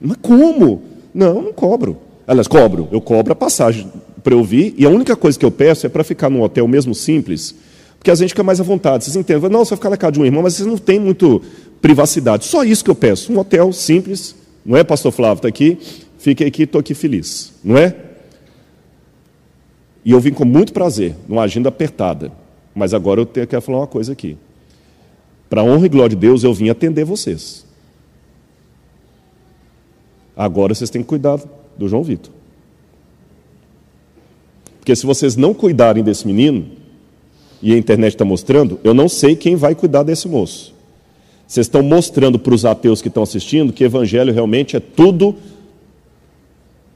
Mas 0.00 0.16
como? 0.22 0.82
Não, 1.12 1.42
não 1.42 1.52
cobro. 1.52 1.96
Aliás, 2.26 2.48
cobro. 2.48 2.88
Eu 2.90 3.00
cobro 3.00 3.32
a 3.32 3.36
passagem 3.36 3.90
para 4.22 4.34
eu 4.34 4.44
vir, 4.44 4.74
e 4.76 4.84
a 4.84 4.88
única 4.88 5.16
coisa 5.16 5.38
que 5.38 5.44
eu 5.44 5.50
peço 5.50 5.86
é 5.86 5.88
para 5.88 6.04
ficar 6.04 6.30
num 6.30 6.42
hotel 6.42 6.68
mesmo 6.68 6.94
simples, 6.94 7.54
porque 7.98 8.10
a 8.10 8.14
gente 8.14 8.30
fica 8.30 8.42
mais 8.42 8.60
à 8.60 8.62
vontade. 8.62 9.04
Vocês 9.04 9.16
entendem? 9.16 9.50
Não, 9.50 9.64
você 9.64 9.70
vai 9.70 9.76
ficar 9.76 9.90
na 9.90 9.96
casa 9.96 10.12
de 10.12 10.20
um 10.20 10.24
irmão, 10.24 10.42
mas 10.42 10.54
vocês 10.54 10.66
não 10.66 10.76
têm 10.78 10.98
muito 10.98 11.42
privacidade. 11.80 12.44
Só 12.44 12.62
isso 12.64 12.84
que 12.84 12.90
eu 12.90 12.94
peço. 12.94 13.32
Um 13.32 13.38
hotel 13.38 13.72
simples, 13.72 14.34
não 14.64 14.76
é, 14.76 14.84
pastor 14.84 15.12
Flávio? 15.12 15.36
Está 15.36 15.48
aqui, 15.48 15.78
fiquei 16.18 16.46
aqui, 16.46 16.62
estou 16.64 16.78
aqui 16.78 16.94
feliz. 16.94 17.52
Não 17.64 17.76
é? 17.76 17.94
E 20.04 20.12
eu 20.12 20.20
vim 20.20 20.32
com 20.32 20.44
muito 20.44 20.72
prazer, 20.72 21.14
numa 21.28 21.42
agenda 21.42 21.68
apertada. 21.68 22.32
Mas 22.74 22.94
agora 22.94 23.20
eu 23.20 23.26
quero 23.26 23.60
falar 23.60 23.78
uma 23.78 23.86
coisa 23.86 24.12
aqui. 24.12 24.36
Para 25.48 25.62
honra 25.64 25.86
e 25.86 25.88
glória 25.88 26.10
de 26.10 26.16
Deus, 26.16 26.44
eu 26.44 26.54
vim 26.54 26.68
atender 26.68 27.04
vocês. 27.04 27.66
Agora 30.40 30.74
vocês 30.74 30.88
têm 30.88 31.02
que 31.02 31.08
cuidar 31.08 31.38
do 31.76 31.86
João 31.86 32.02
Vitor. 32.02 32.32
Porque 34.78 34.96
se 34.96 35.04
vocês 35.04 35.36
não 35.36 35.52
cuidarem 35.52 36.02
desse 36.02 36.26
menino, 36.26 36.64
e 37.60 37.74
a 37.74 37.76
internet 37.76 38.14
está 38.14 38.24
mostrando, 38.24 38.80
eu 38.82 38.94
não 38.94 39.06
sei 39.06 39.36
quem 39.36 39.54
vai 39.54 39.74
cuidar 39.74 40.02
desse 40.02 40.26
moço. 40.26 40.74
Vocês 41.46 41.66
estão 41.66 41.82
mostrando 41.82 42.38
para 42.38 42.54
os 42.54 42.64
ateus 42.64 43.02
que 43.02 43.08
estão 43.08 43.22
assistindo 43.22 43.70
que 43.70 43.84
evangelho 43.84 44.32
realmente 44.32 44.78
é 44.78 44.80
tudo 44.80 45.36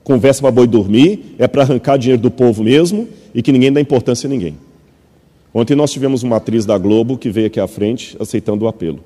conversa 0.03 0.41
para 0.41 0.51
boi 0.51 0.67
dormir, 0.67 1.35
é 1.39 1.47
para 1.47 1.65
arrancar 1.65 1.99
dinheiro 1.99 2.23
do 2.23 2.31
povo 2.31 2.65
mesmo 2.65 3.07
e 3.35 3.43
que 3.43 3.53
ninguém 3.53 3.71
dá 3.71 3.79
importância 3.79 4.27
a 4.27 4.31
ninguém. 4.31 4.57
Ontem 5.53 5.75
nós 5.75 5.93
tivemos 5.93 6.23
uma 6.23 6.37
atriz 6.37 6.65
da 6.65 6.79
Globo 6.79 7.19
que 7.19 7.29
veio 7.29 7.49
aqui 7.49 7.61
à 7.61 7.69
frente 7.69 8.17
aceitando 8.19 8.65
o 8.65 8.69
apelo. 8.69 9.01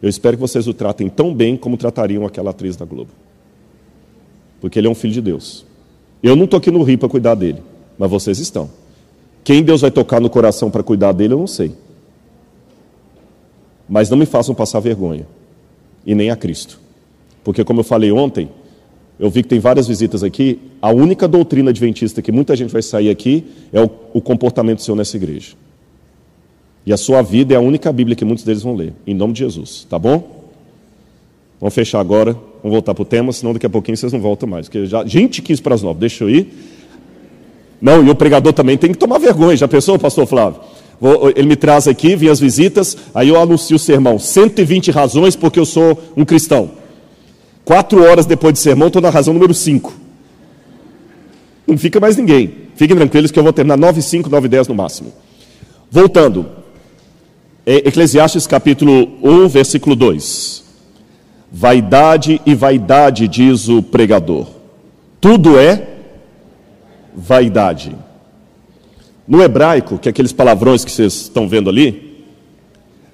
Eu 0.00 0.08
espero 0.08 0.38
que 0.38 0.40
vocês 0.40 0.66
o 0.66 0.72
tratem 0.72 1.10
tão 1.10 1.34
bem 1.34 1.58
como 1.58 1.76
tratariam 1.76 2.24
aquela 2.24 2.52
atriz 2.52 2.74
da 2.74 2.86
Globo 2.86 3.10
porque 4.62 4.78
ele 4.78 4.86
é 4.86 4.90
um 4.90 4.94
filho 4.94 5.12
de 5.12 5.20
Deus. 5.20 5.66
Eu 6.22 6.36
não 6.36 6.44
estou 6.44 6.56
aqui 6.56 6.70
no 6.70 6.84
Rio 6.84 6.96
para 6.96 7.08
cuidar 7.08 7.34
dele, 7.34 7.60
mas 7.98 8.08
vocês 8.08 8.38
estão. 8.38 8.70
Quem 9.42 9.60
Deus 9.60 9.80
vai 9.80 9.90
tocar 9.90 10.20
no 10.20 10.30
coração 10.30 10.70
para 10.70 10.84
cuidar 10.84 11.10
dele, 11.10 11.34
eu 11.34 11.38
não 11.38 11.48
sei. 11.48 11.72
Mas 13.88 14.08
não 14.08 14.16
me 14.16 14.24
façam 14.24 14.54
passar 14.54 14.78
vergonha, 14.78 15.26
e 16.06 16.14
nem 16.14 16.30
a 16.30 16.36
Cristo. 16.36 16.78
Porque, 17.42 17.64
como 17.64 17.80
eu 17.80 17.84
falei 17.84 18.12
ontem, 18.12 18.48
eu 19.18 19.28
vi 19.28 19.42
que 19.42 19.48
tem 19.48 19.58
várias 19.58 19.88
visitas 19.88 20.22
aqui. 20.22 20.60
A 20.80 20.92
única 20.92 21.26
doutrina 21.26 21.70
adventista 21.70 22.22
que 22.22 22.30
muita 22.30 22.54
gente 22.54 22.70
vai 22.70 22.82
sair 22.82 23.10
aqui 23.10 23.44
é 23.72 23.82
o, 23.82 23.90
o 24.14 24.20
comportamento 24.20 24.80
seu 24.80 24.94
nessa 24.94 25.16
igreja. 25.16 25.56
E 26.86 26.92
a 26.92 26.96
sua 26.96 27.20
vida 27.20 27.52
é 27.52 27.56
a 27.56 27.60
única 27.60 27.92
Bíblia 27.92 28.14
que 28.14 28.24
muitos 28.24 28.44
deles 28.44 28.62
vão 28.62 28.76
ler, 28.76 28.92
em 29.04 29.14
nome 29.14 29.32
de 29.32 29.40
Jesus, 29.40 29.84
tá 29.90 29.98
bom? 29.98 30.52
Vamos 31.60 31.74
fechar 31.74 31.98
agora, 31.98 32.36
vamos 32.62 32.74
voltar 32.74 32.94
para 32.94 33.02
o 33.02 33.04
tema, 33.04 33.32
senão 33.32 33.52
daqui 33.52 33.66
a 33.66 33.70
pouquinho 33.70 33.96
vocês 33.96 34.12
não 34.12 34.20
voltam 34.20 34.48
mais. 34.48 34.68
Porque 34.68 34.86
já, 34.86 35.04
gente 35.04 35.42
quis 35.42 35.60
para 35.60 35.74
as 35.74 35.82
nove, 35.82 36.00
deixa 36.00 36.24
eu 36.24 36.30
ir. 36.30 36.48
Não, 37.80 38.06
e 38.06 38.08
o 38.08 38.14
pregador 38.14 38.52
também 38.52 38.78
tem 38.78 38.92
que 38.92 38.98
tomar 38.98 39.18
vergonha. 39.18 39.56
Já 39.56 39.66
pensou, 39.66 39.98
pastor 39.98 40.26
Flávio? 40.26 40.60
Ele 41.34 41.48
me 41.48 41.56
traz 41.56 41.88
aqui, 41.88 42.14
vem 42.14 42.28
as 42.28 42.38
visitas, 42.38 42.96
aí 43.12 43.28
eu 43.28 43.40
anuncio 43.40 43.74
o 43.74 43.78
sermão. 43.78 44.20
120 44.20 44.92
razões 44.92 45.34
porque 45.34 45.58
eu 45.58 45.66
sou 45.66 46.00
um 46.16 46.24
cristão. 46.24 46.70
Quatro 47.64 48.04
horas 48.04 48.24
depois 48.24 48.52
do 48.52 48.58
sermão, 48.58 48.86
estou 48.86 49.02
na 49.02 49.10
razão 49.10 49.34
número 49.34 49.52
5. 49.52 49.92
Não 51.66 51.76
fica 51.76 51.98
mais 51.98 52.16
ninguém. 52.16 52.54
Fiquem 52.76 52.96
tranquilos 52.96 53.32
que 53.32 53.38
eu 53.38 53.42
vou 53.42 53.52
terminar 53.52 53.76
9, 53.76 54.00
5, 54.00 54.30
9, 54.30 54.48
10 54.48 54.68
no 54.68 54.74
máximo. 54.76 55.12
Voltando. 55.90 56.46
É, 57.66 57.88
Eclesiastes 57.88 58.46
capítulo 58.46 59.18
1, 59.22 59.48
versículo 59.48 59.96
2. 59.96 60.61
Vaidade 61.54 62.40
e 62.46 62.54
vaidade, 62.54 63.28
diz 63.28 63.68
o 63.68 63.82
pregador. 63.82 64.46
Tudo 65.20 65.58
é 65.58 65.86
vaidade. 67.14 67.94
No 69.28 69.42
hebraico, 69.42 69.98
que 69.98 70.08
é 70.08 70.10
aqueles 70.10 70.32
palavrões 70.32 70.82
que 70.82 70.90
vocês 70.90 71.12
estão 71.12 71.46
vendo 71.46 71.68
ali, 71.68 72.26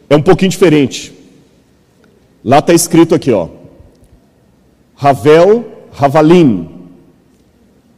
é 0.08 0.16
um 0.16 0.22
pouquinho 0.22 0.50
diferente. 0.50 1.12
Lá 2.44 2.60
está 2.60 2.72
escrito 2.72 3.14
aqui, 3.14 3.32
ó. 3.32 3.48
Ravel, 4.94 5.64
Ravalim. 5.92 6.68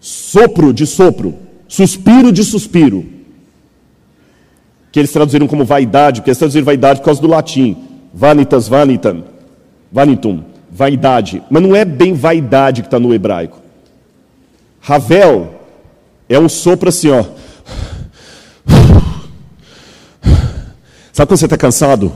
Sopro 0.01 0.73
de 0.73 0.87
sopro. 0.87 1.35
Suspiro 1.69 2.33
de 2.33 2.43
suspiro. 2.43 3.05
Que 4.91 4.99
eles 4.99 5.13
traduziram 5.13 5.47
como 5.47 5.65
vaidade, 5.65 6.21
porque 6.21 6.31
eles 6.31 6.39
traduziram 6.39 6.65
vaidade 6.65 7.01
por 7.01 7.05
causa 7.05 7.21
do 7.21 7.29
latim. 7.29 7.77
Vanitas, 8.13 8.67
vanitam. 8.67 9.25
Vanitum, 9.91 10.45
vaidade. 10.71 11.43
Mas 11.51 11.63
não 11.63 11.75
é 11.75 11.85
bem 11.85 12.13
vaidade 12.13 12.83
que 12.83 12.89
está 12.89 12.99
no 12.99 13.13
hebraico. 13.13 13.59
Ravel 14.81 15.55
é 16.29 16.39
um 16.39 16.49
sopro 16.49 16.89
assim, 16.89 17.11
ó. 17.11 17.25
Sabe 21.13 21.29
quando 21.29 21.39
você 21.39 21.47
está 21.47 21.57
cansado? 21.57 22.13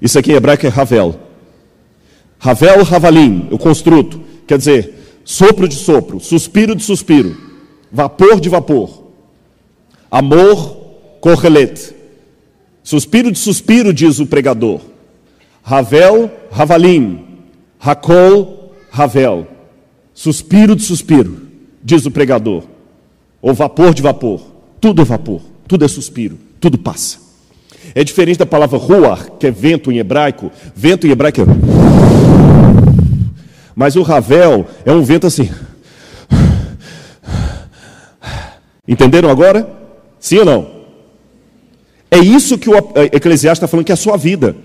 Isso 0.00 0.18
aqui 0.18 0.32
em 0.32 0.34
hebraico 0.34 0.66
é 0.66 0.68
Ravel. 0.68 1.20
Ravel, 2.38 2.82
Ravalim, 2.82 3.48
o 3.50 3.58
construto. 3.58 4.20
Quer 4.46 4.58
dizer, 4.58 5.20
sopro 5.24 5.68
de 5.68 5.74
sopro, 5.74 6.18
suspiro 6.18 6.74
de 6.74 6.82
suspiro, 6.82 7.36
vapor 7.92 8.40
de 8.40 8.48
vapor. 8.48 9.04
Amor, 10.10 10.76
correlet. 11.20 11.94
Suspiro 12.82 13.30
de 13.30 13.38
suspiro, 13.38 13.92
diz 13.92 14.18
o 14.18 14.26
pregador. 14.26 14.80
Ravel, 15.62 16.30
Ravalim, 16.50 17.24
Racol, 17.78 18.74
Ravel. 18.90 19.46
Suspiro 20.14 20.74
de 20.74 20.82
suspiro, 20.82 21.42
diz 21.82 22.04
o 22.06 22.10
pregador. 22.10 22.64
Ou 23.40 23.54
vapor 23.54 23.94
de 23.94 24.02
vapor. 24.02 24.40
Tudo 24.80 25.02
é 25.02 25.04
vapor, 25.04 25.42
tudo 25.68 25.84
é 25.84 25.88
suspiro, 25.88 26.38
tudo 26.58 26.78
passa. 26.78 27.18
É 27.94 28.04
diferente 28.04 28.38
da 28.38 28.46
palavra 28.46 28.78
ruar, 28.78 29.30
que 29.38 29.46
é 29.46 29.50
vento 29.50 29.90
em 29.90 29.98
hebraico. 29.98 30.50
Vento 30.74 31.06
em 31.06 31.10
hebraico 31.10 31.40
é. 31.42 31.44
Mas 33.74 33.96
o 33.96 34.02
Ravel 34.02 34.66
é 34.84 34.92
um 34.92 35.02
vento 35.02 35.26
assim. 35.26 35.50
Entenderam 38.86 39.30
agora? 39.30 39.68
Sim 40.18 40.38
ou 40.38 40.44
não? 40.44 40.80
É 42.10 42.18
isso 42.18 42.58
que 42.58 42.68
o 42.68 42.74
Eclesiastes 43.12 43.58
está 43.58 43.68
falando 43.68 43.86
que 43.86 43.92
é 43.92 43.94
a 43.94 43.96
sua 43.96 44.16
vida. 44.16 44.56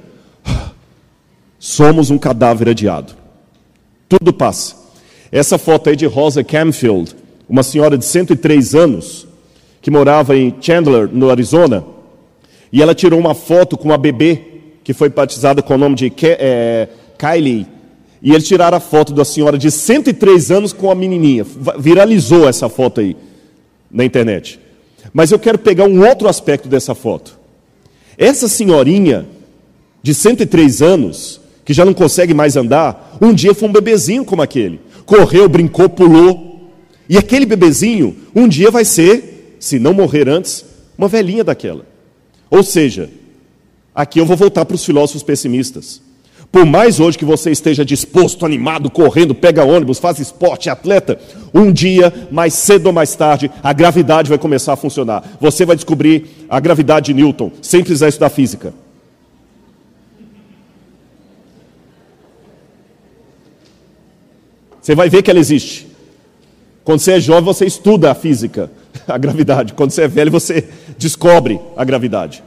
Somos 1.68 2.11
um 2.11 2.18
cadáver 2.20 2.70
adiado. 2.70 3.16
Tudo 4.07 4.32
passa. 4.32 4.76
Essa 5.32 5.57
foto 5.57 5.89
aí 5.89 5.95
de 5.95 6.05
Rosa 6.05 6.43
Camfield, 6.43 7.16
uma 7.49 7.63
senhora 7.63 7.97
de 7.97 8.05
103 8.05 8.76
anos, 8.76 9.28
que 9.82 9.89
morava 9.89 10.38
em 10.38 10.53
Chandler, 10.61 11.09
no 11.11 11.28
Arizona, 11.28 11.84
e 12.72 12.84
ela 12.84 12.93
tirou 12.93 13.20
uma 13.20 13.34
foto 13.34 13.76
com 13.80 13.86
uma 13.86 13.97
bebê 13.97 14.41
que 14.84 14.93
foi 14.93 15.09
batizada 15.09 15.63
com 15.63 15.74
o 15.74 15.78
nome 15.80 15.95
de 15.95 16.13
é, 16.22 16.88
Kylie. 17.18 17.66
E 18.22 18.30
eles 18.30 18.47
tiraram 18.47 18.78
a 18.78 18.80
foto 18.80 19.11
da 19.11 19.26
senhora 19.26 19.57
de 19.57 19.72
103 19.72 20.51
anos 20.51 20.72
com 20.72 20.91
a 20.91 20.93
menininha. 20.93 21.43
Viralizou 21.80 22.47
essa 22.47 22.70
foto 22.70 23.01
aí 23.01 23.18
na 23.89 24.05
internet. 24.05 24.59
Mas 25.11 25.32
eu 25.32 25.39
quero 25.39 25.57
pegar 25.57 25.86
um 25.86 26.07
outro 26.07 26.28
aspecto 26.28 26.70
dessa 26.70 26.93
foto. 26.93 27.39
Essa 28.20 28.47
senhorinha 28.47 29.26
de 30.03 30.13
103 30.13 30.84
anos, 30.84 31.41
que 31.66 31.74
já 31.74 31.84
não 31.84 31.93
consegue 31.93 32.34
mais 32.34 32.55
andar, 32.55 33.18
um 33.20 33.34
dia 33.34 33.55
foi 33.55 33.68
um 33.68 33.72
bebezinho 33.72 34.24
como 34.24 34.43
aquele. 34.43 34.80
Correu, 35.05 35.49
brincou, 35.49 35.89
pulou. 35.89 36.72
E 37.09 37.18
aquele 37.18 37.45
bebezinho, 37.45 38.16
um 38.36 38.47
dia 38.47 38.70
vai 38.70 38.86
ser, 38.86 39.57
se 39.59 39.80
não 39.80 39.93
morrer 39.93 40.30
antes, 40.30 40.63
uma 40.95 41.07
velhinha 41.07 41.43
daquela. 41.43 41.86
Ou 42.51 42.61
seja, 42.63 43.09
aqui 43.93 44.20
eu 44.20 44.26
vou 44.26 44.38
voltar 44.38 44.63
para 44.63 44.76
os 44.76 44.86
filósofos 44.86 45.24
pessimistas. 45.24 46.01
Por 46.51 46.66
mais 46.66 46.99
hoje 46.99 47.18
que 47.18 47.26
você 47.26 47.51
esteja 47.51 47.84
disposto, 47.84 48.45
animado, 48.45 48.89
correndo, 48.89 49.34
pega 49.34 49.66
ônibus, 49.66 49.97
faz 49.97 50.20
esporte, 50.20 50.70
atleta, 50.70 51.20
um 51.53 51.72
dia, 51.72 52.13
mais 52.32 52.53
cedo 52.53 52.88
ou 52.88 52.93
mais 52.93 53.16
tarde, 53.16 53.51
a 53.61 53.74
gravidade 53.74 54.30
vai 54.30 54.38
começar 54.38 54.74
a 54.74 54.78
funcionar. 54.78 55.38
Você 55.41 55.66
vai 55.66 55.76
descobrir 55.76 56.45
a 56.47 56.59
gravidade 56.59 57.07
de 57.07 57.13
Newton, 57.13 57.51
sem 57.61 57.82
precisar 57.82 58.07
estudar 58.07 58.30
física. 58.30 58.74
Você 64.86 64.93
vai 64.93 65.09
ver 65.09 65.23
que 65.23 65.31
ela 65.31 65.39
existe. 65.39 65.88
Quando 66.83 66.99
você 66.99 67.13
é 67.13 67.19
jovem, 67.19 67.43
você 67.43 67.65
estuda 67.65 68.11
a 68.11 68.13
física, 68.13 68.69
a 69.07 69.17
gravidade. 69.17 69.73
Quando 69.73 69.89
você 69.89 70.03
é 70.03 70.07
velho, 70.07 70.29
você 70.29 70.67
descobre 70.97 71.59
a 71.75 71.83
gravidade. 71.83 72.43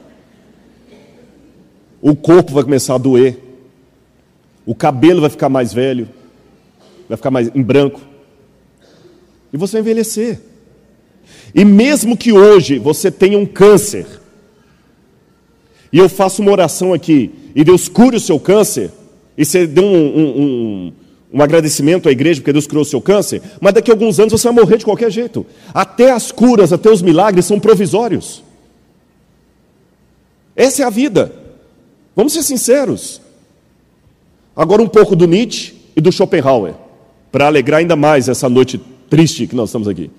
O 2.01 2.15
corpo 2.15 2.53
vai 2.53 2.63
começar 2.63 2.95
a 2.95 2.97
doer 2.97 3.49
o 4.69 4.75
cabelo 4.75 5.19
vai 5.19 5.31
ficar 5.31 5.49
mais 5.49 5.73
velho, 5.73 6.07
vai 7.07 7.17
ficar 7.17 7.31
mais 7.31 7.49
em 7.55 7.63
branco, 7.63 7.99
e 9.51 9.57
você 9.57 9.73
vai 9.73 9.81
envelhecer. 9.81 10.39
E 11.55 11.65
mesmo 11.65 12.15
que 12.15 12.31
hoje 12.31 12.77
você 12.77 13.09
tenha 13.09 13.35
um 13.35 13.47
câncer, 13.47 14.05
e 15.91 15.97
eu 15.97 16.07
faço 16.07 16.43
uma 16.43 16.51
oração 16.51 16.93
aqui, 16.93 17.31
e 17.55 17.63
Deus 17.63 17.89
cure 17.89 18.17
o 18.17 18.19
seu 18.19 18.39
câncer, 18.39 18.91
e 19.35 19.43
você 19.43 19.65
dê 19.65 19.81
um, 19.81 19.85
um, 19.85 20.41
um, 20.41 20.93
um 21.31 21.41
agradecimento 21.41 22.09
à 22.09 22.11
igreja 22.11 22.41
porque 22.41 22.51
Deus 22.51 22.65
curou 22.65 22.81
o 22.81 22.85
seu 22.85 22.99
câncer, 22.99 23.41
mas 23.61 23.73
daqui 23.73 23.91
a 23.91 23.93
alguns 23.93 24.19
anos 24.19 24.31
você 24.31 24.47
vai 24.47 24.63
morrer 24.63 24.77
de 24.77 24.85
qualquer 24.85 25.11
jeito. 25.11 25.45
Até 25.73 26.11
as 26.11 26.31
curas, 26.31 26.73
até 26.73 26.89
os 26.89 27.01
milagres 27.01 27.45
são 27.45 27.59
provisórios. 27.59 28.43
Essa 30.55 30.83
é 30.83 30.85
a 30.85 30.89
vida. 30.89 31.31
Vamos 32.15 32.33
ser 32.33 32.43
sinceros. 32.43 33.21
Agora, 34.55 34.81
um 34.81 34.87
pouco 34.87 35.15
do 35.15 35.27
Nietzsche 35.27 35.73
e 35.95 36.01
do 36.01 36.11
Schopenhauer, 36.11 36.73
para 37.31 37.45
alegrar 37.45 37.79
ainda 37.79 37.95
mais 37.95 38.27
essa 38.27 38.49
noite 38.49 38.81
triste 39.09 39.47
que 39.47 39.55
nós 39.55 39.69
estamos 39.69 39.87
aqui. 39.87 40.09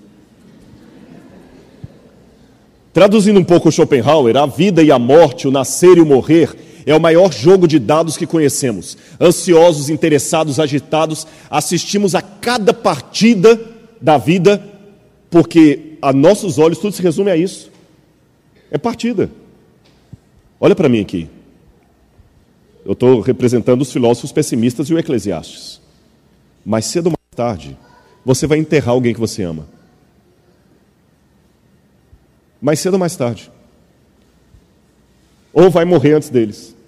Traduzindo 2.92 3.38
um 3.38 3.44
pouco 3.44 3.68
o 3.68 3.72
Schopenhauer, 3.72 4.36
a 4.36 4.46
vida 4.46 4.82
e 4.82 4.90
a 4.90 4.98
morte, 4.98 5.46
o 5.46 5.50
nascer 5.50 5.98
e 5.98 6.00
o 6.00 6.06
morrer, 6.06 6.56
é 6.90 6.94
o 6.94 7.00
maior 7.00 7.32
jogo 7.32 7.68
de 7.68 7.78
dados 7.78 8.16
que 8.16 8.26
conhecemos. 8.26 8.98
Ansiosos, 9.20 9.88
interessados, 9.88 10.58
agitados, 10.58 11.26
assistimos 11.48 12.14
a 12.14 12.22
cada 12.22 12.74
partida 12.74 13.60
da 14.00 14.18
vida, 14.18 14.60
porque 15.30 15.96
a 16.02 16.12
nossos 16.12 16.58
olhos 16.58 16.78
tudo 16.78 16.94
se 16.94 17.02
resume 17.02 17.30
a 17.30 17.36
isso. 17.36 17.70
É 18.70 18.78
partida. 18.78 19.30
Olha 20.58 20.74
para 20.74 20.88
mim 20.88 21.00
aqui. 21.00 21.28
Eu 22.84 22.92
estou 22.92 23.20
representando 23.20 23.82
os 23.82 23.92
filósofos 23.92 24.32
pessimistas 24.32 24.88
e 24.88 24.94
o 24.94 24.98
Eclesiastes. 24.98 25.80
Mais 26.64 26.86
cedo 26.86 27.06
ou 27.06 27.12
mais 27.12 27.36
tarde, 27.36 27.78
você 28.24 28.46
vai 28.46 28.58
enterrar 28.58 28.94
alguém 28.94 29.14
que 29.14 29.20
você 29.20 29.42
ama. 29.42 29.68
Mais 32.60 32.80
cedo 32.80 32.94
ou 32.94 33.00
mais 33.00 33.14
tarde. 33.14 33.50
Ou 35.52 35.70
vai 35.70 35.84
morrer 35.84 36.14
antes 36.14 36.30
deles. 36.30 36.79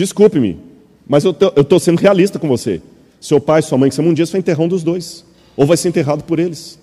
Desculpe-me, 0.00 0.58
mas 1.06 1.24
eu 1.24 1.32
estou 1.32 1.78
sendo 1.78 1.98
realista 1.98 2.38
com 2.38 2.48
você. 2.48 2.80
Seu 3.20 3.38
pai, 3.38 3.60
sua 3.60 3.76
mãe, 3.76 3.90
que 3.90 3.94
são 3.94 4.14
dia, 4.14 4.24
você 4.24 4.32
vai 4.32 4.38
enterrar 4.38 4.62
um 4.62 4.68
dos 4.68 4.82
dois. 4.82 5.26
Ou 5.54 5.66
vai 5.66 5.76
ser 5.76 5.90
enterrado 5.90 6.24
por 6.24 6.38
eles. 6.38 6.78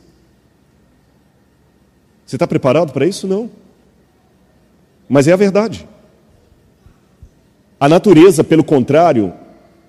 Você 2.23 2.35
está 2.35 2.45
preparado 2.45 2.93
para 2.93 3.07
isso? 3.07 3.27
Não. 3.27 3.49
Mas 5.09 5.27
é 5.27 5.33
a 5.33 5.35
verdade. 5.35 5.87
A 7.79 7.89
natureza, 7.89 8.43
pelo 8.43 8.63
contrário, 8.63 9.33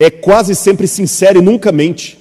é 0.01 0.09
quase 0.09 0.55
sempre 0.55 0.89
sincera 0.89 1.37
e 1.37 1.43
nunca 1.43 1.71
mente. 1.71 2.19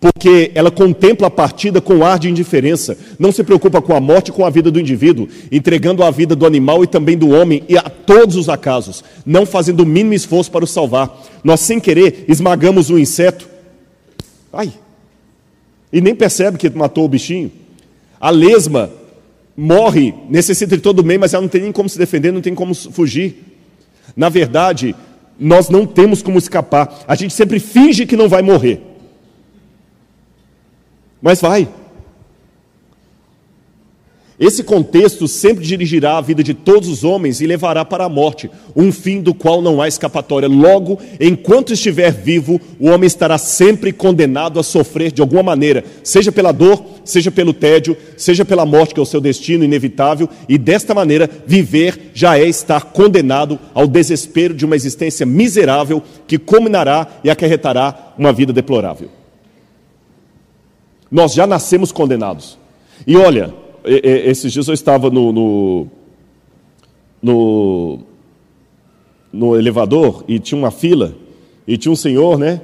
Porque 0.00 0.50
ela 0.54 0.70
contempla 0.70 1.26
a 1.26 1.30
partida 1.30 1.78
com 1.78 2.02
ar 2.02 2.18
de 2.18 2.30
indiferença, 2.30 2.96
não 3.18 3.30
se 3.30 3.44
preocupa 3.44 3.82
com 3.82 3.94
a 3.94 4.00
morte 4.00 4.32
com 4.32 4.46
a 4.46 4.50
vida 4.50 4.70
do 4.70 4.80
indivíduo, 4.80 5.28
entregando 5.52 6.02
a 6.02 6.10
vida 6.10 6.34
do 6.34 6.46
animal 6.46 6.82
e 6.82 6.86
também 6.86 7.18
do 7.18 7.28
homem 7.28 7.62
e 7.68 7.76
a 7.76 7.82
todos 7.82 8.34
os 8.34 8.48
acasos, 8.48 9.04
não 9.26 9.44
fazendo 9.44 9.80
o 9.80 9.86
mínimo 9.86 10.14
esforço 10.14 10.50
para 10.50 10.64
o 10.64 10.66
salvar. 10.66 11.22
Nós, 11.44 11.60
sem 11.60 11.78
querer, 11.78 12.24
esmagamos 12.26 12.88
o 12.88 12.98
inseto. 12.98 13.46
Ai! 14.50 14.72
E 15.92 16.00
nem 16.00 16.14
percebe 16.14 16.56
que 16.56 16.70
matou 16.70 17.04
o 17.04 17.08
bichinho. 17.08 17.52
A 18.18 18.30
lesma 18.30 18.90
morre, 19.54 20.14
necessita 20.30 20.76
de 20.76 20.82
todo 20.82 21.00
o 21.00 21.04
meio, 21.04 21.20
mas 21.20 21.34
ela 21.34 21.42
não 21.42 21.48
tem 21.48 21.60
nem 21.60 21.72
como 21.72 21.90
se 21.90 21.98
defender, 21.98 22.32
não 22.32 22.40
tem 22.40 22.54
como 22.54 22.74
fugir. 22.74 23.44
Na 24.16 24.30
verdade, 24.30 24.96
nós 25.38 25.68
não 25.68 25.84
temos 25.84 26.22
como 26.22 26.38
escapar. 26.38 27.04
A 27.06 27.14
gente 27.14 27.34
sempre 27.34 27.60
finge 27.60 28.06
que 28.06 28.16
não 28.16 28.28
vai 28.28 28.40
morrer. 28.40 28.89
Mas 31.20 31.40
vai. 31.40 31.68
Esse 34.40 34.64
contexto 34.64 35.28
sempre 35.28 35.66
dirigirá 35.66 36.16
a 36.16 36.20
vida 36.22 36.42
de 36.42 36.54
todos 36.54 36.88
os 36.88 37.04
homens 37.04 37.42
e 37.42 37.46
levará 37.46 37.84
para 37.84 38.06
a 38.06 38.08
morte, 38.08 38.50
um 38.74 38.90
fim 38.90 39.20
do 39.20 39.34
qual 39.34 39.60
não 39.60 39.82
há 39.82 39.86
escapatória. 39.86 40.48
Logo, 40.48 40.98
enquanto 41.20 41.74
estiver 41.74 42.10
vivo, 42.10 42.58
o 42.78 42.88
homem 42.88 43.06
estará 43.06 43.36
sempre 43.36 43.92
condenado 43.92 44.58
a 44.58 44.62
sofrer 44.62 45.12
de 45.12 45.20
alguma 45.20 45.42
maneira, 45.42 45.84
seja 46.02 46.32
pela 46.32 46.52
dor, 46.52 46.82
seja 47.04 47.30
pelo 47.30 47.52
tédio, 47.52 47.94
seja 48.16 48.42
pela 48.42 48.64
morte, 48.64 48.94
que 48.94 49.00
é 49.00 49.02
o 49.02 49.06
seu 49.06 49.20
destino 49.20 49.62
inevitável, 49.62 50.26
e 50.48 50.56
desta 50.56 50.94
maneira, 50.94 51.28
viver 51.46 52.10
já 52.14 52.38
é 52.38 52.48
estar 52.48 52.84
condenado 52.92 53.58
ao 53.74 53.86
desespero 53.86 54.54
de 54.54 54.64
uma 54.64 54.74
existência 54.74 55.26
miserável 55.26 56.02
que 56.26 56.38
culminará 56.38 57.06
e 57.22 57.28
acarretará 57.28 58.14
uma 58.16 58.32
vida 58.32 58.54
deplorável. 58.54 59.19
Nós 61.10 61.34
já 61.34 61.46
nascemos 61.46 61.90
condenados. 61.90 62.58
E 63.06 63.16
olha, 63.16 63.52
esses 63.84 64.52
dias 64.52 64.68
eu 64.68 64.74
estava 64.74 65.10
no, 65.10 65.32
no, 65.32 65.86
no, 67.22 67.98
no, 69.32 69.56
elevador 69.56 70.24
e 70.28 70.38
tinha 70.38 70.58
uma 70.58 70.70
fila 70.70 71.14
e 71.66 71.76
tinha 71.76 71.90
um 71.90 71.96
senhor, 71.96 72.38
né? 72.38 72.60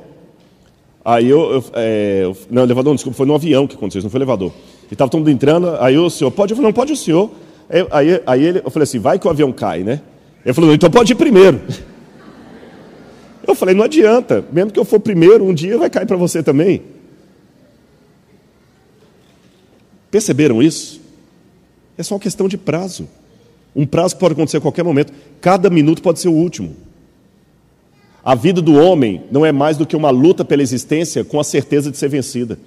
Aí 1.04 1.28
eu, 1.28 1.52
eu 1.52 1.64
é, 1.74 2.32
não, 2.50 2.64
elevador, 2.64 2.94
desculpa, 2.94 3.16
foi 3.16 3.26
no 3.26 3.34
avião 3.34 3.66
que 3.66 3.76
aconteceu, 3.76 4.02
não 4.02 4.10
foi 4.10 4.18
elevador. 4.18 4.52
E 4.90 4.94
estava 4.94 5.10
todo 5.10 5.20
mundo 5.20 5.30
entrando, 5.30 5.76
aí 5.80 5.96
o 5.96 6.10
senhor, 6.10 6.30
pode? 6.30 6.52
Eu 6.52 6.56
falei, 6.56 6.68
não, 6.68 6.74
pode 6.74 6.92
o 6.92 6.96
senhor. 6.96 7.30
Aí, 7.90 8.22
aí 8.26 8.44
ele, 8.44 8.62
eu 8.64 8.70
falei 8.70 8.84
assim, 8.84 8.98
vai 8.98 9.18
que 9.18 9.26
o 9.26 9.30
avião 9.30 9.52
cai, 9.52 9.82
né? 9.82 10.00
Ele 10.44 10.54
falou, 10.54 10.72
então 10.72 10.90
pode 10.90 11.12
ir 11.12 11.16
primeiro. 11.16 11.60
Eu 13.46 13.54
falei, 13.54 13.74
não 13.74 13.84
adianta, 13.84 14.44
mesmo 14.52 14.72
que 14.72 14.78
eu 14.78 14.84
for 14.84 14.98
primeiro, 14.98 15.44
um 15.44 15.54
dia 15.54 15.78
vai 15.78 15.88
cair 15.88 16.06
para 16.06 16.16
você 16.16 16.42
também. 16.42 16.82
Perceberam 20.10 20.62
isso? 20.62 21.00
É 21.98 22.02
só 22.02 22.14
uma 22.14 22.20
questão 22.20 22.48
de 22.48 22.56
prazo. 22.56 23.08
Um 23.74 23.86
prazo 23.86 24.14
que 24.14 24.20
pode 24.20 24.32
acontecer 24.32 24.58
a 24.58 24.60
qualquer 24.60 24.82
momento. 24.82 25.12
Cada 25.40 25.68
minuto 25.68 26.02
pode 26.02 26.20
ser 26.20 26.28
o 26.28 26.32
último. 26.32 26.74
A 28.24 28.34
vida 28.34 28.60
do 28.60 28.74
homem 28.74 29.22
não 29.30 29.46
é 29.46 29.52
mais 29.52 29.76
do 29.76 29.86
que 29.86 29.94
uma 29.94 30.10
luta 30.10 30.44
pela 30.44 30.62
existência 30.62 31.24
com 31.24 31.38
a 31.38 31.44
certeza 31.44 31.90
de 31.90 31.96
ser 31.96 32.08
vencida. 32.08 32.58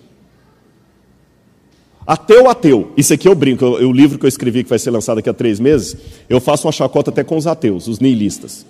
Ateu, 2.07 2.49
ateu. 2.49 2.91
Isso 2.95 3.13
aqui 3.13 3.27
eu 3.27 3.35
brinco. 3.35 3.65
O 3.65 3.91
livro 3.91 4.17
que 4.17 4.25
eu 4.25 4.29
escrevi, 4.29 4.63
que 4.63 4.69
vai 4.69 4.79
ser 4.79 4.89
lançado 4.89 5.17
daqui 5.17 5.29
a 5.29 5.33
três 5.33 5.59
meses, 5.59 5.95
eu 6.29 6.39
faço 6.39 6.65
uma 6.65 6.71
chacota 6.71 7.11
até 7.11 7.23
com 7.23 7.37
os 7.37 7.45
ateus, 7.45 7.87
os 7.87 7.99
niilistas. 7.99 8.65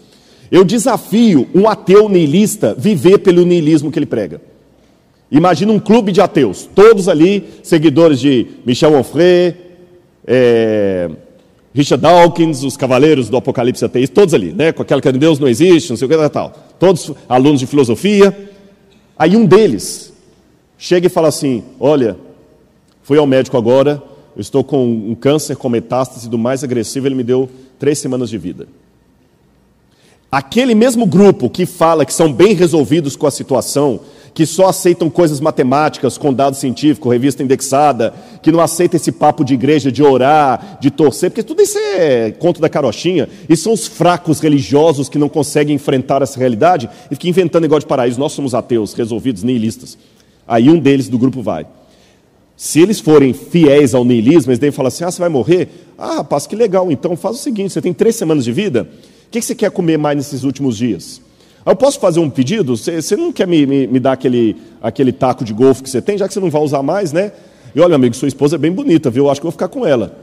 Eu 0.51 0.65
desafio 0.65 1.47
um 1.53 1.67
ateu 1.69 2.09
niilista 2.09 2.73
viver 2.77 3.19
pelo 3.19 3.45
niilismo 3.45 3.91
que 3.91 3.99
ele 3.99 4.05
prega. 4.05 4.41
Imagina 5.31 5.71
um 5.71 5.79
clube 5.79 6.11
de 6.11 6.21
ateus, 6.21 6.67
todos 6.73 7.07
ali 7.07 7.43
seguidores 7.61 8.19
de 8.19 8.47
Michel 8.65 8.95
Onfray, 8.95 9.55
é, 10.25 11.09
Richard 11.73 12.01
Dawkins, 12.01 12.63
os 12.63 12.75
cavaleiros 12.75 13.29
do 13.29 13.37
Apocalipse 13.37 13.85
ateísta, 13.85 14.13
todos 14.13 14.33
ali, 14.33 14.51
né? 14.51 14.71
com 14.71 14.81
aquela 14.81 15.01
que 15.01 15.11
Deus 15.11 15.37
não 15.37 15.47
existe, 15.47 15.91
não 15.91 15.97
sei 15.97 16.07
o 16.07 16.09
que 16.09 16.29
tal. 16.29 16.53
Todos 16.79 17.11
alunos 17.27 17.59
de 17.59 17.67
filosofia. 17.67 18.35
Aí 19.17 19.35
um 19.35 19.45
deles 19.45 20.11
chega 20.77 21.07
e 21.07 21.09
fala 21.09 21.27
assim: 21.27 21.63
Olha, 21.79 22.17
fui 23.03 23.19
ao 23.19 23.27
médico 23.27 23.55
agora, 23.55 24.01
eu 24.35 24.41
estou 24.41 24.63
com 24.63 24.83
um 24.83 25.13
câncer 25.13 25.57
com 25.57 25.69
metástase 25.69 26.27
do 26.27 26.37
mais 26.37 26.63
agressivo, 26.63 27.07
ele 27.07 27.15
me 27.15 27.23
deu 27.23 27.47
três 27.77 27.99
semanas 27.99 28.29
de 28.29 28.37
vida. 28.37 28.67
Aquele 30.31 30.75
mesmo 30.75 31.05
grupo 31.05 31.49
que 31.49 31.65
fala 31.65 32.05
que 32.05 32.13
são 32.13 32.31
bem 32.31 32.53
resolvidos 32.53 33.15
com 33.15 33.25
a 33.25 33.31
situação, 33.31 33.99
que 34.33 34.45
só 34.45 34.67
aceitam 34.67 35.09
coisas 35.09 35.39
matemáticas 35.39 36.17
com 36.17 36.33
dado 36.33 36.55
científico, 36.55 37.09
revista 37.09 37.43
indexada, 37.43 38.13
que 38.41 38.51
não 38.51 38.59
aceita 38.59 38.95
esse 38.95 39.11
papo 39.11 39.43
de 39.43 39.53
igreja, 39.53 39.91
de 39.91 40.03
orar, 40.03 40.77
de 40.79 40.89
torcer, 40.91 41.29
porque 41.29 41.43
tudo 41.43 41.61
isso 41.61 41.77
é 41.77 42.31
conto 42.31 42.61
da 42.61 42.69
carochinha, 42.69 43.27
e 43.47 43.55
são 43.55 43.73
os 43.73 43.87
fracos 43.87 44.39
religiosos 44.39 45.09
que 45.09 45.17
não 45.17 45.29
conseguem 45.29 45.75
enfrentar 45.75 46.21
essa 46.21 46.39
realidade 46.39 46.89
e 47.09 47.15
ficam 47.15 47.29
inventando 47.29 47.63
negócio 47.63 47.81
de 47.81 47.87
paraíso. 47.87 48.19
Nós 48.19 48.31
somos 48.31 48.53
ateus, 48.53 48.93
resolvidos, 48.93 49.43
nihilistas. 49.43 49.97
Aí 50.47 50.69
um 50.69 50.79
deles 50.79 51.09
do 51.09 51.17
grupo 51.17 51.41
vai. 51.41 51.65
Se 52.57 52.81
eles 52.81 52.99
forem 52.99 53.33
fiéis 53.33 53.93
ao 53.93 54.03
niilismo, 54.03 54.51
eles 54.51 54.59
devem 54.59 54.75
falar 54.75 54.89
assim: 54.89 55.03
ah, 55.03 55.11
você 55.11 55.19
vai 55.19 55.29
morrer? 55.29 55.69
Ah, 55.97 56.15
rapaz, 56.15 56.45
que 56.45 56.55
legal, 56.55 56.91
então 56.91 57.15
faz 57.15 57.37
o 57.37 57.39
seguinte: 57.39 57.71
você 57.71 57.81
tem 57.81 57.93
três 57.93 58.15
semanas 58.17 58.43
de 58.43 58.51
vida, 58.51 58.89
o 59.27 59.29
que 59.31 59.41
você 59.41 59.55
quer 59.55 59.71
comer 59.71 59.97
mais 59.97 60.17
nesses 60.17 60.43
últimos 60.43 60.75
dias? 60.75 61.21
Eu 61.65 61.75
posso 61.75 61.99
fazer 61.99 62.19
um 62.19 62.29
pedido? 62.29 62.75
Você 62.75 63.15
não 63.15 63.31
quer 63.31 63.47
me, 63.47 63.65
me, 63.65 63.87
me 63.87 63.99
dar 63.99 64.13
aquele, 64.13 64.55
aquele 64.81 65.11
taco 65.11 65.43
de 65.43 65.53
golfe 65.53 65.83
que 65.83 65.89
você 65.89 66.01
tem, 66.01 66.17
já 66.17 66.27
que 66.27 66.33
você 66.33 66.39
não 66.39 66.49
vai 66.49 66.61
usar 66.61 66.81
mais, 66.81 67.11
né? 67.11 67.31
E 67.75 67.79
olha, 67.79 67.95
amigo, 67.95 68.15
sua 68.15 68.27
esposa 68.27 68.55
é 68.55 68.59
bem 68.59 68.71
bonita, 68.71 69.09
viu? 69.09 69.25
Eu 69.25 69.31
acho 69.31 69.39
que 69.39 69.45
vou 69.45 69.51
ficar 69.51 69.67
com 69.67 69.85
ela. 69.85 70.17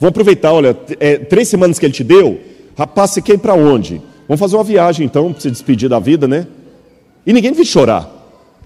Vou 0.00 0.08
aproveitar, 0.08 0.52
olha, 0.52 0.76
é, 0.98 1.18
três 1.18 1.48
semanas 1.48 1.78
que 1.78 1.86
ele 1.86 1.92
te 1.92 2.02
deu, 2.02 2.40
rapaz, 2.76 3.10
você 3.10 3.22
quer 3.22 3.34
ir 3.34 3.38
para 3.38 3.54
onde? 3.54 4.00
Vamos 4.26 4.40
fazer 4.40 4.56
uma 4.56 4.64
viagem 4.64 5.04
então, 5.04 5.32
para 5.32 5.40
se 5.40 5.50
despedir 5.50 5.88
da 5.88 5.98
vida, 5.98 6.26
né? 6.26 6.46
E 7.26 7.32
ninguém 7.32 7.52
vai 7.52 7.64
chorar. 7.64 8.10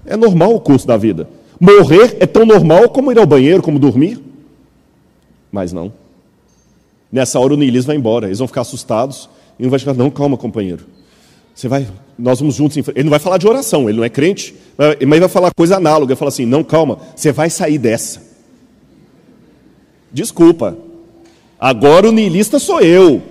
É 0.05 0.17
normal 0.17 0.55
o 0.55 0.61
curso 0.61 0.87
da 0.87 0.97
vida. 0.97 1.29
Morrer 1.59 2.17
é 2.21 2.27
tão 2.27 2.47
normal 2.47 2.89
como 2.91 3.11
ir 3.11 3.19
ao 3.19 3.27
banheiro, 3.27 3.63
como 3.63 3.79
dormir. 3.79 4.21
Mas 5.51 5.73
não. 5.73 5.93
Nessa 7.11 7.41
hora 7.41 7.55
o 7.55 7.57
niilismo 7.57 7.89
vai 7.89 7.97
embora, 7.97 8.27
eles 8.27 8.39
vão 8.39 8.47
ficar 8.47 8.61
assustados 8.61 9.29
e 9.59 9.63
não 9.63 9.71
vai 9.71 9.79
chegar, 9.79 9.95
não, 9.95 10.11
calma, 10.11 10.37
companheiro. 10.37 10.85
Você 11.55 11.69
vai, 11.69 11.89
nós 12.19 12.39
vamos 12.39 12.55
juntos. 12.55 12.77
Ele 12.77 13.05
não 13.05 13.11
vai 13.11 13.19
falar 13.19 13.39
de 13.39 13.49
oração, 13.49 13.89
ele 13.89 13.97
não 13.97 14.05
é 14.05 14.11
crente, 14.11 14.55
mas 14.77 14.97
ele 15.01 15.21
vai 15.21 15.29
falar 15.29 15.51
coisa 15.55 15.77
análoga, 15.77 16.15
vai 16.15 16.17
falar 16.17 16.29
assim: 16.29 16.45
não, 16.45 16.63
calma, 16.63 16.99
você 17.15 17.33
vai 17.33 17.49
sair 17.49 17.79
dessa. 17.79 18.23
Desculpa, 20.13 20.77
agora 21.59 22.09
o 22.09 22.13
niilista 22.13 22.59
sou 22.59 22.81
eu. 22.81 23.23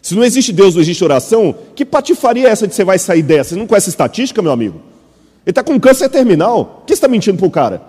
Se 0.00 0.16
não 0.16 0.24
existe 0.24 0.52
Deus, 0.52 0.74
não 0.74 0.82
existe 0.82 1.04
oração, 1.04 1.54
que 1.76 1.84
patifaria 1.84 2.48
é 2.48 2.50
essa 2.50 2.66
de 2.66 2.74
você 2.74 2.82
vai 2.82 2.98
sair 2.98 3.22
dessa? 3.22 3.50
Você 3.50 3.56
não 3.56 3.68
conhece 3.68 3.88
estatística, 3.88 4.42
meu 4.42 4.50
amigo? 4.50 4.80
Ele 5.46 5.52
está 5.52 5.62
com 5.62 5.78
câncer 5.78 6.08
terminal. 6.08 6.64
Por 6.64 6.86
que 6.86 6.92
você 6.92 6.98
está 6.98 7.08
mentindo 7.08 7.38
para 7.38 7.46
o 7.46 7.50
cara? 7.50 7.82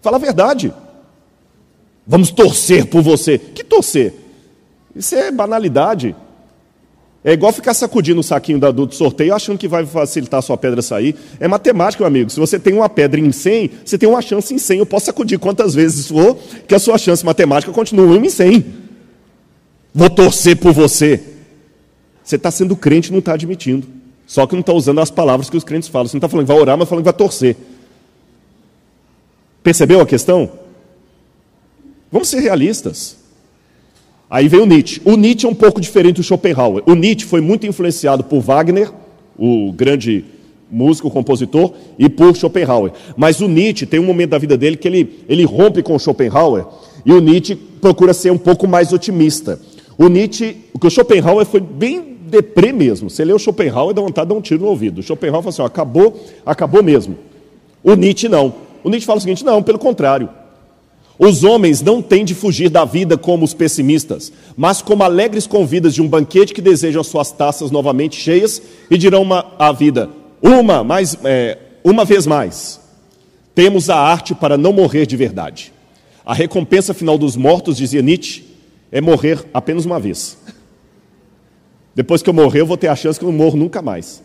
Fala 0.00 0.18
a 0.18 0.20
verdade. 0.20 0.72
Vamos 2.06 2.30
torcer 2.30 2.86
por 2.86 3.02
você. 3.02 3.38
Que 3.38 3.64
torcer? 3.64 4.14
Isso 4.94 5.16
é 5.16 5.32
banalidade. 5.32 6.14
É 7.24 7.32
igual 7.32 7.52
ficar 7.52 7.74
sacudindo 7.74 8.20
o 8.20 8.22
saquinho 8.22 8.60
do 8.60 8.92
sorteio 8.94 9.34
achando 9.34 9.58
que 9.58 9.66
vai 9.66 9.84
facilitar 9.84 10.38
a 10.38 10.42
sua 10.42 10.56
pedra 10.56 10.80
sair. 10.80 11.16
É 11.40 11.48
matemática, 11.48 12.02
meu 12.02 12.06
amigo. 12.06 12.30
Se 12.30 12.38
você 12.38 12.58
tem 12.58 12.72
uma 12.72 12.88
pedra 12.88 13.18
em 13.18 13.32
100, 13.32 13.70
você 13.84 13.98
tem 13.98 14.08
uma 14.08 14.22
chance 14.22 14.54
em 14.54 14.58
100. 14.58 14.78
Eu 14.78 14.86
posso 14.86 15.06
sacudir 15.06 15.38
quantas 15.38 15.74
vezes 15.74 16.06
for, 16.06 16.38
que 16.68 16.74
a 16.74 16.78
sua 16.78 16.96
chance 16.98 17.26
matemática 17.26 17.72
continua 17.72 18.06
1 18.06 18.24
em 18.24 18.28
100. 18.28 18.66
Vou 19.92 20.08
torcer 20.08 20.56
por 20.56 20.72
você. 20.72 21.20
Você 22.22 22.36
está 22.36 22.50
sendo 22.50 22.76
crente 22.76 23.08
e 23.08 23.12
não 23.12 23.18
está 23.18 23.34
admitindo. 23.34 23.86
Só 24.26 24.46
que 24.46 24.54
não 24.54 24.60
está 24.60 24.72
usando 24.72 25.00
as 25.00 25.10
palavras 25.10 25.50
que 25.50 25.56
os 25.56 25.64
crentes 25.64 25.88
falam. 25.88 26.06
Você 26.06 26.16
não 26.16 26.18
está 26.18 26.28
falando 26.28 26.46
que 26.46 26.52
vai 26.52 26.60
orar, 26.60 26.76
mas 26.76 26.88
falando 26.88 27.02
que 27.02 27.10
vai 27.10 27.18
torcer. 27.18 27.56
Percebeu 29.64 30.00
a 30.00 30.06
questão? 30.06 30.50
Vamos 32.10 32.28
ser 32.28 32.38
realistas. 32.38 33.16
Aí 34.28 34.48
vem 34.48 34.60
o 34.60 34.66
Nietzsche. 34.66 35.00
O 35.04 35.16
Nietzsche 35.16 35.46
é 35.46 35.48
um 35.48 35.54
pouco 35.54 35.80
diferente 35.80 36.16
do 36.16 36.22
Schopenhauer. 36.22 36.82
O 36.86 36.94
Nietzsche 36.94 37.26
foi 37.26 37.40
muito 37.40 37.66
influenciado 37.66 38.24
por 38.24 38.40
Wagner, 38.40 38.90
o 39.38 39.72
grande 39.72 40.24
músico, 40.70 41.10
compositor, 41.10 41.72
e 41.98 42.08
por 42.08 42.34
Schopenhauer. 42.34 42.92
Mas 43.16 43.40
o 43.40 43.48
Nietzsche 43.48 43.86
tem 43.86 44.00
um 44.00 44.04
momento 44.04 44.30
da 44.30 44.38
vida 44.38 44.56
dele 44.56 44.76
que 44.76 44.88
ele, 44.88 45.24
ele 45.28 45.44
rompe 45.44 45.82
com 45.82 45.94
o 45.94 45.98
Schopenhauer 45.98 46.66
e 47.04 47.12
o 47.12 47.20
Nietzsche 47.20 47.54
procura 47.54 48.12
ser 48.12 48.32
um 48.32 48.38
pouco 48.38 48.66
mais 48.66 48.92
otimista. 48.92 49.60
O 49.96 50.08
Nietzsche, 50.08 50.56
o 50.72 50.78
que 50.78 50.88
o 50.88 50.90
Schopenhauer 50.90 51.46
foi 51.46 51.60
bem 51.60 52.16
deprê 52.28 52.72
mesmo. 52.72 53.08
Você 53.08 53.24
lê 53.24 53.32
o 53.32 53.38
Schopenhauer 53.38 53.94
dá 53.94 54.02
vontade 54.02 54.26
de 54.26 54.34
dar 54.34 54.38
um 54.38 54.42
tiro 54.42 54.62
no 54.62 54.68
ouvido. 54.68 54.98
O 54.98 55.02
Schopenhauer 55.02 55.42
fala 55.42 55.50
assim: 55.50 55.62
ó, 55.62 55.66
acabou, 55.66 56.20
acabou 56.44 56.82
mesmo. 56.82 57.16
O 57.82 57.94
Nietzsche 57.94 58.28
não. 58.28 58.52
O 58.82 58.90
Nietzsche 58.90 59.06
fala 59.06 59.18
o 59.18 59.20
seguinte: 59.20 59.44
não, 59.44 59.62
pelo 59.62 59.78
contrário. 59.78 60.28
Os 61.18 61.44
homens 61.44 61.80
não 61.80 62.02
têm 62.02 62.24
de 62.24 62.34
fugir 62.34 62.68
da 62.68 62.84
vida 62.84 63.16
como 63.16 63.44
os 63.44 63.54
pessimistas, 63.54 64.30
mas 64.56 64.82
como 64.82 65.02
alegres 65.02 65.46
convidas 65.46 65.94
de 65.94 66.02
um 66.02 66.08
banquete 66.08 66.52
que 66.52 66.60
desejam 66.60 67.00
as 67.00 67.06
suas 67.06 67.32
taças 67.32 67.70
novamente 67.70 68.16
cheias 68.16 68.60
e 68.90 68.98
dirão 68.98 69.22
uma, 69.22 69.54
à 69.58 69.72
vida: 69.72 70.10
uma, 70.42 70.84
mais, 70.84 71.16
é, 71.24 71.58
uma 71.82 72.04
vez 72.04 72.26
mais. 72.26 72.80
Temos 73.54 73.88
a 73.88 73.96
arte 73.96 74.34
para 74.34 74.58
não 74.58 74.72
morrer 74.72 75.06
de 75.06 75.16
verdade. 75.16 75.72
A 76.24 76.34
recompensa 76.34 76.92
final 76.92 77.16
dos 77.16 77.36
mortos, 77.36 77.78
dizia 77.78 78.02
Nietzsche, 78.02 78.44
é 78.92 79.00
morrer 79.00 79.42
apenas 79.54 79.86
uma 79.86 79.98
vez. 79.98 80.36
Depois 81.94 82.20
que 82.20 82.28
eu 82.28 82.34
morrer, 82.34 82.60
eu 82.60 82.66
vou 82.66 82.76
ter 82.76 82.88
a 82.88 82.96
chance 82.96 83.18
que 83.18 83.24
eu 83.24 83.30
não 83.30 83.38
morro 83.38 83.56
nunca 83.56 83.80
mais. 83.80 84.22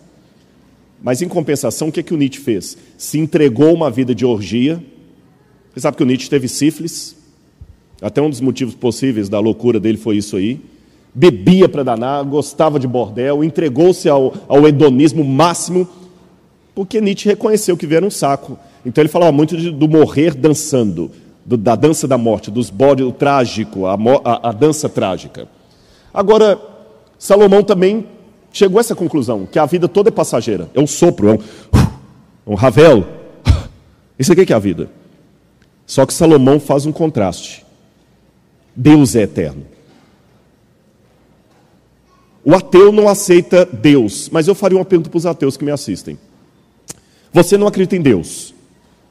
Mas 1.01 1.21
em 1.21 1.27
compensação, 1.29 1.87
o 1.87 1.91
que, 1.91 2.01
é 2.01 2.03
que 2.03 2.13
o 2.13 2.17
Nietzsche 2.17 2.41
fez? 2.41 2.77
Se 2.97 3.17
entregou 3.17 3.73
uma 3.73 3.89
vida 3.89 4.13
de 4.13 4.25
orgia 4.25 4.83
você 5.73 5.79
sabe 5.79 5.97
que 5.97 6.03
o 6.03 6.05
Nietzsche 6.05 6.29
teve 6.29 6.47
sífilis? 6.47 7.15
Até 8.01 8.21
um 8.21 8.29
dos 8.29 8.41
motivos 8.41 8.75
possíveis 8.75 9.29
da 9.29 9.39
loucura 9.39 9.79
dele 9.79 9.97
foi 9.97 10.17
isso 10.17 10.35
aí. 10.35 10.59
Bebia 11.13 11.69
para 11.69 11.83
danar, 11.83 12.23
gostava 12.25 12.79
de 12.79 12.87
bordel, 12.87 13.43
entregou-se 13.43 14.09
ao, 14.09 14.33
ao 14.47 14.67
hedonismo 14.67 15.23
máximo, 15.23 15.87
porque 16.73 16.99
Nietzsche 16.99 17.29
reconheceu 17.29 17.77
que 17.77 17.85
era 17.93 18.05
um 18.05 18.09
saco. 18.09 18.57
Então 18.85 19.01
ele 19.01 19.09
falava 19.09 19.31
muito 19.31 19.55
de, 19.55 19.71
do 19.71 19.87
morrer 19.87 20.33
dançando, 20.33 21.11
do, 21.45 21.55
da 21.55 21.75
dança 21.75 22.07
da 22.07 22.17
morte, 22.17 22.49
dos 22.51 22.69
bodes, 22.69 23.05
o 23.05 23.11
trágico, 23.11 23.85
a, 23.85 23.93
a, 24.25 24.49
a 24.49 24.51
dança 24.51 24.89
trágica. 24.89 25.47
Agora, 26.13 26.59
Salomão 27.17 27.63
também 27.63 28.07
chegou 28.51 28.79
a 28.79 28.81
essa 28.81 28.95
conclusão, 28.95 29.45
que 29.45 29.59
a 29.59 29.65
vida 29.65 29.87
toda 29.87 30.09
é 30.09 30.11
passageira, 30.11 30.69
é 30.73 30.79
um 30.79 30.87
sopro, 30.87 31.29
é 31.29 31.33
um, 31.33 32.53
um 32.53 32.55
ravel. 32.55 33.05
Isso 34.17 34.31
aqui 34.31 34.41
é, 34.41 34.45
que 34.45 34.53
é 34.53 34.55
a 34.55 34.59
vida. 34.59 34.89
Só 35.85 36.05
que 36.05 36.13
Salomão 36.13 36.59
faz 36.59 36.85
um 36.85 36.91
contraste. 36.91 37.65
Deus 38.75 39.15
é 39.15 39.23
eterno. 39.23 39.65
O 42.43 42.55
ateu 42.55 42.91
não 42.91 43.07
aceita 43.07 43.65
Deus, 43.65 44.29
mas 44.29 44.47
eu 44.47 44.55
faria 44.55 44.77
uma 44.77 44.85
pergunta 44.85 45.09
para 45.09 45.17
os 45.17 45.25
ateus 45.25 45.55
que 45.55 45.65
me 45.65 45.71
assistem. 45.71 46.17
Você 47.31 47.57
não 47.57 47.67
acredita 47.67 47.95
em 47.95 48.01
Deus, 48.01 48.53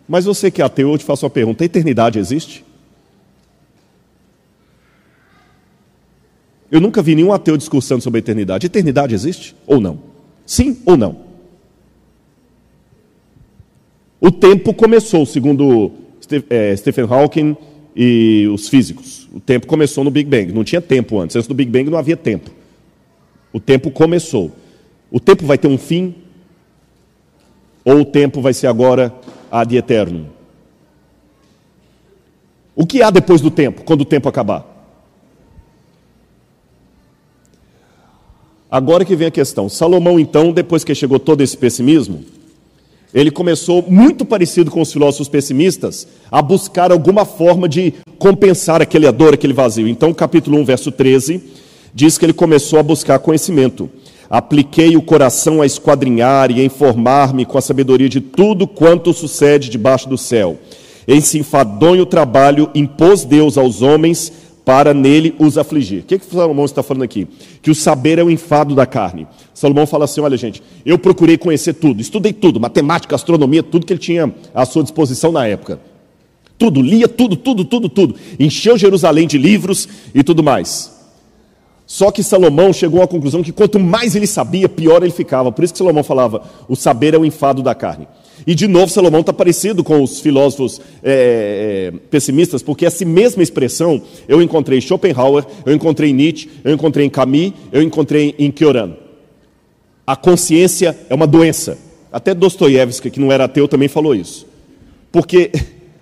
mas 0.08 0.24
você 0.24 0.50
que 0.50 0.60
é 0.60 0.64
ateu, 0.64 0.90
eu 0.90 0.98
te 0.98 1.04
faço 1.04 1.24
uma 1.24 1.30
pergunta: 1.30 1.62
a 1.62 1.66
eternidade 1.66 2.18
existe? 2.18 2.64
Eu 6.70 6.80
nunca 6.80 7.02
vi 7.02 7.14
nenhum 7.14 7.32
ateu 7.32 7.56
discursando 7.56 8.02
sobre 8.02 8.18
a 8.18 8.20
eternidade. 8.20 8.66
Eternidade 8.66 9.14
existe 9.14 9.56
ou 9.66 9.80
não? 9.80 10.00
Sim 10.46 10.80
ou 10.84 10.96
não? 10.96 11.30
O 14.20 14.30
tempo 14.30 14.74
começou, 14.74 15.24
segundo 15.24 15.90
Stephen 16.76 17.06
Hawking 17.08 17.56
e 17.94 18.48
os 18.52 18.68
físicos. 18.68 19.28
O 19.32 19.40
tempo 19.40 19.66
começou 19.66 20.04
no 20.04 20.10
Big 20.10 20.28
Bang. 20.28 20.52
Não 20.52 20.64
tinha 20.64 20.80
tempo 20.80 21.18
antes. 21.18 21.36
Antes 21.36 21.48
do 21.48 21.54
Big 21.54 21.70
Bang 21.70 21.90
não 21.90 21.98
havia 21.98 22.16
tempo. 22.16 22.50
O 23.52 23.58
tempo 23.58 23.90
começou. 23.90 24.52
O 25.10 25.18
tempo 25.18 25.44
vai 25.44 25.58
ter 25.58 25.68
um 25.68 25.78
fim? 25.78 26.14
Ou 27.84 28.00
o 28.00 28.04
tempo 28.04 28.40
vai 28.40 28.52
ser 28.52 28.66
agora 28.66 29.12
ad 29.50 29.76
eterno? 29.76 30.28
O 32.76 32.86
que 32.86 33.02
há 33.02 33.10
depois 33.10 33.40
do 33.40 33.50
tempo, 33.50 33.82
quando 33.82 34.02
o 34.02 34.04
tempo 34.04 34.28
acabar? 34.28 34.66
Agora 38.70 39.04
que 39.04 39.16
vem 39.16 39.26
a 39.26 39.30
questão. 39.32 39.68
Salomão, 39.68 40.20
então, 40.20 40.52
depois 40.52 40.84
que 40.84 40.94
chegou 40.94 41.18
todo 41.18 41.40
esse 41.40 41.56
pessimismo, 41.56 42.24
ele 43.12 43.30
começou, 43.30 43.84
muito 43.88 44.24
parecido 44.24 44.70
com 44.70 44.80
os 44.80 44.92
filósofos 44.92 45.28
pessimistas, 45.28 46.06
a 46.30 46.40
buscar 46.40 46.92
alguma 46.92 47.24
forma 47.24 47.68
de 47.68 47.94
compensar 48.18 48.80
aquele 48.80 49.10
dor, 49.10 49.34
aquele 49.34 49.52
vazio. 49.52 49.88
Então, 49.88 50.12
capítulo 50.14 50.58
1, 50.58 50.64
verso 50.64 50.92
13, 50.92 51.42
diz 51.92 52.16
que 52.16 52.24
ele 52.24 52.32
começou 52.32 52.78
a 52.78 52.82
buscar 52.82 53.18
conhecimento. 53.18 53.90
Apliquei 54.28 54.96
o 54.96 55.02
coração 55.02 55.60
a 55.60 55.66
esquadrinhar 55.66 56.52
e 56.52 56.60
a 56.60 56.64
informar-me 56.64 57.44
com 57.44 57.58
a 57.58 57.60
sabedoria 57.60 58.08
de 58.08 58.20
tudo 58.20 58.66
quanto 58.66 59.12
sucede 59.12 59.68
debaixo 59.68 60.08
do 60.08 60.16
céu. 60.16 60.56
Esse 61.08 61.38
enfadonho 61.38 62.06
trabalho 62.06 62.70
impôs 62.72 63.24
Deus 63.24 63.58
aos 63.58 63.82
homens 63.82 64.32
para 64.70 64.94
nele 64.94 65.34
os 65.36 65.58
afligir. 65.58 66.02
O 66.02 66.04
que, 66.04 66.16
que 66.16 66.24
Salomão 66.24 66.64
está 66.64 66.80
falando 66.80 67.02
aqui? 67.02 67.26
Que 67.60 67.72
o 67.72 67.74
saber 67.74 68.20
é 68.20 68.22
o 68.22 68.30
enfado 68.30 68.72
da 68.72 68.86
carne. 68.86 69.26
Salomão 69.52 69.84
fala 69.84 70.04
assim: 70.04 70.20
olha, 70.20 70.36
gente, 70.36 70.62
eu 70.86 70.96
procurei 70.96 71.36
conhecer 71.36 71.72
tudo, 71.72 72.00
estudei 72.00 72.32
tudo, 72.32 72.60
matemática, 72.60 73.16
astronomia, 73.16 73.64
tudo 73.64 73.84
que 73.84 73.92
ele 73.92 73.98
tinha 73.98 74.32
à 74.54 74.64
sua 74.64 74.84
disposição 74.84 75.32
na 75.32 75.44
época. 75.44 75.80
Tudo, 76.56 76.80
lia 76.80 77.08
tudo, 77.08 77.34
tudo, 77.34 77.64
tudo, 77.64 77.88
tudo. 77.88 78.14
Encheu 78.38 78.78
Jerusalém 78.78 79.26
de 79.26 79.38
livros 79.38 79.88
e 80.14 80.22
tudo 80.22 80.40
mais. 80.40 81.00
Só 81.84 82.12
que 82.12 82.22
Salomão 82.22 82.72
chegou 82.72 83.02
à 83.02 83.08
conclusão 83.08 83.42
que 83.42 83.50
quanto 83.50 83.80
mais 83.80 84.14
ele 84.14 84.28
sabia, 84.28 84.68
pior 84.68 85.02
ele 85.02 85.10
ficava. 85.10 85.50
Por 85.50 85.64
isso 85.64 85.74
que 85.74 85.78
Salomão 85.78 86.04
falava: 86.04 86.42
o 86.68 86.76
saber 86.76 87.12
é 87.12 87.18
o 87.18 87.24
enfado 87.24 87.60
da 87.60 87.74
carne. 87.74 88.06
E 88.46 88.54
de 88.54 88.66
novo, 88.66 88.90
Salomão 88.90 89.20
está 89.20 89.32
parecido 89.32 89.84
com 89.84 90.02
os 90.02 90.20
filósofos 90.20 90.80
é, 91.02 91.92
é, 91.92 91.98
pessimistas, 92.10 92.62
porque 92.62 92.86
essa 92.86 93.04
mesma 93.04 93.42
expressão 93.42 94.02
eu 94.26 94.40
encontrei 94.40 94.78
em 94.78 94.80
Schopenhauer, 94.80 95.44
eu 95.66 95.74
encontrei 95.74 96.10
em 96.10 96.14
Nietzsche, 96.14 96.50
eu 96.64 96.72
encontrei 96.72 97.06
em 97.06 97.10
Camus, 97.10 97.52
eu 97.70 97.82
encontrei 97.82 98.34
em 98.38 98.50
Kioran. 98.50 98.94
A 100.06 100.16
consciência 100.16 100.98
é 101.08 101.14
uma 101.14 101.26
doença. 101.26 101.78
Até 102.12 102.34
Dostoiévski, 102.34 103.10
que 103.10 103.20
não 103.20 103.30
era 103.30 103.44
ateu, 103.44 103.68
também 103.68 103.88
falou 103.88 104.14
isso. 104.14 104.46
Porque 105.12 105.52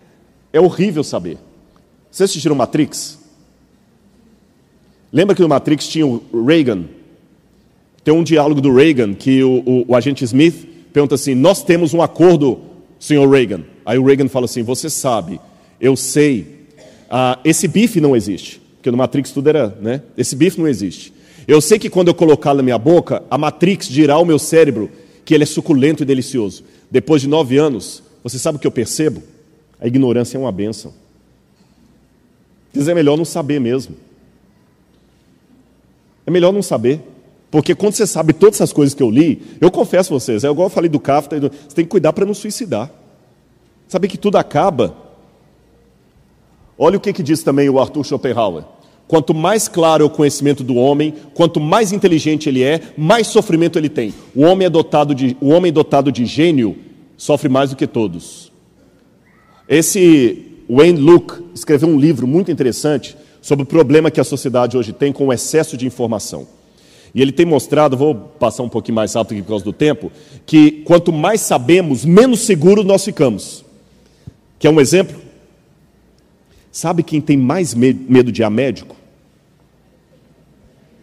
é 0.53 0.61
horrível 0.61 1.05
saber. 1.05 1.39
Vocês 2.11 2.31
assistiram 2.31 2.57
Matrix? 2.57 3.19
Lembra 5.13 5.35
que 5.35 5.43
no 5.43 5.49
Matrix 5.49 5.89
tinha 5.89 6.07
o 6.07 6.23
Reagan? 6.47 6.85
Tem 8.05 8.15
um 8.15 8.23
diálogo 8.23 8.61
do 8.61 8.75
Reagan 8.75 9.13
que 9.13 9.43
o, 9.43 9.63
o, 9.67 9.85
o 9.89 9.95
agente 9.95 10.25
Smith 10.25 10.67
pergunta 10.99 11.15
assim: 11.15 11.35
Nós 11.35 11.63
temos 11.63 11.95
um 11.95 12.03
acordo, 12.03 12.61
senhor 12.99 13.29
Reagan. 13.29 13.63
Aí 13.87 13.99
o 13.99 14.05
Reagan 14.05 14.29
fala 14.29 14.47
assim: 14.47 14.63
Você 14.63 14.91
sabe, 14.91 15.41
eu 15.81 15.97
sei, 15.97 16.67
ah, 17.09 17.39
esse 17.45 17.69
bife 17.69 18.01
não 18.01 18.17
existe. 18.17 18.61
Porque 18.77 18.91
no 18.91 18.97
Matrix 18.97 19.31
tudo 19.31 19.49
era, 19.49 19.77
né? 19.81 20.03
Esse 20.17 20.37
bife 20.37 20.59
não 20.59 20.69
existe. 20.69 21.13
Eu 21.47 21.61
sei 21.61 21.79
que 21.79 21.89
quando 21.89 22.09
eu 22.09 22.15
colocar 22.15 22.53
na 22.53 22.63
minha 22.63 22.79
boca, 22.79 23.23
a 23.31 23.39
Matrix 23.39 23.89
dirá 23.89 24.15
ao 24.15 24.25
meu 24.25 24.39
cérebro 24.39 24.91
que 25.25 25.35
ele 25.35 25.45
é 25.45 25.47
suculento 25.47 26.03
e 26.03 26.07
delicioso. 26.07 26.65
Depois 26.91 27.23
de 27.23 27.29
nove 27.29 27.57
anos, 27.57 28.03
você 28.23 28.39
sabe 28.39 28.57
o 28.57 28.61
que 28.61 28.67
eu 28.67 28.71
percebo? 28.71 29.23
A 29.81 29.87
ignorância 29.87 30.37
é 30.37 30.41
uma 30.41 30.53
bênção. 30.53 30.93
Dizer, 32.73 32.93
é 32.93 32.95
melhor 32.95 33.17
não 33.17 33.25
saber 33.25 33.61
mesmo. 33.61 33.97
É 36.27 36.31
melhor 36.31 36.53
não 36.53 36.63
saber. 36.63 37.01
Porque 37.51 37.75
quando 37.75 37.95
você 37.95 38.07
sabe 38.07 38.33
todas 38.33 38.57
essas 38.57 38.73
coisas 38.73 38.95
que 38.95 39.03
eu 39.03 39.11
li, 39.11 39.43
eu 39.61 39.71
confesso 39.71 40.13
a 40.15 40.19
vocês, 40.19 40.45
é 40.45 40.51
igual 40.51 40.67
eu 40.67 40.71
falei 40.71 40.89
do 40.89 41.01
Kafka, 41.01 41.41
você 41.41 41.75
tem 41.75 41.85
que 41.85 41.91
cuidar 41.91 42.13
para 42.13 42.27
não 42.27 42.35
suicidar. 42.35 42.91
Saber 43.87 44.09
que 44.09 44.19
tudo 44.19 44.37
acaba. 44.37 44.95
Olha 46.77 46.99
o 46.99 47.01
que, 47.01 47.13
que 47.13 47.23
diz 47.23 47.43
também 47.43 47.69
o 47.71 47.81
Arthur 47.81 48.05
Schopenhauer. 48.05 48.65
Quanto 49.07 49.33
mais 49.33 49.67
claro 49.67 50.03
é 50.03 50.07
o 50.07 50.11
conhecimento 50.11 50.63
do 50.63 50.75
homem, 50.75 51.15
quanto 51.33 51.59
mais 51.59 51.93
inteligente 51.93 52.47
ele 52.47 52.63
é, 52.63 52.93
mais 52.99 53.29
sofrimento 53.29 53.79
ele 53.79 53.89
tem. 53.89 54.13
O 54.35 54.43
homem, 54.43 54.67
é 54.67 54.71
dotado 54.71 55.15
de, 55.15 55.35
o 55.41 55.49
homem 55.49 55.73
dotado 55.73 56.13
de 56.13 56.27
gênio 56.27 56.77
sofre 57.17 57.49
mais 57.49 57.71
do 57.71 57.77
que 57.77 57.87
todos. 57.87 58.53
Esse 59.67 60.63
Wayne 60.69 61.01
Luke 61.01 61.43
escreveu 61.55 61.89
um 61.89 61.99
livro 61.99 62.27
muito 62.27 62.51
interessante 62.51 63.17
sobre 63.41 63.63
o 63.63 63.67
problema 63.67 64.11
que 64.11 64.21
a 64.21 64.25
sociedade 64.25 64.77
hoje 64.77 64.93
tem 64.93 65.11
com 65.11 65.29
o 65.29 65.33
excesso 65.33 65.79
de 65.79 65.87
informação. 65.87 66.58
E 67.15 67.23
ele 67.23 67.33
tem 67.33 67.47
mostrado, 67.47 67.97
vou 67.97 68.15
passar 68.15 68.63
um 68.63 68.69
pouquinho 68.69 68.97
mais 68.97 69.15
rápido 69.15 69.39
aqui 69.39 69.43
por 69.43 69.49
causa 69.49 69.65
do 69.65 69.73
tempo, 69.73 70.13
que 70.45 70.83
quanto 70.85 71.13
mais 71.13 71.41
sabemos, 71.41 72.05
menos 72.05 72.41
seguros 72.41 72.85
nós 72.85 73.05
ficamos. 73.05 73.65
Quer 74.59 74.71
um 74.71 74.81
exemplo? 74.81 75.17
Sabe 76.71 77.03
quem 77.03 77.21
tem 77.21 77.37
mais 77.37 77.75
medo 77.75 78.31
de 78.31 78.43
ir 78.43 78.45
a 78.45 78.51
médico? 78.51 78.97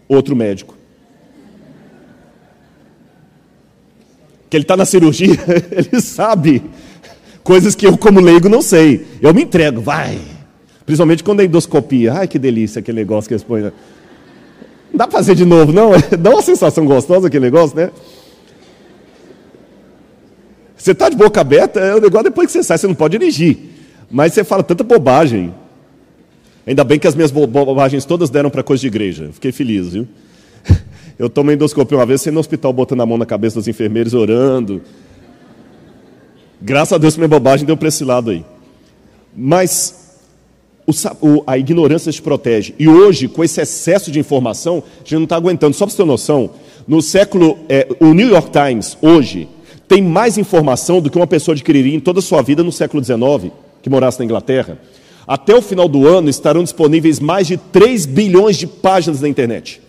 Outro 0.07 0.35
médico. 0.35 0.75
Que 4.49 4.57
ele 4.57 4.63
está 4.63 4.77
na 4.77 4.85
cirurgia, 4.85 5.35
ele 5.71 5.99
sabe 6.01 6.61
coisas 7.43 7.75
que 7.75 7.85
eu, 7.85 7.97
como 7.97 8.19
leigo, 8.19 8.49
não 8.49 8.61
sei. 8.61 9.05
Eu 9.21 9.33
me 9.33 9.43
entrego, 9.43 9.81
vai. 9.81 10.19
Principalmente 10.85 11.23
quando 11.23 11.41
é 11.41 11.45
endoscopia. 11.45 12.13
Ai, 12.13 12.27
que 12.27 12.37
delícia 12.37 12.79
aquele 12.79 12.99
negócio 12.99 13.27
que 13.27 13.33
eles 13.33 13.43
põem. 13.43 13.71
Não 14.91 14.97
dá 14.97 15.07
para 15.07 15.17
fazer 15.17 15.35
de 15.35 15.45
novo, 15.45 15.71
não? 15.71 15.91
Dá 16.19 16.29
uma 16.29 16.41
sensação 16.41 16.85
gostosa 16.85 17.27
aquele 17.27 17.45
negócio, 17.45 17.75
né? 17.75 17.91
Você 20.77 20.91
está 20.91 21.09
de 21.09 21.15
boca 21.15 21.41
aberta, 21.41 21.79
é 21.79 21.95
o 21.95 21.99
negócio 21.99 22.25
depois 22.25 22.47
que 22.47 22.53
você 22.53 22.63
sai, 22.63 22.77
você 22.77 22.87
não 22.87 22.93
pode 22.93 23.17
dirigir. 23.17 23.57
Mas 24.09 24.33
você 24.33 24.43
fala 24.43 24.61
tanta 24.61 24.83
bobagem. 24.83 25.53
Ainda 26.67 26.83
bem 26.83 26.99
que 26.99 27.07
as 27.07 27.15
minhas 27.15 27.31
bobagens 27.31 28.05
todas 28.05 28.29
deram 28.29 28.49
para 28.49 28.63
coisa 28.63 28.81
de 28.81 28.87
igreja. 28.87 29.29
Fiquei 29.33 29.51
feliz, 29.51 29.93
viu? 29.93 30.07
Eu 31.17 31.29
tomei 31.29 31.55
endoscopia 31.55 31.97
uma 31.97 32.05
vez, 32.05 32.21
sendo 32.21 32.35
no 32.35 32.39
hospital, 32.39 32.71
botando 32.71 33.01
a 33.01 33.05
mão 33.05 33.17
na 33.17 33.25
cabeça 33.25 33.55
dos 33.55 33.67
enfermeiros, 33.67 34.13
orando. 34.13 34.81
Graças 36.61 36.93
a 36.93 36.97
Deus 36.97 37.17
minha 37.17 37.27
bobagem 37.27 37.65
deu 37.65 37.75
para 37.77 37.87
esse 37.87 38.03
lado 38.03 38.31
aí. 38.31 38.45
Mas 39.35 40.04
o, 40.87 41.43
a 41.47 41.57
ignorância 41.57 42.11
te 42.11 42.21
protege. 42.21 42.75
E 42.77 42.87
hoje, 42.87 43.27
com 43.27 43.43
esse 43.43 43.59
excesso 43.59 44.11
de 44.11 44.19
informação, 44.19 44.83
a 44.97 44.99
gente 44.99 45.15
não 45.15 45.23
está 45.23 45.35
aguentando. 45.35 45.75
Só 45.75 45.85
para 45.85 45.91
você 45.91 45.97
ter 45.97 46.05
noção, 46.05 46.51
no 46.87 47.01
século. 47.01 47.57
É, 47.67 47.87
o 47.99 48.13
New 48.13 48.29
York 48.29 48.51
Times, 48.51 48.97
hoje, 49.01 49.47
tem 49.87 50.01
mais 50.01 50.37
informação 50.37 51.01
do 51.01 51.09
que 51.09 51.17
uma 51.17 51.27
pessoa 51.27 51.53
adquiriria 51.53 51.95
em 51.95 51.99
toda 51.99 52.19
a 52.19 52.21
sua 52.21 52.41
vida 52.41 52.63
no 52.63 52.71
século 52.71 53.03
XIX, 53.03 53.51
que 53.81 53.89
morasse 53.89 54.19
na 54.19 54.25
Inglaterra. 54.25 54.79
Até 55.27 55.55
o 55.55 55.61
final 55.61 55.87
do 55.87 56.07
ano 56.07 56.29
estarão 56.29 56.63
disponíveis 56.63 57.19
mais 57.19 57.47
de 57.47 57.57
3 57.57 58.05
bilhões 58.05 58.57
de 58.57 58.67
páginas 58.67 59.21
na 59.21 59.27
internet. 59.27 59.81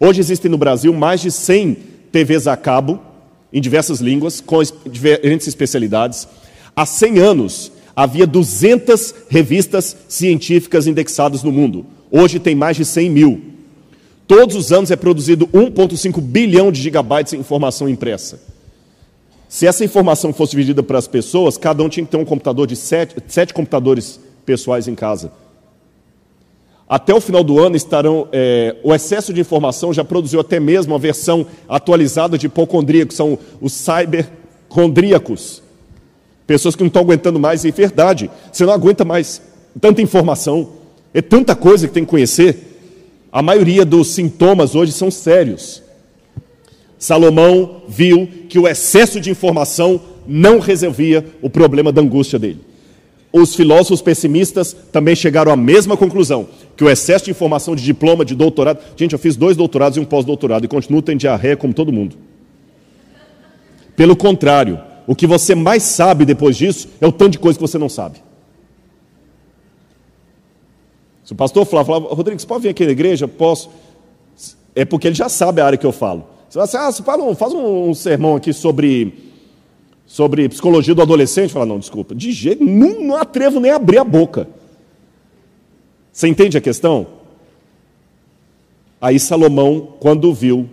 Hoje 0.00 0.20
existem 0.20 0.50
no 0.50 0.58
Brasil 0.58 0.92
mais 0.92 1.20
de 1.20 1.30
100 1.30 1.76
TVs 2.10 2.48
a 2.48 2.56
cabo, 2.56 3.00
em 3.52 3.60
diversas 3.60 4.00
línguas, 4.00 4.40
com 4.40 4.60
diferentes 4.90 5.46
especialidades. 5.46 6.26
Há 6.74 6.84
100 6.84 7.18
anos 7.20 7.72
havia 7.94 8.26
200 8.26 9.14
revistas 9.28 9.96
científicas 10.08 10.86
indexadas 10.86 11.42
no 11.42 11.52
mundo. 11.52 11.86
Hoje 12.10 12.38
tem 12.38 12.54
mais 12.54 12.76
de 12.76 12.84
100 12.84 13.10
mil. 13.10 13.42
Todos 14.26 14.56
os 14.56 14.72
anos 14.72 14.90
é 14.90 14.96
produzido 14.96 15.46
1,5 15.48 16.20
bilhão 16.20 16.72
de 16.72 16.80
gigabytes 16.80 17.32
de 17.32 17.38
informação 17.38 17.88
impressa. 17.88 18.40
Se 19.48 19.66
essa 19.66 19.84
informação 19.84 20.32
fosse 20.32 20.52
dividida 20.52 20.82
para 20.82 20.98
as 20.98 21.06
pessoas, 21.06 21.56
cada 21.56 21.82
um 21.82 21.88
tinha 21.88 22.04
que 22.04 22.10
ter 22.10 22.16
um 22.16 22.24
computador 22.24 22.66
de 22.66 22.74
sete, 22.74 23.16
sete 23.28 23.54
computadores 23.54 24.18
pessoais 24.44 24.88
em 24.88 24.94
casa. 24.94 25.30
Até 26.88 27.14
o 27.14 27.20
final 27.20 27.42
do 27.42 27.58
ano 27.58 27.76
estarão. 27.76 28.28
É, 28.32 28.76
o 28.82 28.94
excesso 28.94 29.32
de 29.32 29.40
informação 29.40 29.92
já 29.92 30.04
produziu 30.04 30.40
até 30.40 30.60
mesmo 30.60 30.92
uma 30.92 30.98
versão 30.98 31.46
atualizada 31.68 32.36
de 32.36 32.46
hipocondríacos, 32.46 33.16
são 33.16 33.38
os 33.60 33.72
cybercondríacos. 33.72 35.63
Pessoas 36.46 36.76
que 36.76 36.82
não 36.82 36.88
estão 36.88 37.02
aguentando 37.02 37.40
mais, 37.40 37.64
e 37.64 37.68
é 37.68 37.72
verdade, 37.72 38.30
você 38.52 38.66
não 38.66 38.72
aguenta 38.72 39.04
mais 39.04 39.40
tanta 39.80 40.02
informação, 40.02 40.68
é 41.12 41.22
tanta 41.22 41.54
coisa 41.54 41.88
que 41.88 41.94
tem 41.94 42.04
que 42.04 42.10
conhecer. 42.10 42.56
A 43.32 43.42
maioria 43.42 43.84
dos 43.84 44.08
sintomas 44.08 44.74
hoje 44.74 44.92
são 44.92 45.10
sérios. 45.10 45.82
Salomão 46.98 47.82
viu 47.88 48.28
que 48.48 48.58
o 48.58 48.68
excesso 48.68 49.20
de 49.20 49.30
informação 49.30 50.00
não 50.26 50.58
resolvia 50.58 51.24
o 51.42 51.50
problema 51.50 51.92
da 51.92 52.00
angústia 52.00 52.38
dele. 52.38 52.60
Os 53.32 53.56
filósofos 53.56 54.00
pessimistas 54.00 54.76
também 54.92 55.16
chegaram 55.16 55.50
à 55.50 55.56
mesma 55.56 55.96
conclusão, 55.96 56.46
que 56.76 56.84
o 56.84 56.88
excesso 56.88 57.24
de 57.24 57.32
informação 57.32 57.74
de 57.74 57.82
diploma, 57.82 58.24
de 58.24 58.34
doutorado. 58.34 58.78
Gente, 58.96 59.12
eu 59.12 59.18
fiz 59.18 59.34
dois 59.34 59.56
doutorados 59.56 59.98
e 59.98 60.00
um 60.00 60.04
pós-doutorado 60.04 60.64
e 60.64 60.68
continuo 60.68 61.02
tendo 61.02 61.18
diarreia 61.18 61.56
como 61.56 61.74
todo 61.74 61.92
mundo. 61.92 62.16
Pelo 63.96 64.14
contrário, 64.14 64.78
o 65.06 65.14
que 65.14 65.26
você 65.26 65.54
mais 65.54 65.82
sabe 65.82 66.24
depois 66.24 66.56
disso 66.56 66.88
é 67.00 67.06
o 67.06 67.12
tanto 67.12 67.32
de 67.32 67.38
coisa 67.38 67.58
que 67.58 67.62
você 67.62 67.78
não 67.78 67.88
sabe. 67.88 68.22
Se 71.24 71.32
o 71.32 71.36
pastor 71.36 71.64
falar, 71.64 71.84
falar 71.84 72.00
Rodrigo, 72.14 72.38
você 72.38 72.46
pode 72.46 72.62
vir 72.62 72.68
aqui 72.70 72.84
na 72.84 72.92
igreja? 72.92 73.26
Posso. 73.26 73.70
É 74.74 74.84
porque 74.84 75.08
ele 75.08 75.14
já 75.14 75.28
sabe 75.28 75.60
a 75.60 75.66
área 75.66 75.78
que 75.78 75.86
eu 75.86 75.92
falo. 75.92 76.26
Você 76.48 76.58
vai 76.58 76.64
assim, 76.64 76.76
ah, 76.76 76.92
você 76.92 77.02
fala, 77.02 77.34
faz 77.34 77.52
um, 77.52 77.88
um 77.88 77.94
sermão 77.94 78.36
aqui 78.36 78.52
sobre 78.52 79.32
sobre 80.06 80.48
psicologia 80.48 80.94
do 80.94 81.02
adolescente, 81.02 81.52
fala, 81.52 81.66
não, 81.66 81.78
desculpa, 81.78 82.14
de 82.14 82.30
jeito 82.30 82.62
não, 82.62 83.00
não 83.00 83.16
atrevo 83.16 83.58
nem 83.58 83.70
a 83.70 83.76
abrir 83.76 83.98
a 83.98 84.04
boca. 84.04 84.46
Você 86.12 86.28
entende 86.28 86.56
a 86.56 86.60
questão? 86.60 87.06
Aí 89.00 89.18
Salomão, 89.18 89.94
quando 89.98 90.32
viu 90.32 90.68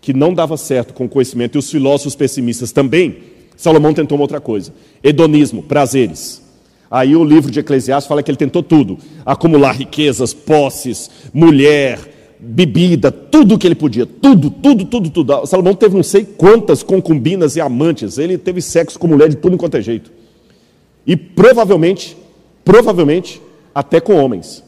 que 0.00 0.12
não 0.12 0.32
dava 0.32 0.56
certo 0.56 0.94
com 0.94 1.04
o 1.04 1.08
conhecimento, 1.08 1.56
e 1.56 1.58
os 1.58 1.70
filósofos 1.70 2.16
pessimistas 2.16 2.72
também, 2.72 3.18
Salomão 3.58 3.92
tentou 3.92 4.16
uma 4.16 4.22
outra 4.22 4.40
coisa: 4.40 4.72
hedonismo, 5.02 5.62
prazeres. 5.62 6.40
Aí 6.88 7.14
o 7.14 7.24
livro 7.24 7.50
de 7.50 7.60
Eclesiastes 7.60 8.08
fala 8.08 8.22
que 8.22 8.30
ele 8.30 8.38
tentou 8.38 8.62
tudo: 8.62 8.96
acumular 9.26 9.72
riquezas, 9.72 10.32
posses, 10.32 11.10
mulher, 11.34 11.98
bebida, 12.38 13.10
tudo 13.10 13.58
que 13.58 13.66
ele 13.66 13.74
podia, 13.74 14.06
tudo, 14.06 14.48
tudo, 14.48 14.84
tudo, 14.84 15.10
tudo. 15.10 15.44
Salomão 15.44 15.74
teve 15.74 15.96
não 15.96 16.04
sei 16.04 16.24
quantas 16.24 16.84
concubinas 16.84 17.56
e 17.56 17.60
amantes, 17.60 18.16
ele 18.16 18.38
teve 18.38 18.62
sexo 18.62 18.96
com 18.96 19.08
mulher 19.08 19.28
de 19.28 19.36
tudo 19.36 19.56
enquanto 19.56 19.76
é 19.76 19.82
jeito. 19.82 20.12
E 21.04 21.16
provavelmente, 21.16 22.16
provavelmente, 22.64 23.42
até 23.74 24.00
com 24.00 24.14
homens. 24.14 24.62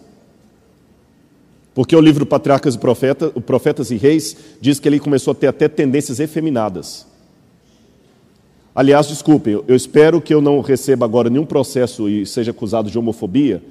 Porque 1.73 1.95
o 1.95 2.01
livro 2.01 2.27
Patriarcas 2.27 2.75
e 2.75 2.79
Profetas, 2.79 3.31
Profetas 3.47 3.91
e 3.93 3.97
Reis 3.97 4.37
diz 4.61 4.81
que 4.81 4.89
ele 4.89 4.99
começou 4.99 5.31
a 5.31 5.35
ter 5.35 5.47
até 5.47 5.69
tendências 5.69 6.19
efeminadas. 6.19 7.07
Aliás, 8.75 9.09
desculpem, 9.09 9.61
eu 9.67 9.75
espero 9.75 10.21
que 10.21 10.33
eu 10.33 10.41
não 10.41 10.61
receba 10.61 11.05
agora 11.05 11.29
nenhum 11.29 11.45
processo 11.45 12.09
e 12.09 12.25
seja 12.25 12.53
acusado 12.53 12.91
de 12.91 12.99
homofobia, 12.99 13.63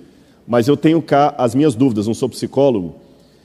mas 0.47 0.67
eu 0.67 0.75
tenho 0.75 1.01
cá 1.01 1.33
as 1.37 1.55
minhas 1.55 1.73
dúvidas, 1.73 2.07
não 2.07 2.13
sou 2.13 2.27
psicólogo, 2.27 2.95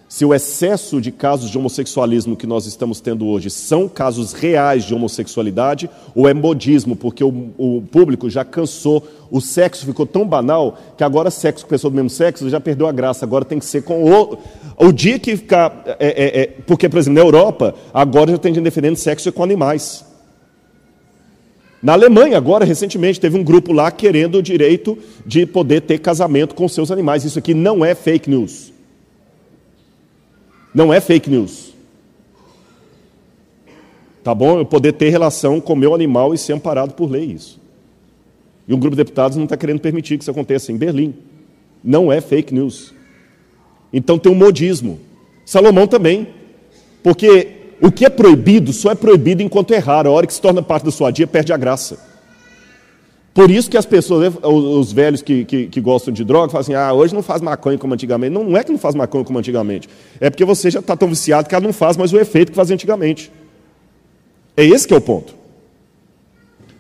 se 0.09 0.25
o 0.25 0.35
excesso 0.35 1.01
de 1.01 1.11
casos 1.11 1.51
de 1.51 1.59
homossexualismo 1.59 2.37
que 2.37 2.47
nós 2.47 2.67
estamos 2.67 3.01
tendo 3.01 3.27
hoje 3.27 3.51
são 3.51 3.89
casos 3.89 4.33
reais 4.33 4.85
de 4.85 4.95
homossexualidade 4.95 5.91
ou 6.15 6.29
é 6.29 6.35
modismo, 6.35 6.95
porque 6.95 7.25
o, 7.25 7.51
o 7.57 7.83
público 7.83 8.29
já 8.29 8.45
cansou, 8.45 9.03
o 9.31 9.41
sexo 9.41 9.87
ficou 9.87 10.07
tão 10.07 10.27
banal 10.27 10.79
que 10.97 11.03
agora 11.03 11.31
sexo 11.31 11.65
com 11.65 11.71
pessoa 11.71 11.91
do 11.91 11.97
mesmo 11.97 12.11
sexo 12.11 12.49
já 12.49 12.61
perdeu 12.61 12.87
a 12.87 12.93
graça, 12.93 13.25
agora 13.25 13.45
tem 13.45 13.59
que 13.59 13.65
ser 13.65 13.83
com 13.83 14.05
o. 14.05 14.39
O 14.77 14.93
dia 14.93 15.19
que 15.19 15.37
ficar. 15.37 15.83
É, 15.99 16.07
é, 16.07 16.43
é, 16.43 16.47
porque, 16.67 16.89
por 16.89 16.99
exemplo, 16.99 17.21
na 17.21 17.27
Europa, 17.27 17.75
agora 17.93 18.31
já 18.31 18.39
tem 18.39 18.55
gente 18.55 18.65
defendendo 18.65 18.97
sexo 18.97 19.33
com 19.33 19.43
animais. 19.43 20.05
Na 21.85 21.93
Alemanha, 21.93 22.39
agora, 22.39 22.65
recentemente, 22.65 23.21
teve 23.21 23.37
um 23.37 23.45
grupo 23.45 23.71
lá 23.71 23.91
querendo 23.91 24.37
o 24.37 24.43
direito 24.43 24.97
de 25.27 25.45
poder 25.45 25.83
ter 25.83 25.99
casamento 25.99 26.55
com 26.55 26.67
seus 26.67 26.91
animais. 26.91 27.25
Isso 27.25 27.39
aqui 27.39 27.53
não 27.53 27.85
é 27.85 27.95
fake 27.95 28.31
news. 28.31 28.73
Não 30.75 30.95
é 30.95 30.99
fake 30.99 31.29
news. 31.29 31.75
Tá 34.23 34.35
bom? 34.35 34.61
Eu 34.61 34.65
poder 34.65 34.95
ter 34.95 35.11
relação 35.11 35.61
com 35.61 35.77
meu 35.77 35.95
animal 35.95 36.33
e 36.33 36.39
ser 36.39 36.55
amparado 36.55 36.95
por 36.95 37.11
lei, 37.11 37.27
isso. 37.27 37.61
E 38.67 38.73
um 38.73 38.79
grupo 38.79 38.97
de 38.97 39.03
deputados 39.03 39.37
não 39.37 39.45
está 39.45 39.55
querendo 39.55 39.81
permitir 39.81 40.17
que 40.17 40.25
isso 40.25 40.31
aconteça 40.31 40.73
em 40.73 40.79
Berlim. 40.79 41.13
Não 41.85 42.11
é 42.11 42.19
fake 42.23 42.55
news. 42.55 42.95
Então 43.93 44.19
tem 44.19 44.33
um 44.33 44.35
modismo. 44.35 44.99
Salomão 45.45 45.87
também. 45.87 46.29
Porque 47.03 47.64
o 47.85 47.93
que 47.93 48.07
é 48.07 48.09
proibido 48.09 48.73
só 48.73 48.93
é 48.93 48.95
proibido 48.95 49.43
enquanto 49.43 49.75
é 49.75 49.79
raro. 49.79 50.09
A 50.09 50.13
hora 50.13 50.27
que 50.27 50.33
se 50.33 50.41
torna 50.41 50.63
parte 50.63 50.87
da 50.87 50.91
sua 50.91 51.11
dia, 51.11 51.27
perde 51.27 51.53
a 51.53 51.57
graça. 51.59 51.99
Por 53.35 53.51
isso 53.51 53.69
que 53.69 53.77
as 53.77 53.85
pessoas, 53.85 54.33
os 54.43 54.91
velhos 54.91 55.21
que, 55.21 55.45
que, 55.45 55.67
que, 55.67 55.81
gostam 55.83 56.15
de 56.15 56.25
droga, 56.25 56.49
falam 56.49 56.63
assim: 56.63 56.73
ah, 56.73 56.95
hoje 56.95 57.13
não 57.13 57.23
faz 57.23 57.43
maconha 57.43 57.77
como 57.77 57.93
antigamente. 57.93 58.33
Não, 58.33 58.43
não 58.43 58.57
é 58.57 58.65
que 58.65 58.73
não 58.73 58.79
faz 58.79 58.95
maconha 58.95 59.23
como 59.23 59.39
antigamente. 59.39 59.87
É 60.19 60.31
porque 60.31 60.47
você 60.47 60.71
já 60.71 60.81
está 60.81 60.97
tão 60.97 61.09
viciado 61.09 61.47
que 61.47 61.55
ela 61.55 61.63
não 61.63 61.75
faz 61.75 61.99
mais 61.99 62.11
o 62.11 62.19
efeito 62.19 62.53
que 62.53 62.57
fazia 62.57 62.73
antigamente. 62.73 63.31
É 64.57 64.65
esse 64.65 64.89
que 64.89 64.95
é 64.95 64.97
o 64.97 65.01
ponto. 65.01 65.35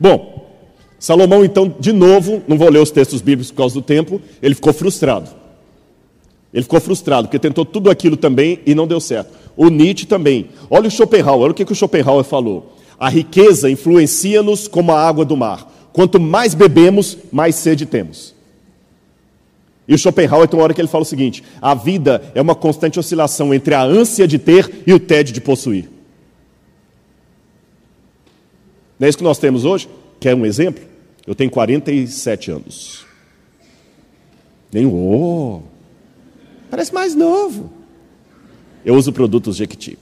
Bom, 0.01 0.49
Salomão, 0.99 1.45
então, 1.45 1.75
de 1.79 1.93
novo, 1.93 2.43
não 2.49 2.57
vou 2.57 2.71
ler 2.71 2.79
os 2.79 2.91
textos 2.91 3.21
bíblicos 3.21 3.51
por 3.51 3.59
causa 3.59 3.75
do 3.75 3.83
tempo, 3.83 4.23
ele 4.41 4.55
ficou 4.55 4.73
frustrado. 4.73 5.29
Ele 6.55 6.63
ficou 6.63 6.81
frustrado, 6.81 7.27
porque 7.27 7.39
tentou 7.41 7.65
tudo 7.65 7.91
aquilo 7.91 8.17
também 8.17 8.61
e 8.65 8.77
não 8.77 8.87
deu 8.87 9.01
certo. 9.01 9.37
O 9.57 9.69
Nietzsche 9.69 10.07
também. 10.07 10.51
Olha 10.71 10.87
o 10.87 10.91
Schopenhauer, 10.91 11.43
olha 11.43 11.51
o 11.51 11.55
que, 11.55 11.65
que 11.65 11.73
o 11.73 11.75
Schopenhauer 11.75 12.23
falou. 12.23 12.77
A 12.97 13.09
riqueza 13.09 13.69
influencia-nos 13.69 14.69
como 14.69 14.93
a 14.93 15.01
água 15.01 15.25
do 15.25 15.37
mar. 15.37 15.69
Quanto 15.93 16.21
mais 16.21 16.55
bebemos, 16.55 17.19
mais 17.33 17.57
sede 17.57 17.85
temos. 17.85 18.33
E 19.89 19.95
o 19.95 19.99
Schopenhauer 19.99 20.47
tem 20.47 20.57
uma 20.57 20.63
hora 20.63 20.73
que 20.73 20.81
ele 20.81 20.87
fala 20.87 21.03
o 21.03 21.07
seguinte: 21.07 21.43
a 21.61 21.75
vida 21.75 22.23
é 22.37 22.41
uma 22.41 22.55
constante 22.55 23.01
oscilação 23.01 23.53
entre 23.53 23.75
a 23.75 23.83
ânsia 23.83 24.27
de 24.27 24.39
ter 24.39 24.85
e 24.87 24.95
o 24.95 25.01
tédio 25.01 25.35
de 25.35 25.41
possuir. 25.41 25.91
Não 28.97 29.07
é 29.07 29.09
isso 29.09 29.19
que 29.19 29.25
nós 29.25 29.39
temos 29.39 29.65
hoje? 29.65 29.89
Quer 30.21 30.37
um 30.37 30.47
exemplo? 30.47 30.85
Eu 31.27 31.35
tenho 31.35 31.51
47 31.51 32.53
anos. 32.53 33.05
Nem 34.73 34.87
oh, 34.87 35.63
parece 36.75 36.93
mais 36.93 37.15
novo. 37.15 37.71
Eu 38.85 38.97
uso 38.97 39.13
produtos 39.13 39.55
Jequiti. 39.55 39.97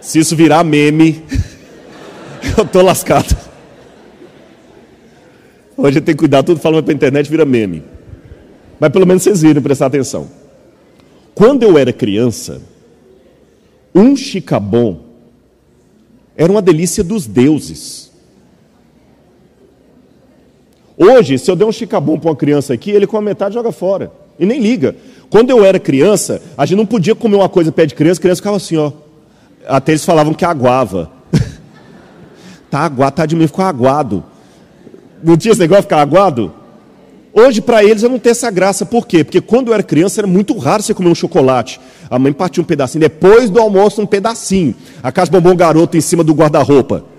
Se 0.00 0.18
isso 0.18 0.34
virar 0.34 0.64
meme, 0.64 1.22
eu 2.56 2.64
tô 2.66 2.80
lascado. 2.80 3.36
Hoje 5.76 6.00
tenho 6.00 6.16
que 6.16 6.20
cuidar, 6.20 6.42
tudo 6.42 6.58
falando 6.58 6.84
para 6.84 6.94
a 6.94 6.96
internet 6.96 7.28
vira 7.30 7.44
meme. 7.44 7.82
Mas 8.80 8.90
pelo 8.90 9.06
menos 9.06 9.22
vocês 9.22 9.42
viram, 9.42 9.60
prestar 9.60 9.86
atenção. 9.86 10.30
Quando 11.34 11.64
eu 11.64 11.76
era 11.76 11.92
criança, 11.92 12.62
um 13.94 14.16
chicabom 14.16 15.02
era 16.34 16.50
uma 16.50 16.62
delícia 16.62 17.04
dos 17.04 17.26
deuses. 17.26 18.11
Hoje, 20.96 21.38
se 21.38 21.50
eu 21.50 21.56
der 21.56 21.64
um 21.64 21.72
chicabom 21.72 22.18
para 22.18 22.30
uma 22.30 22.36
criança 22.36 22.74
aqui, 22.74 22.90
ele 22.90 23.06
com 23.06 23.16
a 23.16 23.22
metade 23.22 23.54
joga 23.54 23.72
fora. 23.72 24.12
E 24.38 24.46
nem 24.46 24.60
liga. 24.60 24.94
Quando 25.30 25.50
eu 25.50 25.64
era 25.64 25.78
criança, 25.78 26.42
a 26.56 26.66
gente 26.66 26.78
não 26.78 26.86
podia 26.86 27.14
comer 27.14 27.36
uma 27.36 27.48
coisa 27.48 27.72
pé 27.72 27.86
de 27.86 27.94
criança, 27.94 28.20
a 28.20 28.22
criança 28.22 28.40
ficava 28.40 28.56
assim, 28.56 28.76
ó. 28.76 28.92
Até 29.66 29.92
eles 29.92 30.04
falavam 30.04 30.34
que 30.34 30.44
aguava. 30.44 31.10
tá 32.70 32.80
aguado, 32.80 33.16
tá 33.16 33.26
de 33.26 33.34
mim, 33.34 33.46
ficou 33.46 33.64
aguado. 33.64 34.24
Não 35.22 35.36
tinha 35.36 35.52
esse 35.52 35.60
negócio 35.60 35.82
de 35.82 35.86
ficar 35.86 36.00
aguado? 36.00 36.52
Hoje, 37.32 37.62
para 37.62 37.82
eles, 37.82 38.02
eu 38.02 38.10
não 38.10 38.18
tenho 38.18 38.32
essa 38.32 38.50
graça. 38.50 38.84
Por 38.84 39.06
quê? 39.06 39.24
Porque 39.24 39.40
quando 39.40 39.68
eu 39.68 39.74
era 39.74 39.82
criança, 39.82 40.20
era 40.20 40.26
muito 40.26 40.56
raro 40.58 40.82
você 40.82 40.92
comer 40.92 41.08
um 41.08 41.14
chocolate. 41.14 41.80
A 42.10 42.18
mãe 42.18 42.32
partia 42.32 42.62
um 42.62 42.66
pedacinho. 42.66 43.00
Depois 43.00 43.48
do 43.48 43.58
almoço, 43.58 44.02
um 44.02 44.06
pedacinho. 44.06 44.74
A 45.02 45.10
casa 45.10 45.30
bombom 45.30 45.56
garoto 45.56 45.96
em 45.96 46.00
cima 46.00 46.22
do 46.22 46.34
guarda-roupa. 46.34 47.11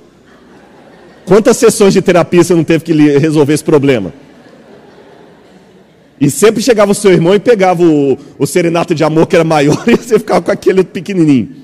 Quantas 1.26 1.58
sessões 1.58 1.94
de 1.94 2.02
terapia 2.02 2.44
você 2.44 2.54
não 2.54 2.64
teve 2.64 2.84
que 2.84 2.94
resolver 3.18 3.54
esse 3.54 3.64
problema? 3.64 4.14
E 6.20 6.30
sempre 6.30 6.62
chegava 6.62 6.92
o 6.92 6.96
seu 6.96 7.12
irmão 7.12 7.34
e 7.34 7.40
pegava 7.40 7.84
o, 7.84 8.18
o 8.38 8.46
serenato 8.46 8.94
de 8.94 9.04
amor 9.04 9.28
que 9.28 9.36
era 9.36 9.44
maior 9.44 9.84
e 9.88 9.96
você 9.96 10.20
ficava 10.20 10.42
com 10.42 10.52
aquele 10.52 10.84
pequenininho. 10.84 11.56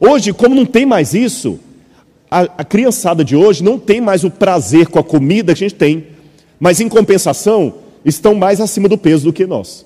Hoje, 0.00 0.32
como 0.32 0.54
não 0.54 0.66
tem 0.66 0.84
mais 0.84 1.14
isso, 1.14 1.58
a, 2.30 2.40
a 2.42 2.64
criançada 2.64 3.24
de 3.24 3.36
hoje 3.36 3.62
não 3.62 3.78
tem 3.78 4.00
mais 4.00 4.24
o 4.24 4.30
prazer 4.30 4.88
com 4.88 4.98
a 4.98 5.04
comida 5.04 5.54
que 5.54 5.64
a 5.64 5.68
gente 5.68 5.78
tem 5.78 6.16
mas 6.58 6.80
em 6.80 6.88
compensação 6.88 7.74
estão 8.04 8.34
mais 8.34 8.60
acima 8.60 8.88
do 8.88 8.96
peso 8.96 9.24
do 9.24 9.32
que 9.32 9.46
nós. 9.46 9.84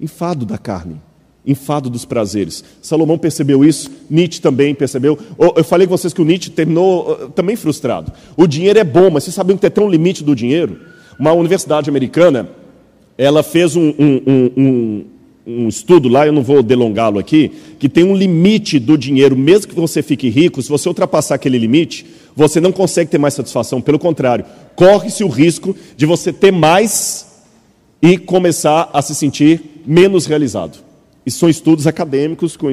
Enfado 0.00 0.44
da 0.44 0.58
carne, 0.58 1.00
enfado 1.46 1.90
dos 1.90 2.04
prazeres. 2.04 2.64
Salomão 2.80 3.18
percebeu 3.18 3.64
isso, 3.64 3.90
Nietzsche 4.08 4.40
também 4.40 4.74
percebeu. 4.74 5.18
Eu 5.38 5.64
falei 5.64 5.86
com 5.86 5.96
vocês 5.96 6.12
que 6.12 6.22
o 6.22 6.24
Nietzsche 6.24 6.50
terminou 6.50 7.30
também 7.34 7.56
frustrado. 7.56 8.12
O 8.36 8.46
dinheiro 8.46 8.78
é 8.78 8.84
bom, 8.84 9.10
mas 9.10 9.24
vocês 9.24 9.34
sabem 9.34 9.56
que 9.56 9.68
tem 9.68 9.84
um 9.84 9.90
limite 9.90 10.24
do 10.24 10.34
dinheiro? 10.34 10.80
Uma 11.18 11.32
universidade 11.32 11.88
americana, 11.90 12.48
ela 13.16 13.42
fez 13.42 13.76
um, 13.76 13.92
um, 13.98 14.50
um, 14.56 15.04
um 15.46 15.68
estudo 15.68 16.08
lá, 16.08 16.26
eu 16.26 16.32
não 16.32 16.42
vou 16.42 16.62
delongá-lo 16.62 17.18
aqui, 17.18 17.52
que 17.78 17.88
tem 17.88 18.04
um 18.04 18.16
limite 18.16 18.78
do 18.78 18.96
dinheiro, 18.96 19.36
mesmo 19.36 19.68
que 19.68 19.74
você 19.74 20.02
fique 20.02 20.28
rico, 20.28 20.62
se 20.62 20.68
você 20.68 20.88
ultrapassar 20.88 21.34
aquele 21.34 21.58
limite, 21.58 22.06
você 22.34 22.60
não 22.60 22.72
consegue 22.72 23.10
ter 23.10 23.18
mais 23.18 23.34
satisfação, 23.34 23.80
pelo 23.80 23.98
contrário, 23.98 24.44
corre-se 24.74 25.22
o 25.22 25.28
risco 25.28 25.76
de 25.96 26.06
você 26.06 26.32
ter 26.32 26.50
mais 26.50 27.26
e 28.02 28.18
começar 28.18 28.90
a 28.92 29.00
se 29.00 29.14
sentir 29.14 29.82
menos 29.86 30.26
realizado. 30.26 30.83
E 31.26 31.30
são 31.30 31.48
estudos 31.48 31.86
acadêmicos 31.86 32.56
com, 32.56 32.68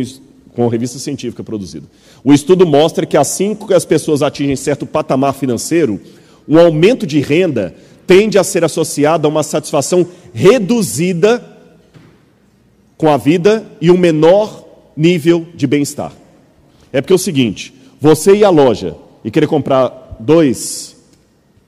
com 0.53 0.67
revista 0.67 0.99
científica 0.99 1.43
produzida. 1.43 1.85
O 2.23 2.33
estudo 2.33 2.65
mostra 2.65 3.05
que 3.05 3.17
assim 3.17 3.55
que 3.55 3.73
as 3.73 3.85
pessoas 3.85 4.21
atingem 4.21 4.55
certo 4.55 4.85
patamar 4.85 5.33
financeiro, 5.33 5.99
um 6.47 6.57
aumento 6.59 7.05
de 7.05 7.19
renda 7.19 7.73
tende 8.05 8.37
a 8.37 8.43
ser 8.43 8.63
associado 8.63 9.27
a 9.27 9.29
uma 9.29 9.43
satisfação 9.43 10.05
reduzida 10.33 11.43
com 12.97 13.09
a 13.09 13.17
vida 13.17 13.65
e 13.79 13.89
um 13.89 13.97
menor 13.97 14.65
nível 14.95 15.47
de 15.55 15.65
bem-estar. 15.65 16.13
É 16.91 17.01
porque 17.01 17.13
é 17.13 17.15
o 17.15 17.19
seguinte: 17.19 17.73
você 17.99 18.35
ir 18.35 18.43
à 18.43 18.49
loja 18.49 18.95
e 19.23 19.31
querer 19.31 19.47
comprar 19.47 20.17
dois, 20.19 20.95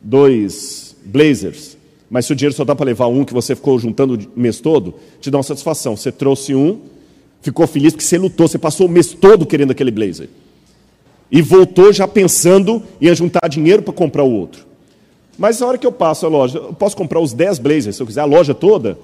dois 0.02 0.96
blazers, 1.06 1.78
mas 2.14 2.28
se 2.28 2.34
o 2.34 2.36
dinheiro 2.36 2.55
só 2.55 2.64
dá 2.64 2.76
para 2.76 2.86
levar 2.86 3.07
um 3.07 3.26
que 3.26 3.34
você 3.34 3.55
ficou 3.55 3.80
juntando 3.80 4.14
o 4.14 4.39
mês 4.39 4.59
todo, 4.59 4.93
te 5.20 5.32
dá 5.32 5.39
uma 5.39 5.43
satisfação. 5.43 5.97
Você 5.97 6.11
trouxe 6.11 6.53
um, 6.53 6.82
ficou 7.41 7.66
feliz 7.66 7.91
porque 7.91 8.05
você 8.05 8.20
lutou, 8.20 8.47
você 8.47 8.59
passou 8.59 8.86
o 8.86 8.89
mês 8.89 9.07
todo 9.14 9.47
querendo 9.47 9.72
aquele 9.72 9.89
blazer. 9.89 10.30
E 11.32 11.41
voltou 11.41 11.91
já 11.91 12.07
pensando 12.07 12.84
em 13.01 13.16
juntar 13.16 13.47
dinheiro 13.47 13.82
para 13.82 13.91
comprar 13.91 14.24
o 14.24 14.32
outro. 14.32 14.64
Mas 15.39 15.59
na 15.59 15.66
hora 15.66 15.78
que 15.80 15.88
eu 15.88 15.91
passo 15.91 16.28
a 16.28 16.30
loja, 16.30 16.59
eu 16.59 16.74
posso 16.76 16.95
comprar 16.95 17.20
os 17.20 17.34
10 17.34 17.57
blazers, 17.57 17.95
se 17.95 18.03
eu 18.03 18.05
quiser 18.05 18.22
a 18.22 18.26
loja 18.26 18.53
toda, 18.53 18.95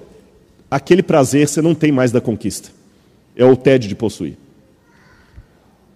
aquele 0.70 1.02
prazer 1.02 1.48
você 1.48 1.60
não 1.60 1.74
tem 1.74 1.90
mais 1.90 2.12
da 2.12 2.20
conquista. 2.20 2.68
É 3.34 3.44
o 3.44 3.56
tédio 3.56 3.88
de 3.88 3.96
possuir. 3.96 4.36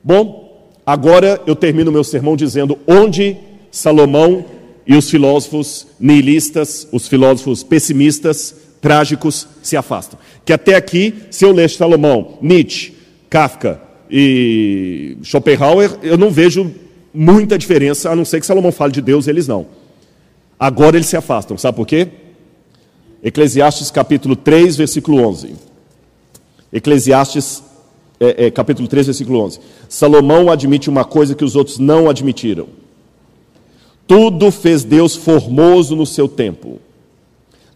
Bom, 0.03 0.45
Agora 0.87 1.41
eu 1.47 1.57
termino 1.57 1.91
meu 1.91 2.05
sermão 2.05 2.37
dizendo 2.37 2.79
onde 2.87 3.39
Salomão 3.71 4.45
e 4.87 4.95
os 4.95 5.11
filósofos 5.11 5.87
nihilistas, 5.99 6.87
os 6.93 7.09
filósofos 7.09 7.63
pessimistas, 7.63 8.55
trágicos, 8.81 9.47
se 9.63 9.77
afastam. 9.77 10.19
Que 10.45 10.53
até 10.53 10.75
aqui, 10.75 11.15
se 11.31 11.45
eu 11.45 11.53
ler 11.53 11.71
Salomão, 11.71 12.39
Nietzsche, 12.43 12.93
Kafka 13.31 13.81
e 14.11 15.17
Schopenhauer, 15.23 15.99
eu 16.03 16.19
não 16.19 16.31
vejo 16.31 16.71
muita 17.13 17.59
diferença, 17.59 18.11
a 18.11 18.17
não 18.17 18.25
ser 18.25 18.41
que 18.41 18.47
Salomão 18.47 18.73
fale 18.73 18.93
de 18.93 19.01
Deus, 19.01 19.27
eles 19.27 19.49
não. 19.49 19.67
Agora 20.59 20.97
eles 20.97 21.07
se 21.07 21.17
afastam, 21.17 21.57
sabe 21.57 21.77
por 21.77 21.87
quê? 21.87 22.09
Eclesiastes 23.23 23.91
capítulo 23.91 24.37
3, 24.37 24.77
versículo 24.77 25.27
11. 25.27 25.55
Eclesiastes 26.73 27.63
é, 28.21 28.47
é, 28.47 28.51
capítulo 28.51 28.87
3, 28.87 29.07
versículo 29.07 29.41
11. 29.41 29.61
Salomão 29.89 30.51
admite 30.51 30.91
uma 30.91 31.05
coisa 31.05 31.35
que 31.35 31.45
os 31.45 31.57
outros 31.57 31.79
não 31.79 32.11
admitiram. 32.11 32.69
Tudo 34.07 34.51
fez 34.51 34.85
Deus 34.85 35.17
formoso 35.17 35.97
no 35.97 36.05
seu 36.05 36.29
tempo. 36.29 36.79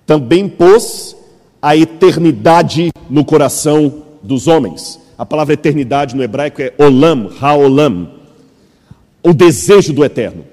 Também 0.06 0.48
pôs 0.48 1.16
a 1.60 1.76
eternidade 1.76 2.90
no 3.08 3.24
coração 3.24 4.02
dos 4.22 4.46
homens. 4.46 5.00
A 5.16 5.26
palavra 5.26 5.54
eternidade 5.54 6.14
no 6.14 6.22
hebraico 6.22 6.62
é 6.62 6.72
olam, 6.78 7.30
haolam. 7.40 8.10
O 9.22 9.32
desejo 9.32 9.92
do 9.92 10.04
eterno. 10.04 10.44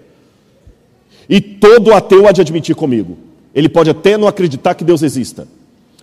E 1.29 1.39
todo 1.39 1.93
ateu 1.93 2.27
há 2.27 2.31
de 2.31 2.41
admitir 2.41 2.75
comigo. 2.75 3.17
Ele 3.53 3.69
pode 3.69 3.89
até 3.89 4.17
não 4.17 4.27
acreditar 4.27 4.75
que 4.75 4.83
Deus 4.83 5.01
exista. 5.01 5.47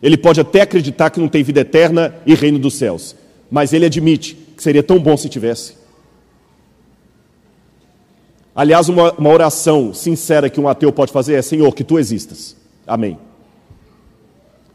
Ele 0.03 0.17
pode 0.17 0.41
até 0.41 0.63
acreditar 0.63 1.11
que 1.11 1.21
não 1.21 1.29
tem 1.29 1.43
vida 1.43 1.61
eterna 1.61 2.15
e 2.27 2.35
reino 2.35 2.59
dos 2.59 2.75
céus, 2.75 3.15
mas 3.51 3.73
ele 3.73 3.87
admite 3.87 4.37
que 4.57 4.63
seria 4.63 4.83
tão 4.83 4.99
bom 4.99 5.17
se 5.17 5.29
tivesse. 5.29 5.75
Aliás, 8.55 8.89
uma, 8.89 9.13
uma 9.13 9.31
oração 9.31 9.95
sincera 9.95 10.51
que 10.51 10.61
um 10.61 10.69
ateu 10.69 10.93
pode 10.93 11.13
fazer 11.13 11.35
é: 11.35 11.43
Senhor, 11.43 11.73
que 11.75 11.85
tu 11.85 11.99
existas. 11.99 12.57
Amém. 12.87 13.19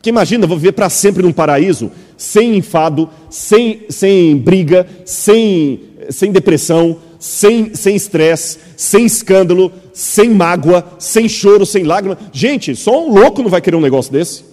Que 0.02 0.10
imagina, 0.10 0.48
vou 0.48 0.58
viver 0.58 0.72
para 0.72 0.90
sempre 0.90 1.24
num 1.24 1.34
paraíso, 1.34 1.92
sem 2.16 2.56
enfado, 2.56 3.10
sem, 3.30 3.86
sem 3.90 4.38
briga, 4.38 4.88
sem, 5.06 5.82
sem 6.10 6.32
depressão, 6.32 6.98
sem 7.20 7.72
estresse, 7.96 8.60
sem, 8.76 9.00
sem 9.00 9.06
escândalo, 9.06 9.72
sem 9.94 10.30
mágoa, 10.30 10.86
sem 11.00 11.28
choro, 11.28 11.66
sem 11.66 11.84
lágrima. 11.84 12.18
Gente, 12.32 12.76
só 12.76 13.06
um 13.06 13.14
louco 13.14 13.42
não 13.42 13.50
vai 13.50 13.62
querer 13.62 13.76
um 13.76 13.82
negócio 13.82 14.12
desse. 14.12 14.44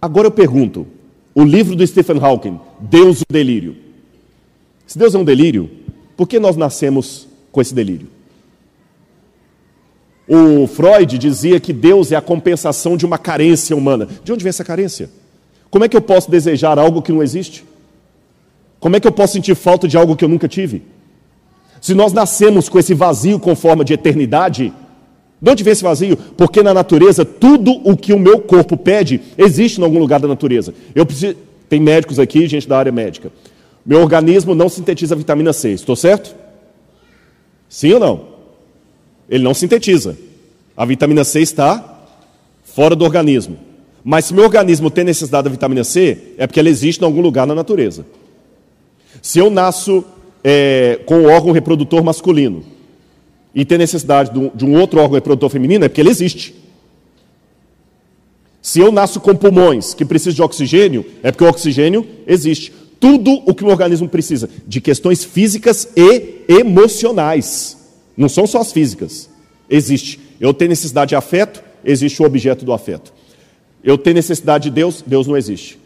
Agora 0.00 0.26
eu 0.26 0.32
pergunto: 0.32 0.86
o 1.34 1.44
livro 1.44 1.74
do 1.74 1.86
Stephen 1.86 2.18
Hawking, 2.18 2.58
Deus 2.80 3.22
o 3.22 3.32
Delírio. 3.32 3.76
Se 4.86 4.96
Deus 4.96 5.14
é 5.14 5.18
um 5.18 5.24
delírio, 5.24 5.68
por 6.16 6.26
que 6.26 6.38
nós 6.38 6.56
nascemos 6.56 7.28
com 7.52 7.60
esse 7.60 7.74
delírio? 7.74 8.08
O 10.28 10.66
Freud 10.66 11.18
dizia 11.18 11.60
que 11.60 11.72
Deus 11.72 12.10
é 12.10 12.16
a 12.16 12.20
compensação 12.20 12.96
de 12.96 13.06
uma 13.06 13.18
carência 13.18 13.76
humana. 13.76 14.08
De 14.24 14.32
onde 14.32 14.42
vem 14.42 14.48
essa 14.48 14.64
carência? 14.64 15.08
Como 15.70 15.84
é 15.84 15.88
que 15.88 15.96
eu 15.96 16.00
posso 16.00 16.30
desejar 16.30 16.78
algo 16.78 17.02
que 17.02 17.12
não 17.12 17.22
existe? 17.22 17.64
Como 18.80 18.96
é 18.96 19.00
que 19.00 19.06
eu 19.06 19.12
posso 19.12 19.34
sentir 19.34 19.54
falta 19.54 19.86
de 19.86 19.96
algo 19.96 20.16
que 20.16 20.24
eu 20.24 20.28
nunca 20.28 20.48
tive? 20.48 20.82
Se 21.80 21.94
nós 21.94 22.12
nascemos 22.12 22.68
com 22.68 22.78
esse 22.78 22.94
vazio 22.94 23.38
com 23.38 23.54
forma 23.54 23.84
de 23.84 23.92
eternidade, 23.92 24.72
de 25.40 25.50
onde 25.50 25.62
vem 25.62 25.72
esse 25.72 25.82
vazio? 25.82 26.16
Porque 26.16 26.62
na 26.62 26.72
natureza, 26.72 27.24
tudo 27.24 27.72
o 27.84 27.96
que 27.96 28.12
o 28.12 28.18
meu 28.18 28.40
corpo 28.40 28.76
pede 28.76 29.20
existe 29.36 29.80
em 29.80 29.84
algum 29.84 29.98
lugar 29.98 30.18
da 30.18 30.26
natureza. 30.26 30.74
Eu 30.94 31.04
preciso. 31.06 31.36
Tem 31.68 31.80
médicos 31.80 32.18
aqui, 32.18 32.46
gente 32.46 32.68
da 32.68 32.78
área 32.78 32.92
médica. 32.92 33.30
Meu 33.86 34.00
organismo 34.00 34.52
não 34.52 34.68
sintetiza 34.68 35.14
vitamina 35.14 35.52
C, 35.52 35.70
estou 35.70 35.94
certo? 35.94 36.34
Sim 37.68 37.92
ou 37.92 38.00
não? 38.00 38.28
Ele 39.28 39.44
não 39.44 39.54
sintetiza. 39.54 40.18
A 40.76 40.84
vitamina 40.84 41.22
C 41.22 41.40
está 41.40 42.00
fora 42.64 42.96
do 42.96 43.04
organismo. 43.04 43.56
Mas 44.02 44.26
se 44.26 44.34
meu 44.34 44.44
organismo 44.44 44.90
tem 44.90 45.04
necessidade 45.04 45.44
da 45.44 45.50
vitamina 45.50 45.84
C, 45.84 46.34
é 46.36 46.46
porque 46.46 46.58
ela 46.58 46.68
existe 46.68 47.00
em 47.00 47.04
algum 47.04 47.20
lugar 47.20 47.46
na 47.46 47.54
natureza. 47.54 48.04
Se 49.22 49.38
eu 49.38 49.50
nasço 49.50 50.04
é, 50.42 51.00
com 51.06 51.20
o 51.20 51.24
órgão 51.26 51.52
reprodutor 51.52 52.04
masculino 52.04 52.64
e 53.54 53.64
tem 53.64 53.78
necessidade 53.78 54.30
de 54.54 54.64
um, 54.64 54.78
outro 54.78 55.00
órgão 55.00 55.14
reprodutor 55.14 55.48
feminino, 55.48 55.84
é 55.84 55.88
porque 55.88 56.00
ele 56.00 56.10
existe. 56.10 56.54
Se 58.60 58.80
eu 58.80 58.90
nasço 58.90 59.20
com 59.20 59.34
pulmões 59.34 59.94
que 59.94 60.04
precisam 60.04 60.34
de 60.34 60.42
oxigênio, 60.42 61.06
é 61.22 61.30
porque 61.30 61.44
o 61.44 61.48
oxigênio 61.48 62.06
existe 62.26 62.72
tudo 62.98 63.42
o 63.46 63.54
que 63.54 63.64
o 63.64 63.68
organismo 63.68 64.08
precisa, 64.08 64.48
de 64.66 64.80
questões 64.80 65.24
físicas 65.24 65.88
e 65.96 66.44
emocionais. 66.48 67.76
Não 68.16 68.28
são 68.28 68.46
só 68.46 68.60
as 68.60 68.72
físicas. 68.72 69.28
Existe. 69.68 70.20
Eu 70.40 70.54
tenho 70.54 70.70
necessidade 70.70 71.10
de 71.10 71.16
afeto, 71.16 71.62
existe 71.84 72.22
o 72.22 72.26
objeto 72.26 72.64
do 72.64 72.72
afeto. 72.72 73.12
Eu 73.82 73.96
tenho 73.96 74.14
necessidade 74.14 74.64
de 74.64 74.70
Deus, 74.70 75.02
Deus 75.06 75.26
não 75.26 75.36
existe. 75.36 75.78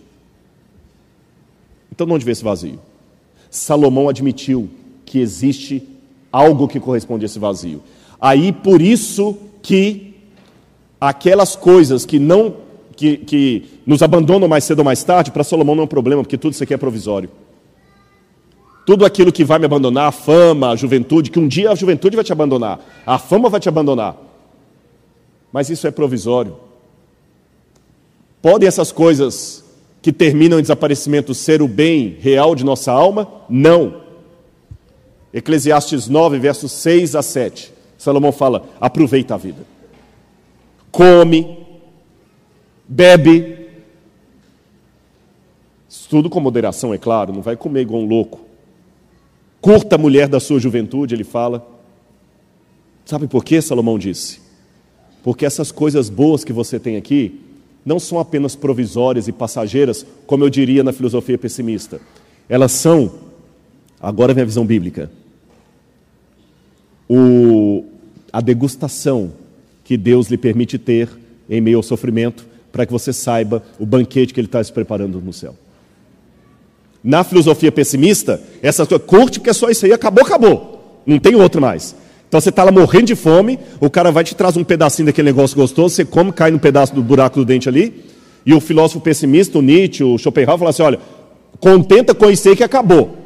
Então, 1.92 2.06
de 2.06 2.12
onde 2.12 2.24
vem 2.24 2.32
esse 2.32 2.44
vazio? 2.44 2.78
Salomão 3.50 4.08
admitiu 4.08 4.70
que 5.04 5.18
existe 5.18 5.82
algo 6.32 6.68
que 6.68 6.78
corresponde 6.78 7.24
a 7.24 7.26
esse 7.26 7.38
vazio. 7.38 7.82
Aí, 8.20 8.52
por 8.52 8.80
isso 8.80 9.36
que 9.60 10.14
aquelas 11.00 11.56
coisas 11.56 12.06
que 12.06 12.18
não 12.18 12.56
que, 13.00 13.16
que 13.16 13.64
nos 13.86 14.02
abandonam 14.02 14.46
mais 14.46 14.62
cedo 14.64 14.80
ou 14.80 14.84
mais 14.84 15.02
tarde, 15.02 15.30
para 15.30 15.42
Salomão 15.42 15.74
não 15.74 15.82
é 15.82 15.84
um 15.84 15.88
problema, 15.88 16.22
porque 16.22 16.36
tudo 16.36 16.52
isso 16.52 16.62
aqui 16.62 16.74
é 16.74 16.76
provisório. 16.76 17.30
Tudo 18.84 19.06
aquilo 19.06 19.32
que 19.32 19.42
vai 19.42 19.58
me 19.58 19.64
abandonar, 19.64 20.08
a 20.08 20.12
fama, 20.12 20.70
a 20.70 20.76
juventude, 20.76 21.30
que 21.30 21.38
um 21.38 21.48
dia 21.48 21.70
a 21.70 21.74
juventude 21.74 22.14
vai 22.14 22.24
te 22.24 22.32
abandonar, 22.32 22.78
a 23.06 23.18
fama 23.18 23.48
vai 23.48 23.58
te 23.58 23.70
abandonar. 23.70 24.16
Mas 25.50 25.70
isso 25.70 25.86
é 25.86 25.90
provisório. 25.90 26.56
Podem 28.42 28.68
essas 28.68 28.92
coisas 28.92 29.64
que 30.02 30.12
terminam 30.12 30.58
em 30.58 30.62
desaparecimento 30.62 31.34
ser 31.34 31.62
o 31.62 31.68
bem 31.68 32.18
real 32.20 32.54
de 32.54 32.64
nossa 32.64 32.92
alma? 32.92 33.26
Não. 33.48 34.02
Eclesiastes 35.32 36.06
9, 36.06 36.38
versos 36.38 36.70
6 36.72 37.16
a 37.16 37.22
7. 37.22 37.72
Salomão 37.96 38.32
fala: 38.32 38.64
aproveita 38.78 39.34
a 39.34 39.38
vida. 39.38 39.64
Come, 40.90 41.59
bebe. 42.90 43.68
Tudo 46.08 46.28
com 46.28 46.40
moderação, 46.40 46.92
é 46.92 46.98
claro, 46.98 47.32
não 47.32 47.40
vai 47.40 47.56
comer 47.56 47.82
igual 47.82 48.02
um 48.02 48.06
louco. 48.06 48.40
Curta 49.60 49.94
a 49.94 49.98
mulher 49.98 50.26
da 50.26 50.40
sua 50.40 50.58
juventude, 50.58 51.14
ele 51.14 51.22
fala. 51.22 51.66
Sabe 53.04 53.28
por 53.28 53.44
que 53.44 53.60
Salomão 53.62 53.96
disse? 53.96 54.40
Porque 55.22 55.46
essas 55.46 55.70
coisas 55.70 56.08
boas 56.08 56.42
que 56.42 56.52
você 56.52 56.80
tem 56.80 56.96
aqui 56.96 57.40
não 57.84 58.00
são 58.00 58.18
apenas 58.18 58.56
provisórias 58.56 59.28
e 59.28 59.32
passageiras, 59.32 60.04
como 60.26 60.44
eu 60.44 60.50
diria 60.50 60.82
na 60.82 60.92
filosofia 60.92 61.38
pessimista. 61.38 62.00
Elas 62.48 62.72
são, 62.72 63.12
agora 64.00 64.34
vem 64.34 64.42
a 64.42 64.46
visão 64.46 64.66
bíblica, 64.66 65.10
o, 67.08 67.84
a 68.32 68.40
degustação 68.40 69.32
que 69.84 69.96
Deus 69.96 70.28
lhe 70.28 70.36
permite 70.36 70.78
ter 70.78 71.08
em 71.48 71.60
meio 71.60 71.78
ao 71.78 71.82
sofrimento 71.82 72.46
para 72.72 72.86
que 72.86 72.92
você 72.92 73.12
saiba 73.12 73.62
o 73.78 73.86
banquete 73.86 74.32
que 74.32 74.40
ele 74.40 74.46
está 74.46 74.62
se 74.62 74.72
preparando 74.72 75.20
no 75.20 75.32
céu. 75.32 75.54
Na 77.02 77.24
filosofia 77.24 77.72
pessimista, 77.72 78.40
essas 78.62 78.86
coisas, 78.86 79.06
curte 79.06 79.38
porque 79.38 79.50
é 79.50 79.54
só 79.54 79.70
isso 79.70 79.86
aí, 79.86 79.92
acabou, 79.92 80.24
acabou. 80.24 81.02
Não 81.06 81.18
tem 81.18 81.34
outro 81.34 81.60
mais. 81.60 81.94
Então 82.28 82.40
você 82.40 82.50
está 82.50 82.62
lá 82.62 82.70
morrendo 82.70 83.06
de 83.06 83.16
fome, 83.16 83.58
o 83.80 83.90
cara 83.90 84.12
vai 84.12 84.22
te 84.22 84.34
trazer 84.34 84.60
um 84.60 84.64
pedacinho 84.64 85.06
daquele 85.06 85.26
negócio 85.26 85.56
gostoso, 85.56 85.94
você 85.94 86.04
come, 86.04 86.30
cai 86.30 86.50
no 86.50 86.60
pedaço 86.60 86.94
do 86.94 87.02
buraco 87.02 87.40
do 87.40 87.44
dente 87.44 87.68
ali, 87.68 88.04
e 88.46 88.54
o 88.54 88.60
filósofo 88.60 89.00
pessimista, 89.00 89.58
o 89.58 89.62
Nietzsche, 89.62 90.04
o 90.04 90.16
Schopenhauer, 90.16 90.58
fala 90.58 90.70
assim: 90.70 90.82
olha, 90.82 91.00
contenta 91.58 92.14
com 92.14 92.30
isso 92.30 92.48
aí 92.48 92.54
que 92.54 92.62
acabou. 92.62 93.16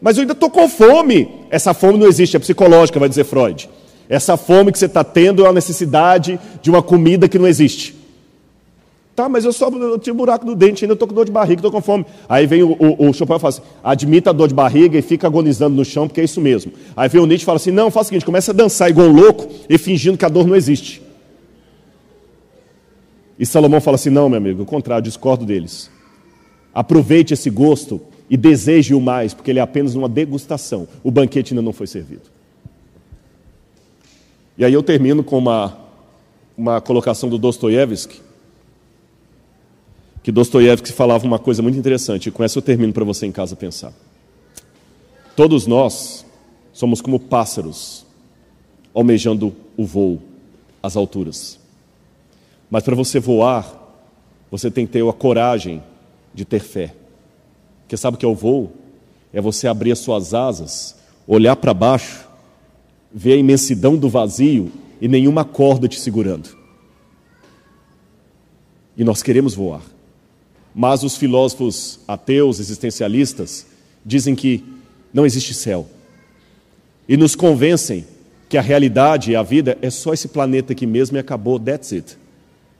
Mas 0.00 0.16
eu 0.16 0.20
ainda 0.22 0.32
estou 0.32 0.50
com 0.50 0.68
fome. 0.68 1.28
Essa 1.50 1.72
fome 1.72 1.98
não 1.98 2.06
existe, 2.06 2.36
é 2.36 2.38
psicológica, 2.38 3.00
vai 3.00 3.08
dizer 3.08 3.24
Freud. 3.24 3.68
Essa 4.08 4.36
fome 4.36 4.70
que 4.70 4.78
você 4.78 4.86
está 4.86 5.02
tendo 5.02 5.44
é 5.44 5.48
a 5.48 5.52
necessidade 5.52 6.38
de 6.60 6.70
uma 6.70 6.82
comida 6.82 7.26
que 7.28 7.38
não 7.38 7.48
existe. 7.48 7.96
Tá, 9.14 9.28
mas 9.28 9.44
eu 9.44 9.52
só 9.52 9.68
eu 9.68 9.96
tinha 9.98 10.12
um 10.12 10.16
buraco 10.16 10.44
no 10.44 10.56
dente, 10.56 10.84
ainda 10.84 10.94
estou 10.94 11.06
com 11.06 11.14
dor 11.14 11.24
de 11.24 11.30
barriga, 11.30 11.60
estou 11.60 11.70
com 11.70 11.80
fome. 11.80 12.04
Aí 12.28 12.46
vem 12.46 12.64
o, 12.64 12.72
o, 12.72 13.08
o 13.08 13.12
Chopin 13.12 13.34
e 13.34 13.38
fala 13.38 13.48
assim: 13.50 13.62
admita 13.82 14.30
a 14.30 14.32
dor 14.32 14.48
de 14.48 14.54
barriga 14.54 14.98
e 14.98 15.02
fica 15.02 15.28
agonizando 15.28 15.76
no 15.76 15.84
chão, 15.84 16.08
porque 16.08 16.20
é 16.20 16.24
isso 16.24 16.40
mesmo. 16.40 16.72
Aí 16.96 17.08
vem 17.08 17.20
o 17.20 17.26
Nietzsche 17.26 17.44
e 17.44 17.46
fala 17.46 17.56
assim: 17.56 17.70
não, 17.70 17.92
faz 17.92 18.06
o 18.06 18.08
seguinte, 18.08 18.26
começa 18.26 18.50
a 18.50 18.54
dançar 18.54 18.90
igual 18.90 19.06
um 19.06 19.12
louco 19.12 19.48
e 19.68 19.78
fingindo 19.78 20.18
que 20.18 20.24
a 20.24 20.28
dor 20.28 20.48
não 20.48 20.56
existe. 20.56 21.00
E 23.38 23.46
Salomão 23.46 23.80
fala 23.80 23.94
assim: 23.94 24.10
não, 24.10 24.28
meu 24.28 24.38
amigo, 24.38 24.62
o 24.64 24.66
contrário, 24.66 25.04
discordo 25.04 25.46
deles. 25.46 25.88
Aproveite 26.74 27.34
esse 27.34 27.50
gosto 27.50 28.00
e 28.28 28.36
deseje 28.36 28.94
o 28.94 29.00
mais, 29.00 29.32
porque 29.32 29.52
ele 29.52 29.60
é 29.60 29.62
apenas 29.62 29.94
uma 29.94 30.08
degustação. 30.08 30.88
O 31.04 31.10
banquete 31.12 31.52
ainda 31.52 31.62
não 31.62 31.72
foi 31.72 31.86
servido. 31.86 32.22
E 34.58 34.64
aí 34.64 34.72
eu 34.72 34.82
termino 34.82 35.22
com 35.22 35.38
uma, 35.38 35.76
uma 36.58 36.80
colocação 36.80 37.28
do 37.28 37.38
Dostoiévski 37.38 38.33
que 40.24 40.32
Dostoiévski 40.32 40.90
falava 40.90 41.26
uma 41.26 41.38
coisa 41.38 41.60
muito 41.60 41.78
interessante, 41.78 42.30
e 42.30 42.32
com 42.32 42.42
essa 42.42 42.56
eu 42.56 42.62
termino 42.62 42.94
para 42.94 43.04
você 43.04 43.26
em 43.26 43.30
casa 43.30 43.54
pensar. 43.54 43.92
Todos 45.36 45.66
nós 45.66 46.24
somos 46.72 47.02
como 47.02 47.20
pássaros 47.20 48.06
almejando 48.94 49.54
o 49.76 49.84
voo, 49.84 50.22
as 50.82 50.96
alturas. 50.96 51.58
Mas 52.70 52.82
para 52.82 52.94
você 52.94 53.20
voar, 53.20 53.70
você 54.50 54.70
tem 54.70 54.86
que 54.86 54.92
ter 54.92 55.06
a 55.06 55.12
coragem 55.12 55.82
de 56.32 56.46
ter 56.46 56.60
fé. 56.60 56.94
Porque 57.82 57.94
sabe 57.94 58.14
o 58.14 58.18
que 58.18 58.24
é 58.24 58.28
o 58.28 58.34
voo? 58.34 58.72
É 59.30 59.42
você 59.42 59.68
abrir 59.68 59.92
as 59.92 59.98
suas 59.98 60.32
asas, 60.32 60.96
olhar 61.26 61.56
para 61.56 61.74
baixo, 61.74 62.26
ver 63.12 63.34
a 63.34 63.36
imensidão 63.36 63.94
do 63.94 64.08
vazio 64.08 64.72
e 65.02 65.06
nenhuma 65.06 65.44
corda 65.44 65.86
te 65.86 66.00
segurando. 66.00 66.56
E 68.96 69.04
nós 69.04 69.22
queremos 69.22 69.54
voar. 69.54 69.82
Mas 70.74 71.04
os 71.04 71.16
filósofos 71.16 72.00
ateus, 72.08 72.58
existencialistas, 72.58 73.66
dizem 74.04 74.34
que 74.34 74.64
não 75.12 75.24
existe 75.24 75.54
céu. 75.54 75.86
E 77.08 77.16
nos 77.16 77.36
convencem 77.36 78.04
que 78.48 78.58
a 78.58 78.62
realidade 78.62 79.30
e 79.30 79.36
a 79.36 79.42
vida 79.42 79.78
é 79.80 79.88
só 79.88 80.12
esse 80.12 80.28
planeta 80.28 80.72
aqui 80.72 80.86
mesmo 80.86 81.16
e 81.16 81.20
acabou, 81.20 81.60
that's 81.60 81.92
it. 81.92 82.18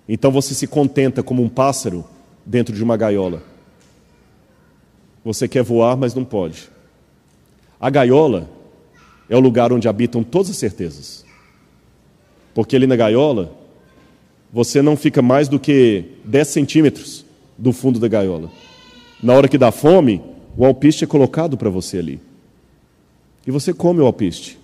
Então 0.08 0.30
você 0.30 0.54
se 0.54 0.66
contenta 0.66 1.22
como 1.22 1.42
um 1.42 1.48
pássaro 1.48 2.04
dentro 2.44 2.74
de 2.74 2.82
uma 2.82 2.96
gaiola. 2.96 3.42
Você 5.24 5.46
quer 5.46 5.62
voar, 5.62 5.96
mas 5.96 6.14
não 6.14 6.24
pode. 6.24 6.68
A 7.80 7.88
gaiola 7.88 8.50
é 9.28 9.36
o 9.36 9.40
lugar 9.40 9.72
onde 9.72 9.88
habitam 9.88 10.22
todas 10.22 10.50
as 10.50 10.56
certezas. 10.56 11.24
Porque 12.52 12.76
ali 12.76 12.86
na 12.86 12.96
gaiola, 12.96 13.52
você 14.52 14.82
não 14.82 14.96
fica 14.96 15.22
mais 15.22 15.48
do 15.48 15.58
que 15.58 16.04
10 16.24 16.48
centímetros 16.48 17.23
do 17.56 17.72
fundo 17.72 17.98
da 17.98 18.08
gaiola. 18.08 18.50
Na 19.22 19.32
hora 19.32 19.48
que 19.48 19.58
dá 19.58 19.70
fome, 19.70 20.20
o 20.56 20.64
alpiste 20.64 21.04
é 21.04 21.06
colocado 21.06 21.56
para 21.56 21.70
você 21.70 21.98
ali. 21.98 22.20
E 23.46 23.50
você 23.50 23.72
come 23.72 24.00
o 24.00 24.06
alpiste. 24.06 24.58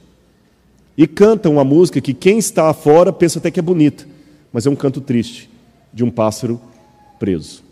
E 0.96 1.06
canta 1.06 1.48
uma 1.48 1.64
música 1.64 2.00
que 2.00 2.12
quem 2.12 2.38
está 2.38 2.72
fora 2.74 3.12
pensa 3.12 3.38
até 3.38 3.50
que 3.50 3.58
é 3.58 3.62
bonita, 3.62 4.06
mas 4.52 4.66
é 4.66 4.70
um 4.70 4.76
canto 4.76 5.00
triste 5.00 5.48
de 5.92 6.04
um 6.04 6.10
pássaro 6.10 6.60
preso. 7.18 7.62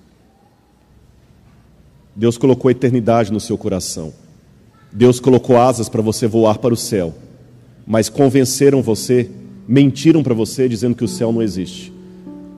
Deus 2.15 2.37
colocou 2.37 2.69
a 2.69 2.73
eternidade 2.73 3.33
no 3.33 3.41
seu 3.41 3.57
coração. 3.57 4.13
Deus 4.93 5.21
colocou 5.21 5.57
asas 5.57 5.89
para 5.89 6.03
você 6.03 6.27
voar 6.27 6.59
para 6.59 6.75
o 6.75 6.77
céu. 6.77 7.15
Mas 7.87 8.09
convenceram 8.09 8.83
você, 8.83 9.31
mentiram 9.67 10.23
para 10.23 10.35
você 10.35 10.69
dizendo 10.69 10.97
que 10.97 11.05
o 11.05 11.09
céu 11.09 11.33
não 11.33 11.43
existe. 11.43 11.93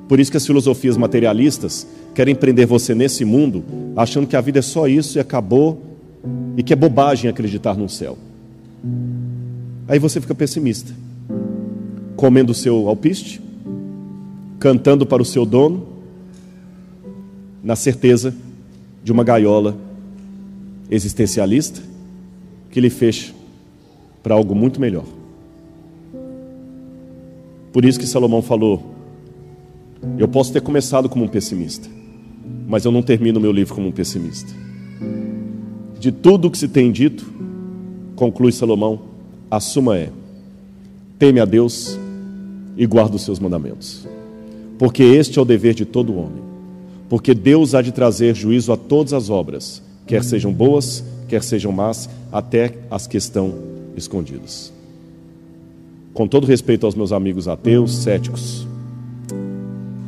Por 0.08 0.18
isso 0.18 0.30
que 0.30 0.36
as 0.36 0.46
filosofias 0.46 0.96
materialistas 0.96 1.86
querem 2.14 2.34
prender 2.34 2.66
você 2.66 2.94
nesse 2.94 3.24
mundo, 3.24 3.64
achando 3.96 4.26
que 4.26 4.36
a 4.36 4.40
vida 4.40 4.58
é 4.58 4.62
só 4.62 4.88
isso 4.88 5.18
e 5.18 5.20
acabou, 5.20 5.82
e 6.56 6.62
que 6.62 6.72
é 6.72 6.76
bobagem 6.76 7.30
acreditar 7.30 7.74
no 7.74 7.88
céu. 7.88 8.18
Aí 9.88 9.98
você 9.98 10.20
fica 10.20 10.34
pessimista, 10.34 10.92
comendo 12.16 12.52
o 12.52 12.54
seu 12.54 12.88
alpiste, 12.88 13.40
cantando 14.58 15.06
para 15.06 15.22
o 15.22 15.24
seu 15.24 15.44
dono, 15.44 15.88
na 17.62 17.76
certeza 17.76 18.34
de 19.02 19.12
uma 19.12 19.24
gaiola 19.24 19.76
existencialista 20.90 21.82
que 22.70 22.80
lhe 22.80 22.90
fecha 22.90 23.32
para 24.22 24.34
algo 24.34 24.54
muito 24.54 24.80
melhor. 24.80 25.04
Por 27.72 27.84
isso 27.84 27.98
que 27.98 28.06
Salomão 28.06 28.42
falou: 28.42 28.94
Eu 30.18 30.28
posso 30.28 30.52
ter 30.52 30.60
começado 30.60 31.08
como 31.08 31.24
um 31.24 31.28
pessimista, 31.28 31.88
mas 32.70 32.84
eu 32.84 32.92
não 32.92 33.02
termino 33.02 33.38
meu 33.38 33.52
livro 33.52 33.74
como 33.74 33.88
um 33.88 33.92
pessimista. 33.92 34.50
De 35.98 36.10
tudo 36.10 36.48
o 36.48 36.50
que 36.50 36.56
se 36.56 36.68
tem 36.68 36.90
dito, 36.90 37.30
conclui 38.16 38.52
Salomão, 38.52 39.02
a 39.50 39.60
suma 39.60 39.98
é: 39.98 40.10
teme 41.18 41.40
a 41.40 41.44
Deus 41.44 41.98
e 42.76 42.86
guarda 42.86 43.16
os 43.16 43.22
seus 43.22 43.38
mandamentos, 43.38 44.08
porque 44.78 45.02
este 45.02 45.38
é 45.38 45.42
o 45.42 45.44
dever 45.44 45.74
de 45.74 45.84
todo 45.84 46.16
homem 46.16 46.50
porque 47.10 47.34
Deus 47.34 47.74
há 47.74 47.82
de 47.82 47.90
trazer 47.90 48.36
juízo 48.36 48.72
a 48.72 48.76
todas 48.76 49.12
as 49.12 49.28
obras, 49.28 49.82
quer 50.06 50.22
sejam 50.22 50.52
boas, 50.52 51.04
quer 51.26 51.42
sejam 51.42 51.72
más, 51.72 52.08
até 52.30 52.72
as 52.88 53.08
que 53.08 53.16
estão 53.16 53.52
escondidas. 53.96 54.72
Com 56.14 56.28
todo 56.28 56.46
respeito 56.46 56.86
aos 56.86 56.94
meus 56.94 57.10
amigos 57.10 57.48
ateus, 57.48 57.96
céticos, 57.96 58.64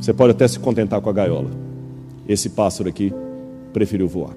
você 0.01 0.13
pode 0.13 0.31
até 0.31 0.47
se 0.47 0.61
contentar 0.61 1.01
com 1.01 1.11
a 1.11 1.13
gaiola. 1.13 1.51
Esse 2.29 2.51
pássaro 2.51 2.89
aqui 2.89 3.13
preferiu 3.73 4.09
voar. 4.09 4.35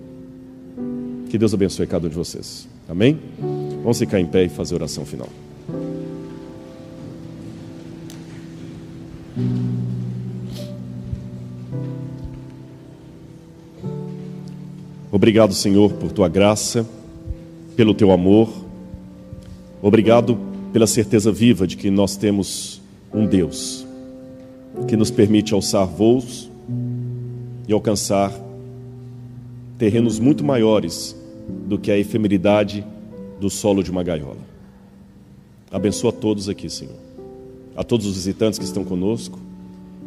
Que 1.30 1.38
Deus 1.38 1.54
abençoe 1.54 1.88
cada 1.88 2.08
um 2.08 2.10
de 2.10 2.16
vocês. 2.16 2.68
Amém? 2.88 3.20
Vamos 3.82 4.00
ficar 4.00 4.20
em 4.20 4.26
pé 4.26 4.46
e 4.46 4.50
fazer 4.50 4.76
oração 4.76 5.06
final. 5.06 5.30
Obrigado, 15.12 15.54
Senhor, 15.54 15.94
por 15.94 16.12
tua 16.12 16.28
graça, 16.28 16.86
pelo 17.76 17.94
teu 17.94 18.12
amor. 18.12 18.50
Obrigado 19.82 20.38
pela 20.74 20.88
certeza 20.88 21.32
viva 21.32 21.66
de 21.66 21.78
que 21.78 21.90
nós 21.90 22.18
temos 22.18 22.82
um 23.14 23.26
Deus 23.26 23.86
que 24.88 24.98
nos 24.98 25.10
permite 25.10 25.54
alçar 25.54 25.86
voos 25.86 26.50
e 27.68 27.74
alcançar 27.74 28.32
terrenos 29.78 30.20
muito 30.20 30.44
maiores 30.44 31.16
do 31.68 31.78
que 31.78 31.92
a 31.92 31.98
efemeridade 31.98 32.86
do 33.40 33.50
solo 33.50 33.84
de 33.84 33.92
uma 33.92 34.04
gaiola. 34.04 34.38
Abençoa 35.72 36.12
todos 36.12 36.48
aqui, 36.48 36.70
Senhor. 36.70 36.96
A 37.76 37.84
todos 37.84 38.06
os 38.06 38.16
visitantes 38.16 38.58
que 38.58 38.66
estão 38.66 38.84
conosco. 38.84 39.40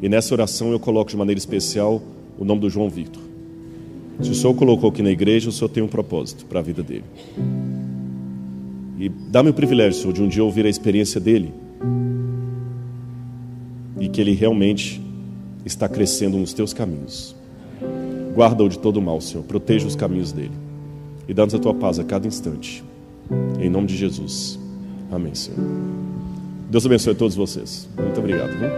E 0.00 0.08
nessa 0.08 0.32
oração 0.32 0.72
eu 0.72 0.80
coloco 0.80 1.10
de 1.10 1.16
maneira 1.16 1.38
especial 1.38 2.00
o 2.38 2.44
nome 2.44 2.60
do 2.60 2.70
João 2.70 2.88
Victor. 2.88 3.22
Se 4.22 4.30
o 4.30 4.34
Senhor 4.34 4.54
colocou 4.54 4.90
aqui 4.90 5.02
na 5.02 5.10
igreja, 5.10 5.48
o 5.48 5.52
Senhor 5.52 5.68
tem 5.68 5.82
um 5.82 5.88
propósito 5.88 6.46
para 6.46 6.60
a 6.60 6.62
vida 6.62 6.82
dele. 6.82 7.04
E 8.98 9.08
dá-me 9.08 9.50
o 9.50 9.54
privilégio, 9.54 10.00
Senhor, 10.00 10.12
de 10.12 10.22
um 10.22 10.28
dia 10.28 10.42
ouvir 10.42 10.66
a 10.66 10.68
experiência 10.68 11.20
dele 11.20 11.52
e 14.00 14.08
que 14.08 14.20
ele 14.20 14.32
realmente 14.32 15.00
está 15.64 15.88
crescendo 15.88 16.36
nos 16.36 16.52
teus 16.52 16.72
caminhos. 16.72 17.37
Guarda-o 18.34 18.68
de 18.68 18.78
todo 18.78 19.00
mal, 19.00 19.20
Senhor. 19.20 19.44
Proteja 19.44 19.86
os 19.86 19.96
caminhos 19.96 20.32
dele. 20.32 20.52
E 21.28 21.34
dá-nos 21.34 21.54
a 21.54 21.58
tua 21.58 21.74
paz 21.74 21.98
a 21.98 22.04
cada 22.04 22.26
instante. 22.26 22.84
Em 23.60 23.68
nome 23.68 23.86
de 23.86 23.96
Jesus. 23.96 24.58
Amém, 25.10 25.34
Senhor. 25.34 25.58
Deus 26.70 26.86
abençoe 26.86 27.12
a 27.12 27.16
todos 27.16 27.34
vocês. 27.34 27.88
Muito 27.96 28.18
obrigado. 28.20 28.50
Viu? 28.50 28.68